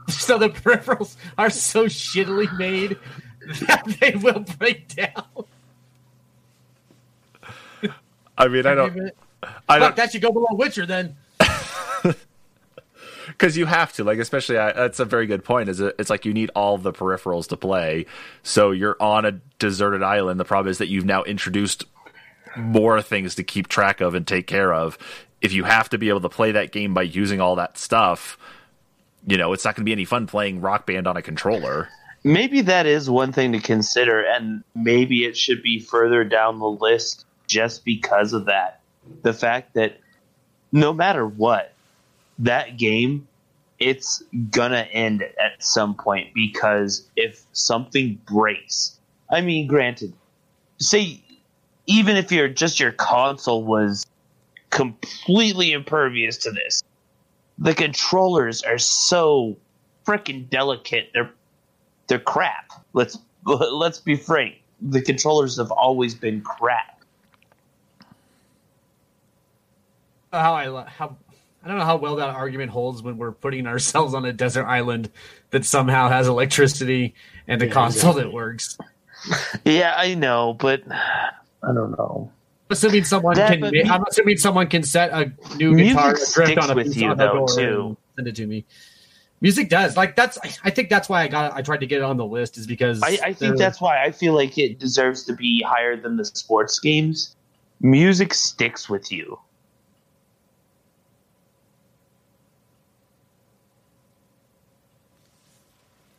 [0.10, 2.98] So the peripherals are so shittily made
[3.68, 5.24] that they will break down.
[8.36, 9.11] I mean, I don't,
[9.44, 9.48] I
[9.78, 11.16] Fuck, don't, that should go below Witcher then.
[13.30, 16.10] because you have to like especially I, that's a very good point is it, it's
[16.10, 18.06] like you need all the peripherals to play.
[18.43, 20.39] So you're on a deserted island.
[20.39, 21.85] The problem is that you've now introduced
[22.57, 24.97] more things to keep track of and take care of.
[25.41, 28.38] If you have to be able to play that game by using all that stuff
[29.27, 31.89] you know it's not going to be any fun playing rock band on a controller.
[32.23, 36.69] Maybe that is one thing to consider and maybe it should be further down the
[36.69, 38.81] list just because of that.
[39.22, 39.99] The fact that
[40.72, 41.73] no matter what
[42.40, 43.28] that game
[43.80, 48.99] it's gonna end at some point because if something breaks
[49.30, 50.14] i mean granted
[50.80, 51.22] say
[51.86, 54.06] even if your just your console was
[54.70, 56.84] completely impervious to this
[57.57, 59.57] the controllers are so
[60.06, 61.32] freaking delicate they're
[62.10, 62.72] they're crap.
[62.91, 67.02] Let's let's be frank the controllers have always been crap.
[70.34, 71.16] How I how
[71.70, 74.66] I don't know how well that argument holds when we're putting ourselves on a desert
[74.66, 75.12] island
[75.52, 77.14] that somehow has electricity
[77.48, 78.24] and a Yeah, console exactly.
[78.24, 78.78] that works.
[79.66, 82.32] yeah i know but i don't know
[82.72, 86.64] Assuming someone That- can, but I'm assuming someone can set a new guitar adrift sticks
[86.64, 87.86] on a with you, on though, door too.
[87.88, 88.64] and send it to me.
[89.41, 90.38] Music does like that's.
[90.44, 91.54] I- I think that's why I got.
[91.54, 94.04] I tried to get it on the list is because I, I think that's why
[94.04, 97.36] I feel like it deserves to be higher than the sports games.
[97.82, 99.40] Music sticks with you.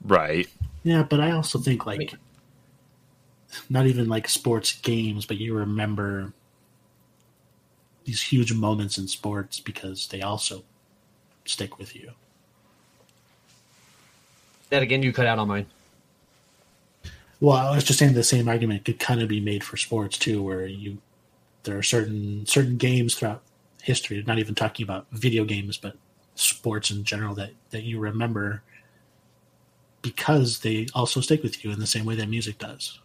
[0.05, 0.49] Right
[0.83, 2.15] Yeah, but I also think like
[3.69, 6.33] not even like sports games, but you remember
[8.05, 10.65] these huge moments in sports because they also
[11.45, 12.13] stick with you.
[14.71, 15.03] that again.
[15.03, 15.67] You cut out on mine.
[17.41, 20.19] Well, I was just saying the same argument could kind of be made for sports
[20.19, 20.99] too, where you
[21.65, 23.43] there are certain certain games throughout
[23.83, 25.97] history, not even talking about video games, but
[26.35, 28.63] sports in general that that you remember
[30.03, 33.01] because they also stick with you in the same way that music does.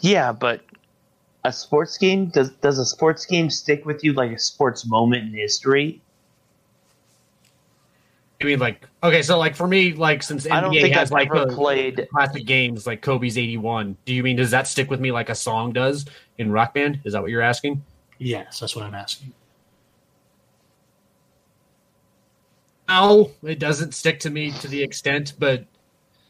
[0.00, 0.62] Yeah, but
[1.44, 5.24] a sports game does does a sports game stick with you like a sports moment
[5.24, 6.00] in history?
[8.40, 11.08] I mean, like okay, so like for me, like since NBA I don't think has
[11.10, 12.08] I've like ever the played.
[12.10, 13.96] classic games like Kobe's '81.
[14.04, 16.04] Do you mean does that stick with me like a song does
[16.38, 17.00] in Rock Band?
[17.04, 17.82] Is that what you're asking?
[18.18, 19.32] Yes, that's what I'm asking.
[22.88, 25.64] No, it doesn't stick to me to the extent, but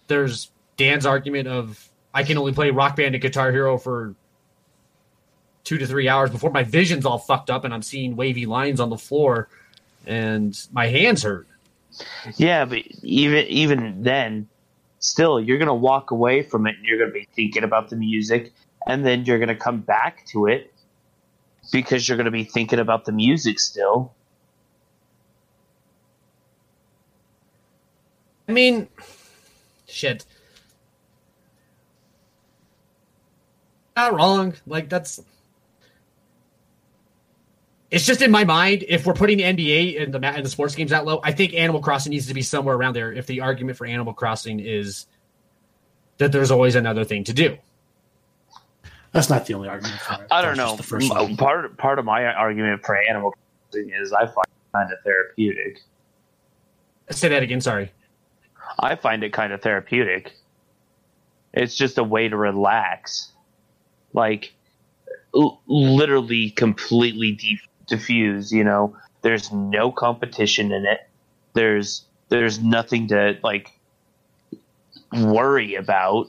[0.06, 4.14] there's Dan's argument of I can only play Rock Band and Guitar Hero for
[5.64, 8.80] two to three hours before my vision's all fucked up and I'm seeing wavy lines
[8.80, 9.48] on the floor
[10.06, 11.46] and my hands hurt.
[12.36, 14.48] Yeah, but even even then,
[14.98, 18.52] still, you're gonna walk away from it and you're gonna be thinking about the music,
[18.86, 20.72] and then you're gonna come back to it
[21.72, 24.12] because you're gonna be thinking about the music still.
[28.48, 28.88] I mean,
[29.86, 30.24] shit.
[33.96, 34.54] Not wrong.
[34.66, 35.20] Like that's.
[37.90, 38.84] It's just in my mind.
[38.88, 41.54] If we're putting NBA and the ma- and the sports games that low, I think
[41.54, 43.12] Animal Crossing needs to be somewhere around there.
[43.12, 45.06] If the argument for Animal Crossing is
[46.18, 47.56] that there's always another thing to do.
[49.12, 50.26] That's not the only argument for it.
[50.32, 50.76] I don't That's know.
[50.76, 51.36] just The first one.
[51.36, 53.32] Part part of my argument for Animal
[53.70, 55.80] Crossing is I find it kind of therapeutic.
[57.10, 57.60] Say that again.
[57.60, 57.92] Sorry.
[58.78, 60.32] I find it kind of therapeutic.
[61.52, 63.30] It's just a way to relax,
[64.12, 64.54] like
[65.34, 68.52] l- literally completely de- diffuse.
[68.52, 71.08] You know, there's no competition in it.
[71.52, 73.70] There's there's nothing to like
[75.12, 76.28] worry about.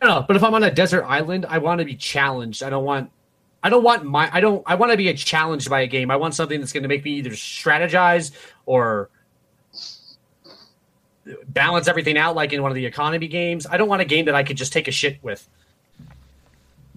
[0.00, 2.62] I don't know, but if I'm on a desert island, I want to be challenged.
[2.62, 3.10] I don't want
[3.62, 6.10] I don't want my I don't I want to be challenged by a game.
[6.10, 8.32] I want something that's going to make me either strategize
[8.64, 9.10] or
[11.48, 13.66] balance everything out like in one of the economy games.
[13.66, 15.46] I don't want a game that I could just take a shit with.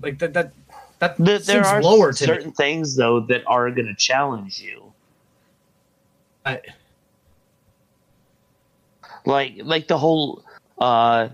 [0.01, 0.53] Like that that
[0.99, 2.53] that Th- there are lower to certain me.
[2.55, 4.93] things though that are going to challenge you.
[6.45, 6.61] I-
[9.25, 10.43] like like the whole
[10.79, 11.29] uh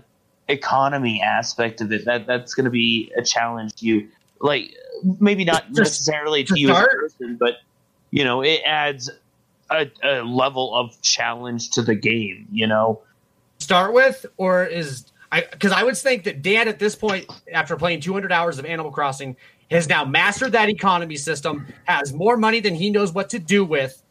[0.48, 4.08] economy aspect of it that that's going to be a challenge to you
[4.40, 4.74] like
[5.20, 7.54] maybe not necessarily to to you as a person but
[8.10, 9.10] you know it adds
[9.70, 13.00] a, a level of challenge to the game you know
[13.60, 17.76] start with, or is I because I would think that Dan at this point, after
[17.76, 19.36] playing 200 hours of Animal Crossing,
[19.70, 23.64] has now mastered that economy system, has more money than he knows what to do
[23.64, 24.02] with,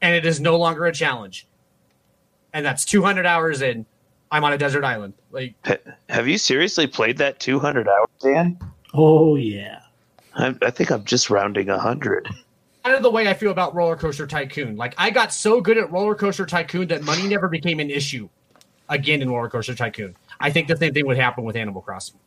[0.00, 1.48] and it is no longer a challenge.
[2.52, 3.84] And that's 200 hours in.
[4.30, 5.14] I'm on a desert island.
[5.30, 5.54] Like
[6.08, 8.58] have you seriously played that 200 hours dan
[8.94, 9.80] Oh yeah.
[10.34, 12.28] I, I think i'm just rounding 100
[12.84, 14.76] kind of the way I feel about Roller Coaster Tycoon.
[14.76, 18.28] Like I got so good at Roller Coaster Tycoon that money never became an issue
[18.88, 20.16] again in Roller Coaster Tycoon.
[20.40, 22.18] I think the same thing would happen with Animal Crossing.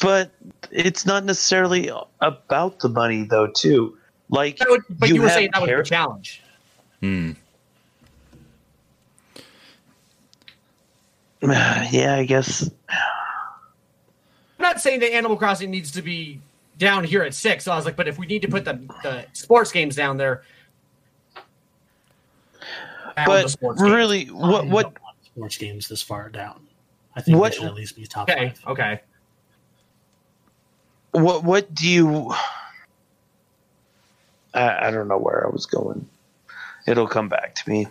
[0.00, 0.30] But
[0.70, 1.90] it's not necessarily
[2.20, 3.48] about the money, though.
[3.48, 3.98] Too
[4.30, 6.42] like, would- but you, were saying that would be a challenge.
[7.00, 7.32] Hmm.
[11.42, 12.70] yeah, I guess.
[12.88, 16.40] I'm not saying that Animal Crossing needs to be
[16.80, 17.64] down here at six.
[17.64, 18.72] So I was like, but if we need to put the,
[19.04, 20.42] the sports games down there,
[23.16, 23.92] add the But sports games.
[23.94, 24.92] really, what what
[25.24, 26.66] sports games this far down?
[27.14, 28.66] I think What- they should at least be top okay, five.
[28.72, 29.00] okay.
[31.12, 32.32] what what do you?
[34.54, 36.08] I, I don't know where I was going.
[36.88, 37.86] It'll come back to me.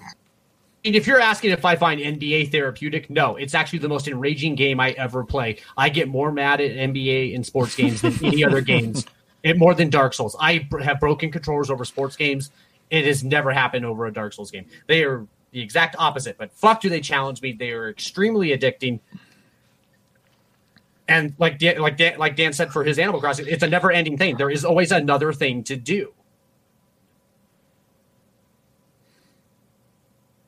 [0.86, 4.56] And if you're asking if I find NBA therapeutic, no, it's actually the most enraging
[4.56, 5.58] game I ever play.
[5.76, 9.06] I get more mad at NBA and sports games than any other games,
[9.44, 10.38] it, more than Dark Souls.
[10.40, 12.52] I have broken controllers over sports games.
[12.90, 14.66] It has never happened over a Dark Souls game.
[14.88, 17.52] They are the exact opposite, but fuck, do they challenge me?
[17.52, 19.02] They are extremely addicting.
[21.10, 24.18] And like Dan, like Dan, like Dan said for his Animal Crossing, it's a never-ending
[24.18, 24.38] thing.
[24.38, 26.14] There is always another thing to do.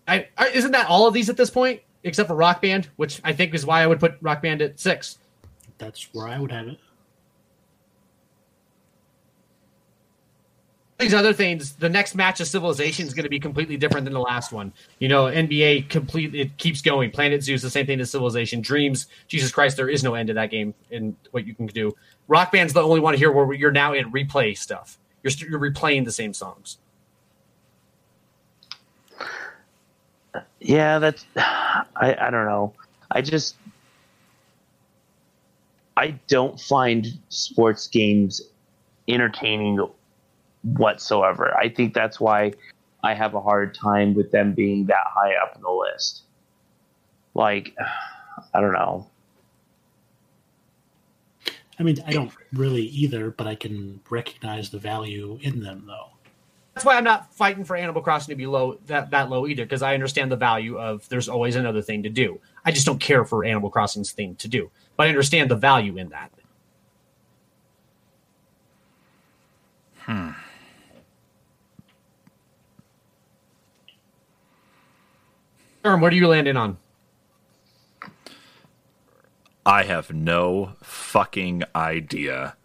[0.07, 3.21] I, I, isn't that all of these at this point, except for Rock Band, which
[3.23, 5.17] I think is why I would put Rock Band at six.
[5.77, 6.79] That's where I would have it.
[11.01, 14.13] These other things, the next match of Civilization is going to be completely different than
[14.13, 14.71] the last one.
[14.99, 17.09] You know, NBA complete it keeps going.
[17.09, 18.61] Planet Zoo is the same thing as Civilization.
[18.61, 21.91] Dreams, Jesus Christ, there is no end to that game and what you can do.
[22.27, 24.99] Rock Band's the only one here where you're now in replay stuff.
[25.23, 26.77] You're you're replaying the same songs.
[30.61, 31.25] Yeah, that's.
[31.35, 32.73] I I don't know.
[33.09, 33.55] I just.
[35.97, 38.41] I don't find sports games
[39.07, 39.85] entertaining
[40.63, 41.55] whatsoever.
[41.57, 42.53] I think that's why
[43.03, 46.21] I have a hard time with them being that high up in the list.
[47.33, 47.75] Like,
[48.53, 49.07] I don't know.
[51.79, 56.11] I mean, I don't really either, but I can recognize the value in them, though.
[56.81, 59.65] That's why I'm not fighting for Animal Crossing to be low that, that low either,
[59.65, 62.41] because I understand the value of there's always another thing to do.
[62.65, 65.97] I just don't care for Animal Crossing's thing to do, but I understand the value
[65.97, 66.31] in that.
[69.99, 70.31] Hmm.
[75.85, 76.79] Erm, what are you landing on?
[79.67, 82.55] I have no fucking idea.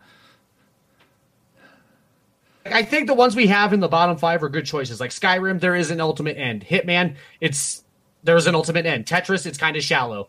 [2.72, 5.01] I think the ones we have in the bottom five are good choices.
[5.01, 6.64] Like Skyrim, there is an ultimate end.
[6.64, 7.84] Hitman, it's
[8.22, 9.06] there's an ultimate end.
[9.06, 10.28] Tetris, it's kind of shallow.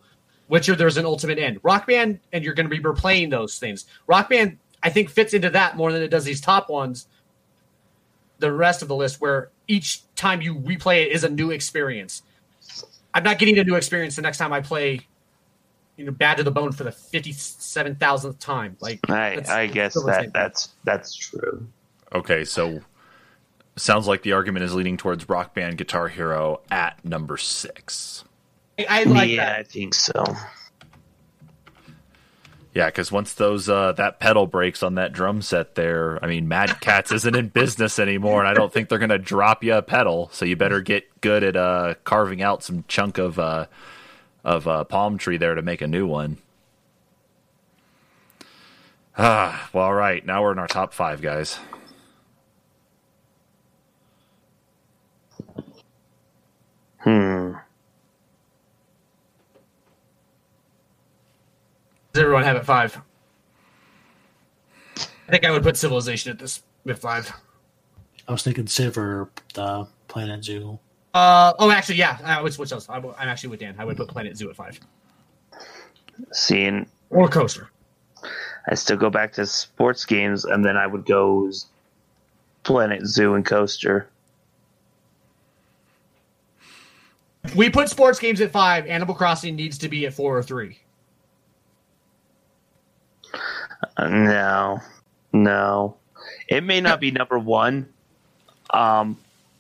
[0.49, 1.59] Witcher, there's an ultimate end.
[1.63, 3.85] Rock Band, and you're going to be replaying those things.
[4.07, 7.07] Rock Band, I think, fits into that more than it does these top ones.
[8.39, 12.21] The rest of the list, where each time you replay it is a new experience.
[13.13, 15.01] I'm not getting a new experience the next time I play,
[15.97, 18.77] you know, Bad to the Bone for the fifty-seven thousandth time.
[18.79, 21.67] Like I I guess still the same that that's that's true.
[22.13, 22.81] Okay, so
[23.75, 28.23] sounds like the argument is leaning towards Rock Band Guitar Hero at number six.
[28.79, 29.59] I, I like yeah, that.
[29.59, 30.23] I think so.
[32.73, 36.47] Yeah, because once those uh, that pedal breaks on that drum set there, I mean,
[36.47, 39.81] Mad Catz isn't in business anymore, and I don't think they're gonna drop you a
[39.81, 40.29] pedal.
[40.31, 43.65] So you better get good at uh, carving out some chunk of uh,
[44.43, 46.37] of uh, palm tree there to make a new one.
[49.17, 50.23] Ah, well, all right.
[50.23, 51.59] Now we're in our top five, guys.
[57.07, 57.53] Hmm.
[62.11, 62.99] Does everyone have it five?
[64.97, 67.31] I think I would put Civilization at this at five.
[68.27, 70.79] I was thinking Civ or the Planet Zoo.
[71.13, 72.17] Uh oh, actually, yeah.
[72.25, 72.89] I would switch those.
[72.89, 73.75] I'm I'm actually with Dan.
[73.77, 74.77] I would put Planet Zoo at five
[76.33, 77.69] Seeing, or Coaster.
[78.69, 81.49] I still go back to sports games, and then I would go
[82.63, 84.09] Planet Zoo and Coaster.
[87.36, 88.85] If we put sports games at five.
[88.87, 90.79] Animal Crossing needs to be at four or three.
[93.97, 94.79] Uh, no,
[95.33, 95.97] no,
[96.47, 97.87] it may not be number one,
[98.73, 99.17] um,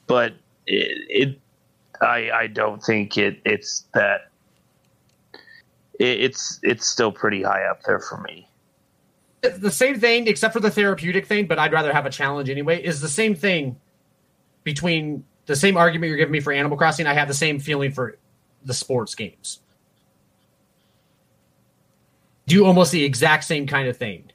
[0.07, 0.33] but
[0.65, 1.39] it, it
[2.01, 4.29] I I don't think it it's that.
[5.99, 8.47] It, it's it's still pretty high up there for me.
[9.43, 11.47] It's the same thing, except for the therapeutic thing.
[11.47, 12.83] But I'd rather have a challenge anyway.
[12.83, 13.79] Is the same thing
[14.63, 17.91] between the same argument you're giving me for Animal Crossing, I have the same feeling
[17.91, 18.17] for
[18.63, 19.61] the sports games.
[22.45, 24.29] Do almost the exact same kind of thing.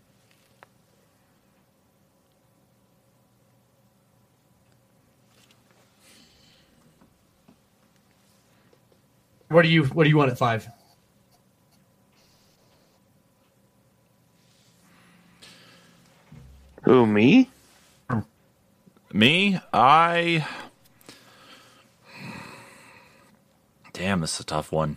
[9.49, 10.67] What do you what do you want at five?
[16.85, 17.51] Who me?
[19.13, 19.61] Me?
[19.75, 20.47] I
[23.93, 24.97] Damn, this is a tough one.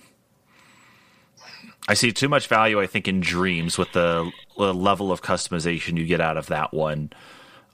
[1.88, 5.97] I see too much value, I think, in Dreams with the, the level of customization
[5.97, 7.11] you get out of that one.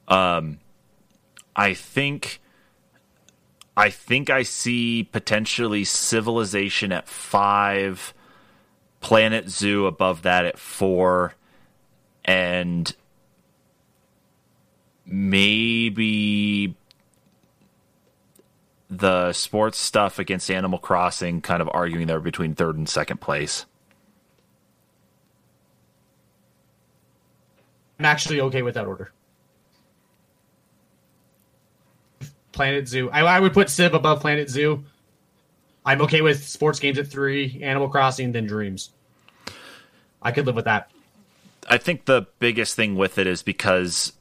[0.08, 0.60] Um,
[1.56, 2.42] I think,
[3.78, 8.14] I think I see potentially Civilization at five,
[9.00, 11.36] Planet Zoo above that at four,
[12.26, 12.94] and
[15.06, 16.76] maybe
[18.92, 23.66] the sports stuff against Animal Crossing kind of arguing there between third and second place.
[27.98, 29.14] I'm actually okay with that order.
[32.52, 33.10] Planet Zoo.
[33.12, 34.84] I, I would put Civ above Planet Zoo.
[35.86, 38.90] I'm okay with sports games at three, Animal Crossing, then Dreams.
[40.22, 40.92] I could live with that.
[41.70, 44.12] I think the biggest thing with it is because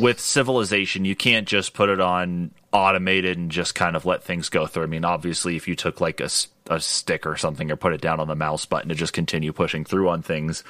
[0.00, 4.48] with civilization, you can't just put it on automated and just kind of let things
[4.48, 4.84] go through.
[4.84, 6.28] I mean, obviously, if you took like a,
[6.68, 9.52] a stick or something or put it down on the mouse button to just continue
[9.52, 10.64] pushing through on things,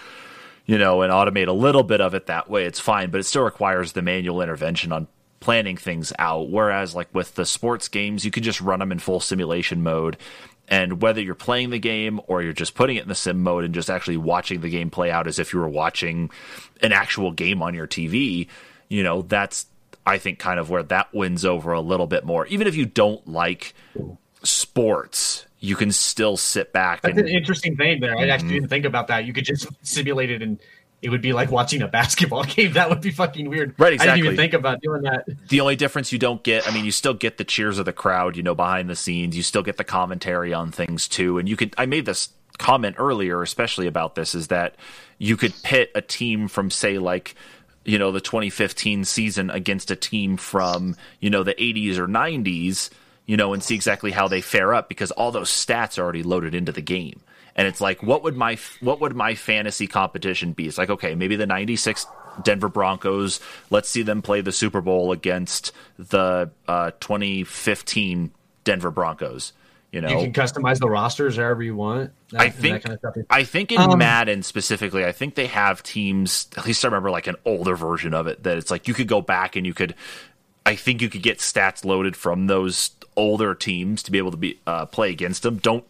[0.66, 3.10] you know, and automate a little bit of it that way, it's fine.
[3.10, 5.08] But it still requires the manual intervention on
[5.40, 6.50] planning things out.
[6.50, 10.16] Whereas, like with the sports games, you can just run them in full simulation mode.
[10.68, 13.64] And whether you're playing the game or you're just putting it in the sim mode
[13.64, 16.30] and just actually watching the game play out as if you were watching
[16.82, 18.48] an actual game on your TV,
[18.88, 19.66] you know, that's,
[20.08, 22.46] I think, kind of where that wins over a little bit more.
[22.46, 23.74] Even if you don't like
[24.42, 27.02] sports, you can still sit back.
[27.02, 28.16] That's and, an interesting thing there.
[28.16, 28.54] I actually mm-hmm.
[28.54, 29.24] didn't think about that.
[29.24, 30.58] You could just simulate it and
[31.00, 32.72] it would be like watching a basketball game.
[32.72, 33.74] That would be fucking weird.
[33.78, 35.24] Right, I didn't even think about doing that.
[35.48, 37.92] the only difference you don't get i mean you still get the cheers of the
[37.92, 41.48] crowd you know behind the scenes you still get the commentary on things too and
[41.48, 44.74] you could i made this comment earlier especially about this is that
[45.18, 47.34] you could pit a team from say like
[47.88, 52.90] you know the 2015 season against a team from you know the 80s or 90s
[53.24, 56.22] you know and see exactly how they fare up because all those stats are already
[56.22, 57.20] loaded into the game.
[57.56, 60.68] And it's like what would my what would my fantasy competition be?
[60.68, 62.06] It's like okay maybe the 96
[62.42, 63.40] Denver Broncos
[63.70, 68.30] let's see them play the Super Bowl against the uh, 2015
[68.64, 69.54] Denver Broncos
[69.92, 72.12] you know You can customize the rosters however you want.
[72.30, 73.24] That, I think kind of stuff.
[73.30, 76.48] I think in Um, Madden specifically, I think they have teams.
[76.56, 79.08] At least I remember like an older version of it that it's like you could
[79.08, 79.94] go back and you could.
[80.66, 84.36] I think you could get stats loaded from those older teams to be able to
[84.36, 85.56] be uh, play against them.
[85.56, 85.84] Don't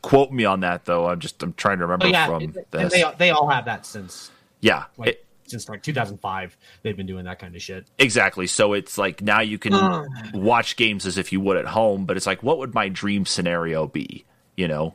[0.00, 1.06] quote me on that though.
[1.08, 2.92] I'm just I'm trying to remember Oh, yeah, from and this.
[2.92, 4.30] they they all have that since
[4.60, 5.21] yeah, like it-
[5.52, 6.56] since like 2005.
[6.82, 7.86] They've been doing that kind of shit.
[7.98, 8.48] exactly.
[8.48, 10.04] So it's like now you can Uh.
[10.34, 13.24] watch games as if you would at home, but it's like what would my dream
[13.24, 14.24] scenario be?
[14.56, 14.94] You know,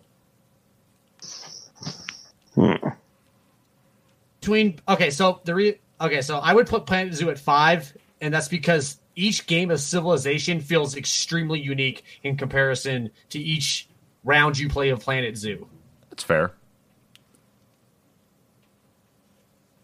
[4.40, 8.34] Between okay, so the re, okay, so I would put Planet Zoo at five, and
[8.34, 13.90] that's because each game of Civilization feels extremely unique in comparison to each
[14.24, 15.68] round you play of Planet Zoo.
[16.10, 16.52] that's fair.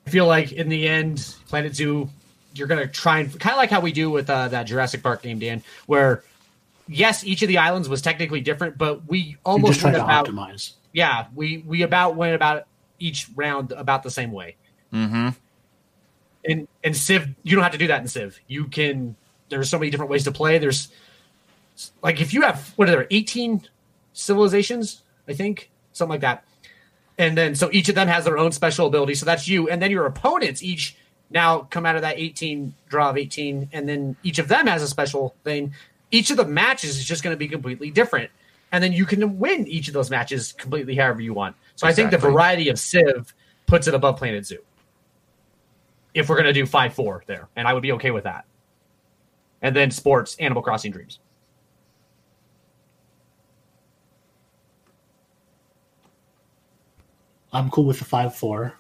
[0.05, 2.09] I feel like in the end, Planet Zoo,
[2.53, 5.21] you're gonna try and kind of like how we do with uh, that Jurassic Park
[5.21, 6.23] game, Dan, where
[6.88, 10.05] yes, each of the islands was technically different, but we almost just try went to
[10.05, 10.73] about optimize.
[10.91, 12.67] yeah, we we about went about
[12.99, 14.55] each round about the same way.
[14.93, 15.30] Mm-hmm.
[16.45, 18.39] And and Civ, you don't have to do that in Civ.
[18.47, 19.15] You can.
[19.49, 20.57] There's so many different ways to play.
[20.57, 20.89] There's
[22.01, 23.61] like if you have what are there 18
[24.13, 26.43] civilizations, I think something like that,
[27.18, 29.15] and then so each of them has their own special ability.
[29.15, 30.98] So that's you, and then your opponents each
[31.30, 34.81] now come out of that 18 draw of 18, and then each of them has
[34.84, 35.73] a special thing.
[36.11, 38.30] Each of the matches is just going to be completely different,
[38.72, 41.56] and then you can win each of those matches completely however you want.
[41.76, 43.34] So I think the variety of Civ
[43.65, 44.60] puts it above Planet Zoo.
[46.14, 48.45] If we're going to do five four there, and I would be okay with that.
[49.64, 51.19] And then sports, Animal Crossing Dreams.
[57.53, 58.73] I'm cool with the five four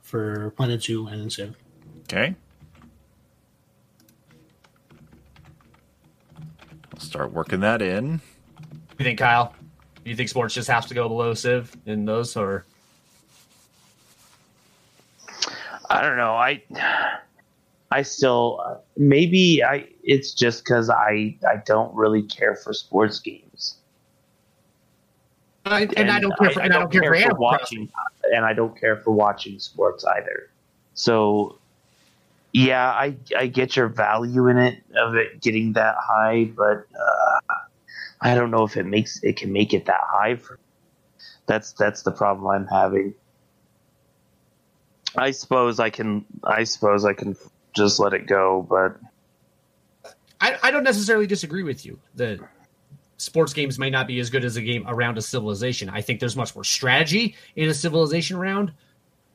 [0.00, 1.56] for Planet Zoo and then Civ.
[2.04, 2.36] Okay.
[6.94, 8.20] I'll start working that in.
[8.98, 9.54] You think, Kyle?
[10.04, 12.64] Do you think sports just has to go below Civ in those, or
[15.90, 16.34] I don't know.
[16.34, 16.62] I
[17.90, 23.51] I still maybe I it's just because I I don't really care for sports games,
[25.64, 27.80] and, and I don't care for and I don't care for Animal Crossing.
[27.80, 27.92] watching,
[28.34, 30.50] and I don't care for watching sports either.
[30.94, 31.58] So
[32.52, 37.54] yeah, I I get your value in it of it getting that high, but uh,
[38.20, 40.58] I don't know if it makes it can make it that high for.
[41.46, 43.14] That's that's the problem I'm having.
[45.16, 46.24] I suppose I can.
[46.44, 47.36] I suppose I can
[47.74, 48.98] just let it go, but
[50.40, 51.98] I, I don't necessarily disagree with you.
[52.16, 52.40] The
[53.22, 55.88] sports games may not be as good as a game around a civilization.
[55.88, 58.72] I think there's much more strategy in a civilization round.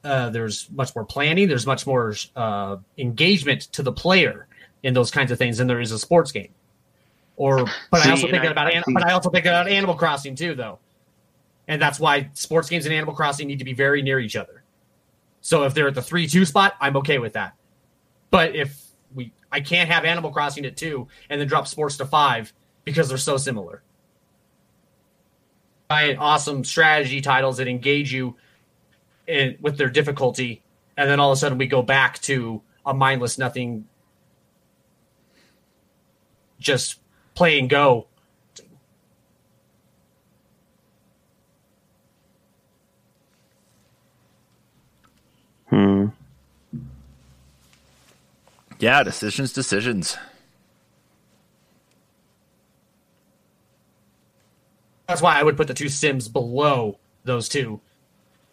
[0.03, 1.47] Uh, there's much more planning.
[1.47, 4.47] There's much more uh, engagement to the player
[4.83, 6.49] in those kinds of things than there is a sports game.
[7.35, 9.95] Or, but See, I also think I- about, I but I also think about Animal
[9.95, 10.79] Crossing too, though,
[11.67, 14.63] and that's why sports games and Animal Crossing need to be very near each other.
[15.41, 17.53] So if they're at the three-two spot, I'm okay with that.
[18.31, 18.81] But if
[19.13, 22.53] we, I can't have Animal Crossing at two and then drop sports to five
[22.87, 23.83] because they're so similar.
[25.91, 28.37] Giant, awesome strategy titles that engage you
[29.27, 30.63] in, with their difficulty,
[30.95, 33.89] and then all of a sudden we go back to a mindless nothing,
[36.61, 37.01] just
[37.35, 38.07] play and go.
[45.69, 46.05] hmm.
[48.79, 50.15] Yeah, decisions, decisions.
[55.07, 57.79] That's why I would put the two Sims below those two,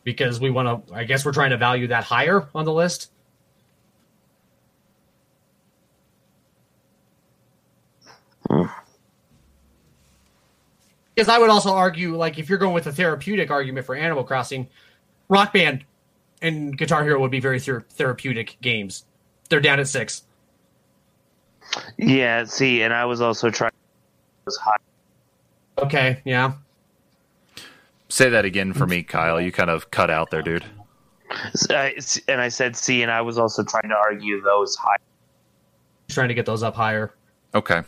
[0.04, 0.94] because we want to.
[0.94, 3.10] I guess we're trying to value that higher on the list.
[8.48, 8.66] Hmm.
[11.14, 14.24] Because I would also argue, like, if you're going with a therapeutic argument for Animal
[14.24, 14.68] Crossing,
[15.28, 15.84] Rock Band
[16.42, 19.04] and Guitar Hero would be very ther- therapeutic games.
[19.48, 20.24] They're down at six.
[21.96, 22.44] Yeah.
[22.44, 23.72] See, and I was also trying.
[24.44, 24.76] Was high.
[25.78, 26.52] Okay, yeah.
[28.08, 29.40] Say that again for me, Kyle.
[29.40, 30.64] You kind of cut out there, dude.
[31.70, 31.90] Uh,
[32.28, 34.96] and I said see, and I was also trying to argue those high.
[36.08, 37.12] Trying to get those up higher.
[37.54, 37.82] Okay.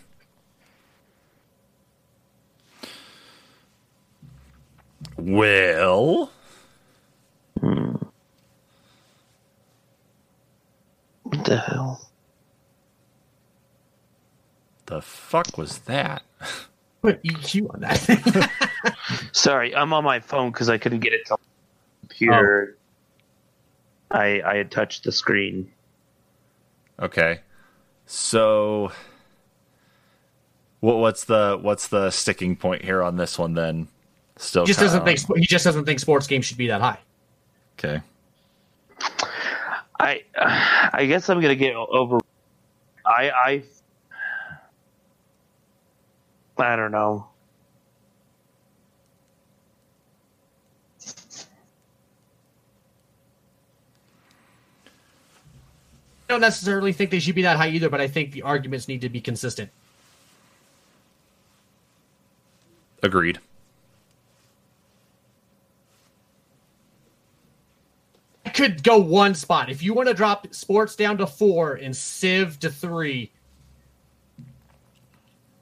[5.17, 6.31] Well,
[11.23, 12.11] What the hell?
[14.87, 16.23] the fuck was that?
[17.03, 18.51] Put EQ on that.
[19.33, 22.77] Sorry, I'm on my phone because I couldn't get it to the computer.
[24.11, 24.19] Oh.
[24.19, 25.71] I I had touched the screen.
[27.01, 27.41] Okay.
[28.07, 28.93] So
[30.81, 33.89] what what's the what's the sticking point here on this one then?
[34.37, 36.81] Still he just doesn't think sp- he just doesn't think sports games should be that
[36.81, 36.99] high.
[37.79, 38.01] Okay.
[39.99, 40.23] I
[40.93, 42.21] I guess I'm gonna get over.
[43.05, 43.63] I I
[46.59, 47.29] I don't know.
[56.29, 58.89] I don't necessarily think they should be that high either, but I think the arguments
[58.89, 59.71] need to be consistent.
[63.03, 63.39] Agreed.
[68.45, 69.71] I could go one spot.
[69.71, 73.31] If you want to drop sports down to four and Civ to three,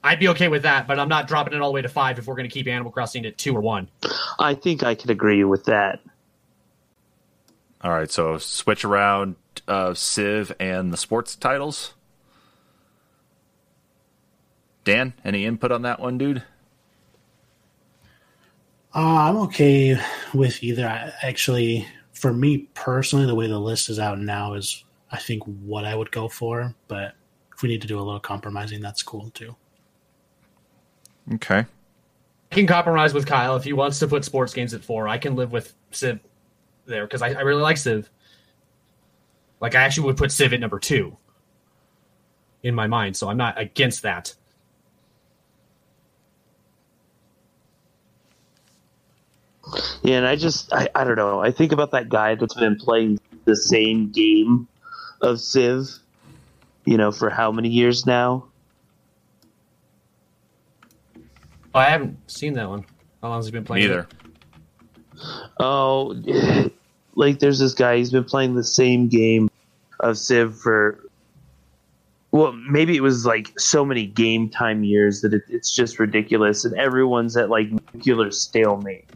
[0.04, 2.18] I'd be okay with that, but I'm not dropping it all the way to five
[2.18, 3.88] if we're going to keep Animal Crossing at two or one.
[4.38, 6.00] I think I can agree with that.
[7.80, 9.36] All right, so switch around
[9.66, 11.94] uh, Civ and the sports titles.
[14.84, 16.42] Dan, any input on that one, dude?
[18.94, 19.98] Uh, I'm okay
[20.34, 20.86] with either.
[20.86, 25.42] I, actually, for me personally, the way the list is out now is, I think,
[25.44, 26.74] what I would go for.
[26.88, 27.14] But
[27.54, 29.56] if we need to do a little compromising, that's cool too.
[31.32, 31.64] Okay.
[32.52, 35.08] I can compromise with Kyle if he wants to put sports games at four.
[35.08, 36.20] I can live with Civ
[36.86, 38.08] there because I, I really like Civ.
[39.60, 41.16] Like I actually would put Civ at number two
[42.62, 44.34] in my mind, so I'm not against that.
[50.02, 51.40] Yeah, and I just I, I don't know.
[51.40, 54.68] I think about that guy that's been playing the same game
[55.20, 55.88] of Civ,
[56.84, 58.44] you know, for how many years now?
[61.74, 62.84] Oh, I haven't seen that one.
[63.20, 63.88] How long has he been playing?
[63.88, 64.00] Neither.
[64.00, 65.50] it?
[65.58, 66.14] Oh,
[67.14, 67.96] like there's this guy.
[67.96, 69.50] He's been playing the same game
[70.00, 71.00] of Civ for.
[72.30, 76.64] Well, maybe it was like so many game time years that it, it's just ridiculous,
[76.64, 79.08] and everyone's at like nuclear stalemate.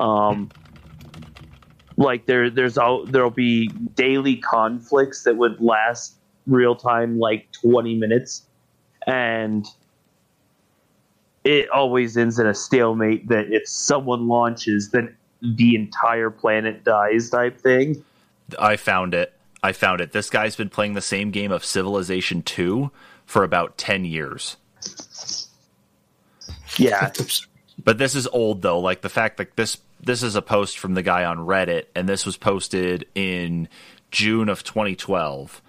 [0.00, 0.50] Um,
[1.96, 6.16] like there, there's all there'll be daily conflicts that would last
[6.46, 8.46] real time like 20 minutes,
[9.06, 9.66] and
[11.44, 17.30] it always ends in a stalemate that if someone launches, then the entire planet dies
[17.30, 18.04] type thing.
[18.58, 19.32] I found it.
[19.62, 20.12] I found it.
[20.12, 22.90] This guy's been playing the same game of Civilization 2
[23.26, 24.56] for about 10 years.
[26.76, 27.12] Yeah,
[27.84, 28.78] But this is old though.
[28.78, 32.08] Like the fact that this this is a post from the guy on Reddit, and
[32.08, 33.68] this was posted in
[34.10, 35.62] June of 2012.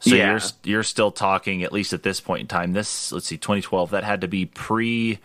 [0.00, 0.30] So Yeah.
[0.30, 2.72] you're you're still talking at least at this point in time.
[2.72, 3.90] This let's see, 2012.
[3.90, 5.18] That had to be pre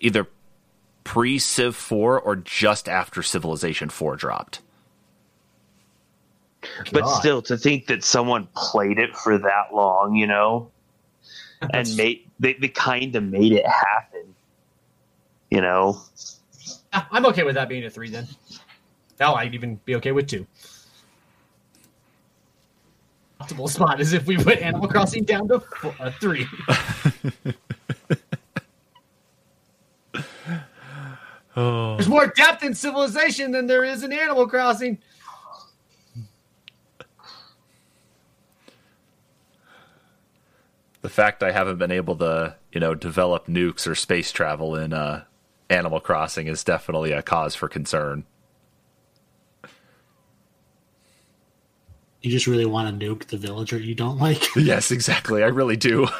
[0.00, 0.26] either
[1.04, 4.60] pre Civ 4 or just after Civilization 4 dropped.
[6.92, 7.18] but God.
[7.20, 10.70] still, to think that someone played it for that long, you know,
[11.72, 14.34] and made they, they kind of made it happen,
[15.50, 16.00] you know.
[16.92, 18.26] I'm okay with that being a three then.
[19.20, 20.46] Hell, I'd even be okay with two.
[23.46, 26.46] Optimal spot is if we put Animal Crossing down to four, uh, three.
[31.54, 34.98] There's more depth in Civilization than there is in Animal Crossing.
[41.02, 44.92] The fact I haven't been able to, you know, develop nukes or space travel in
[44.92, 45.22] uh,
[45.70, 48.24] Animal Crossing is definitely a cause for concern.
[52.26, 54.42] You just really want to nuke the villager you don't like.
[54.56, 55.44] Yes, exactly.
[55.44, 56.08] I really do.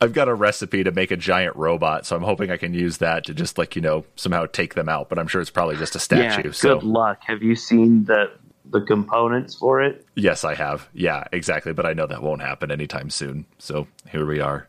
[0.00, 2.98] I've got a recipe to make a giant robot, so I'm hoping I can use
[2.98, 5.76] that to just like, you know, somehow take them out, but I'm sure it's probably
[5.76, 6.48] just a statue.
[6.48, 7.20] yeah, so good luck.
[7.26, 8.32] Have you seen the
[8.72, 10.04] the components for it?
[10.16, 10.88] yes, I have.
[10.92, 13.46] Yeah, exactly, but I know that won't happen anytime soon.
[13.58, 14.66] So here we are.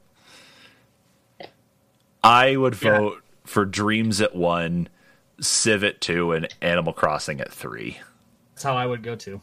[2.23, 2.99] I would Yeah.
[2.99, 4.87] vote for Dreams at 1,
[5.39, 7.97] Civ at 2 and Animal Crossing at 3.
[8.53, 9.39] That's how I would go too.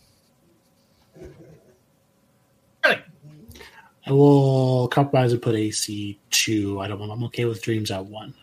[2.84, 2.98] Really?
[4.06, 6.80] I will compromise and put AC two.
[6.80, 6.98] I don't.
[6.98, 8.34] want- I'm okay with Dreams at one.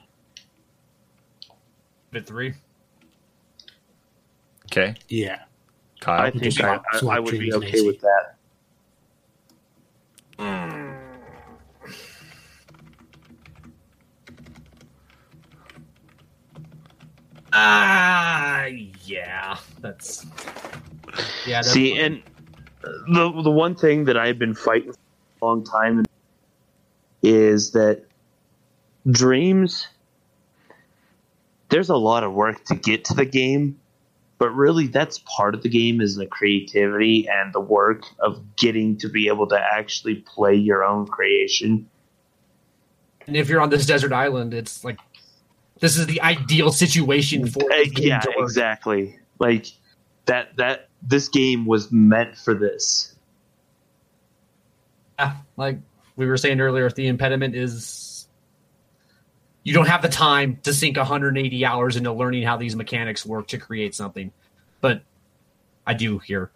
[2.13, 2.53] At three.
[4.65, 4.95] Okay?
[5.07, 5.41] Yeah.
[5.99, 6.21] Kyle?
[6.21, 8.35] I think I, I, I would be dreams and okay with that.
[10.39, 11.00] Hmm.
[17.53, 18.65] Ah,
[19.05, 19.57] yeah.
[19.79, 20.25] That's
[21.45, 21.61] yeah.
[21.61, 22.21] That's See, and
[22.81, 24.99] the the one thing that I've been fighting for
[25.41, 26.05] a long time
[27.21, 28.03] is that
[29.09, 29.87] dreams.
[31.69, 33.79] There's a lot of work to get to the game,
[34.37, 38.97] but really that's part of the game is the creativity and the work of getting
[38.97, 41.89] to be able to actually play your own creation.
[43.25, 44.97] And if you're on this desert island, it's like
[45.81, 49.19] this is the ideal situation for Uh, game yeah, exactly.
[49.39, 49.65] Like
[50.25, 53.15] that that this game was meant for this.
[55.19, 55.79] Yeah, like
[56.15, 58.27] we were saying earlier, the impediment is
[59.63, 63.47] you don't have the time to sink 180 hours into learning how these mechanics work
[63.47, 64.31] to create something.
[64.81, 65.01] But
[65.85, 66.51] I do here.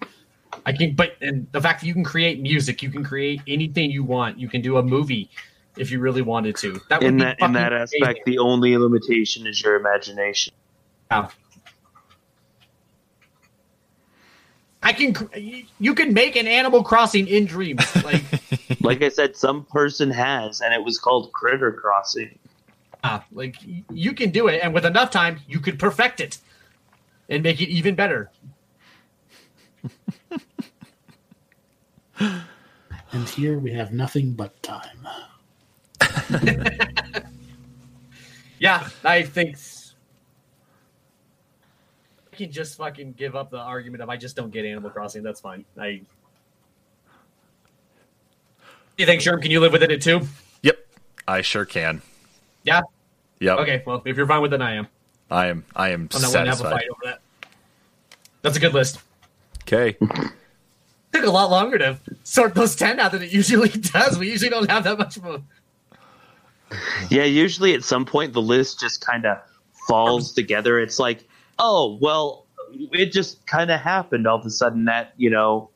[0.65, 3.89] I can, but and the fact that you can create music, you can create anything
[3.89, 4.39] you want.
[4.39, 5.31] You can do a movie
[5.77, 6.79] if you really wanted to.
[6.89, 8.23] That would In be that in that aspect, amazing.
[8.25, 10.53] the only limitation is your imagination.
[11.11, 11.29] Yeah.
[14.83, 15.15] I can.
[15.79, 17.83] You can make an Animal Crossing in dreams.
[18.03, 18.23] Like,
[18.81, 22.37] Like I said, some person has, and it was called Critter Crossing.
[23.03, 23.55] ah, like
[23.91, 26.37] you can do it, and with enough time, you could perfect it
[27.29, 28.29] and make it even better.
[33.11, 35.07] And here we have nothing but time.
[38.59, 39.57] Yeah, I think
[42.31, 45.23] I can just fucking give up the argument of I just don't get Animal Crossing.
[45.23, 45.65] That's fine.
[45.77, 46.01] I.
[48.97, 49.41] You think, Sherm?
[49.41, 50.21] Can you live with it at two?
[50.63, 50.77] Yep,
[51.27, 52.01] I sure can.
[52.63, 52.81] Yeah.
[53.39, 53.83] Yep, Okay.
[53.85, 54.87] Well, if you're fine with it, I am.
[55.29, 55.65] I am.
[55.75, 57.19] I am I'm not to have a fight over that.
[58.41, 58.99] That's a good list.
[59.63, 59.97] Okay,
[61.11, 64.17] took a lot longer to sort those 10 out than it usually does.
[64.17, 65.43] We usually don't have that much of a.
[67.09, 69.37] Yeah, usually at some point the list just kind of
[69.87, 70.79] falls together.
[70.79, 71.23] It's like,
[71.59, 72.45] oh, well,
[72.91, 75.69] it just kind of happened all of a sudden that, you know,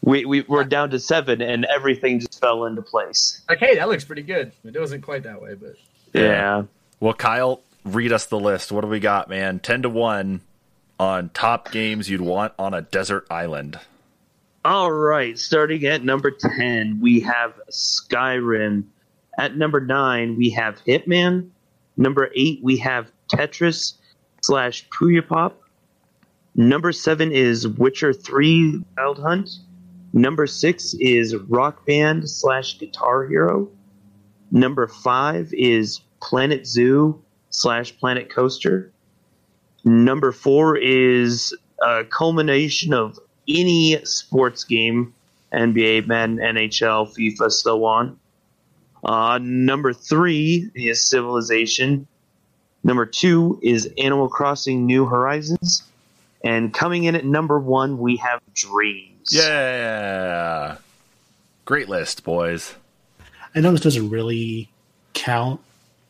[0.00, 3.42] we, we, we're down to seven and everything just fell into place.
[3.48, 4.52] Like, hey, that looks pretty good.
[4.64, 5.74] It wasn't quite that way, but.
[6.12, 6.64] Yeah.
[7.00, 8.70] well, Kyle, read us the list.
[8.70, 9.58] What do we got, man?
[9.60, 10.42] Ten to one
[10.98, 13.78] on top games you'd want on a desert island.
[14.64, 18.84] All right, starting at number 10, we have Skyrim.
[19.38, 21.48] At number 9, we have Hitman.
[21.96, 23.94] Number 8, we have Tetris
[24.42, 25.60] slash Puyo Pop.
[26.54, 29.48] Number 7 is Witcher 3 Wild Hunt.
[30.12, 33.68] Number 6 is Rock Band slash Guitar Hero.
[34.50, 38.92] Number 5 is Planet Zoo slash Planet Coaster.
[39.84, 43.18] Number 4 is a culmination of
[43.48, 45.14] any sports game,
[45.54, 48.18] NBA, Madden, NHL, FIFA, so on.
[49.04, 52.06] Uh, number three is Civilization.
[52.84, 55.82] Number two is Animal Crossing New Horizons.
[56.44, 59.28] And coming in at number one, we have Dreams.
[59.30, 60.78] Yeah.
[61.64, 62.74] Great list, boys.
[63.54, 64.68] I know this doesn't really
[65.14, 65.60] count,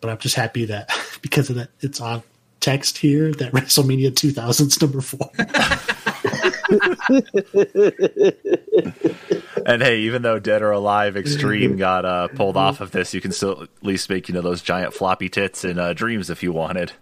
[0.01, 0.91] but I'm just happy that
[1.23, 2.23] because of that, it's on
[2.61, 5.31] text here that WrestleMania 2000's number four.
[9.67, 13.21] And hey, even though Dead or Alive Extreme got uh, pulled off of this, you
[13.21, 16.43] can still at least make you know those giant floppy tits in uh, Dreams if
[16.43, 16.93] you wanted.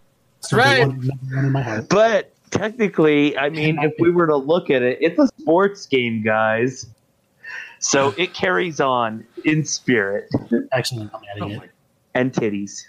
[0.43, 0.81] That's right.
[0.87, 1.89] Number one, number one in my heart.
[1.89, 6.23] But technically, I mean, if we were to look at it, it's a sports game,
[6.23, 6.87] guys.
[7.78, 10.28] So it carries on in spirit
[10.73, 11.11] Excellent.
[11.15, 11.70] I'm adding Oh it.
[12.15, 12.82] and titties.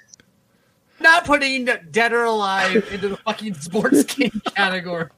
[1.00, 5.10] Not putting Dead or Alive into the fucking sports game category.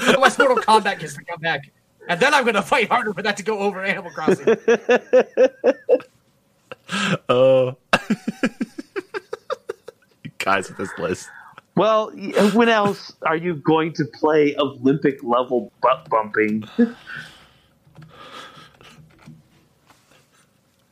[0.00, 1.70] Otherwise, Mortal Kombat gets to come back.
[2.08, 4.56] And then I'm going to fight harder for that to go over Animal Crossing.
[7.28, 7.76] Oh,
[10.38, 11.28] guys, with this list.
[11.76, 12.10] Well,
[12.54, 16.64] when else are you going to play Olympic level butt bumping?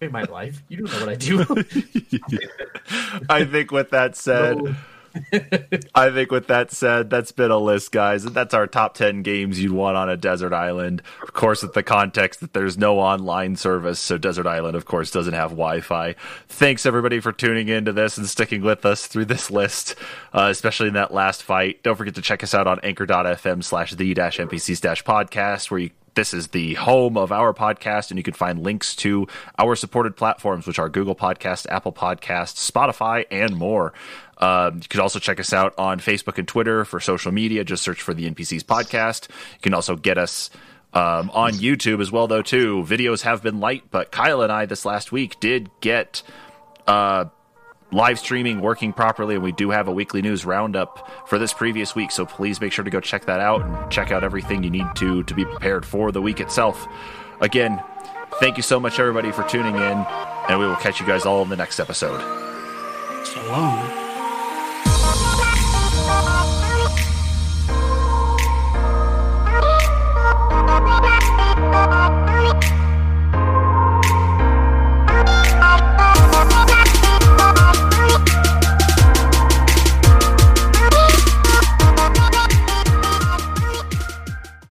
[0.01, 1.41] In my life, you don't know what I do.
[3.29, 4.77] I think with that said,
[5.95, 8.25] I think with that said, that's been a list, guys.
[8.25, 11.03] That's our top 10 games you'd want on a desert island.
[11.23, 15.11] Of course, with the context that there's no online service, so Desert Island, of course,
[15.11, 16.15] doesn't have Wi Fi.
[16.49, 19.95] Thanks, everybody, for tuning into this and sticking with us through this list,
[20.33, 21.83] uh, especially in that last fight.
[21.83, 25.81] Don't forget to check us out on anchor.fm slash the dash NPCs dash podcast, where
[25.81, 29.29] you this is the home of our podcast, and you can find links to
[29.59, 33.93] our supported platforms, which are Google Podcast, Apple Podcasts, Spotify, and more.
[34.39, 37.65] Um, you can also check us out on Facebook and Twitter for social media.
[37.65, 39.29] Just search for the NPCs podcast.
[39.29, 40.51] You can also get us
[40.93, 42.43] um, on YouTube as well, though.
[42.43, 46.23] Too videos have been light, but Kyle and I this last week did get
[46.87, 47.27] uh,
[47.93, 51.95] live streaming working properly, and we do have a weekly news roundup for this previous
[51.95, 52.11] week.
[52.11, 54.87] So please make sure to go check that out and check out everything you need
[54.97, 56.87] to to be prepared for the week itself.
[57.41, 57.83] Again,
[58.41, 60.07] thank you so much, everybody, for tuning in,
[60.49, 62.21] and we will catch you guys all in the next episode.
[63.27, 64.06] So long.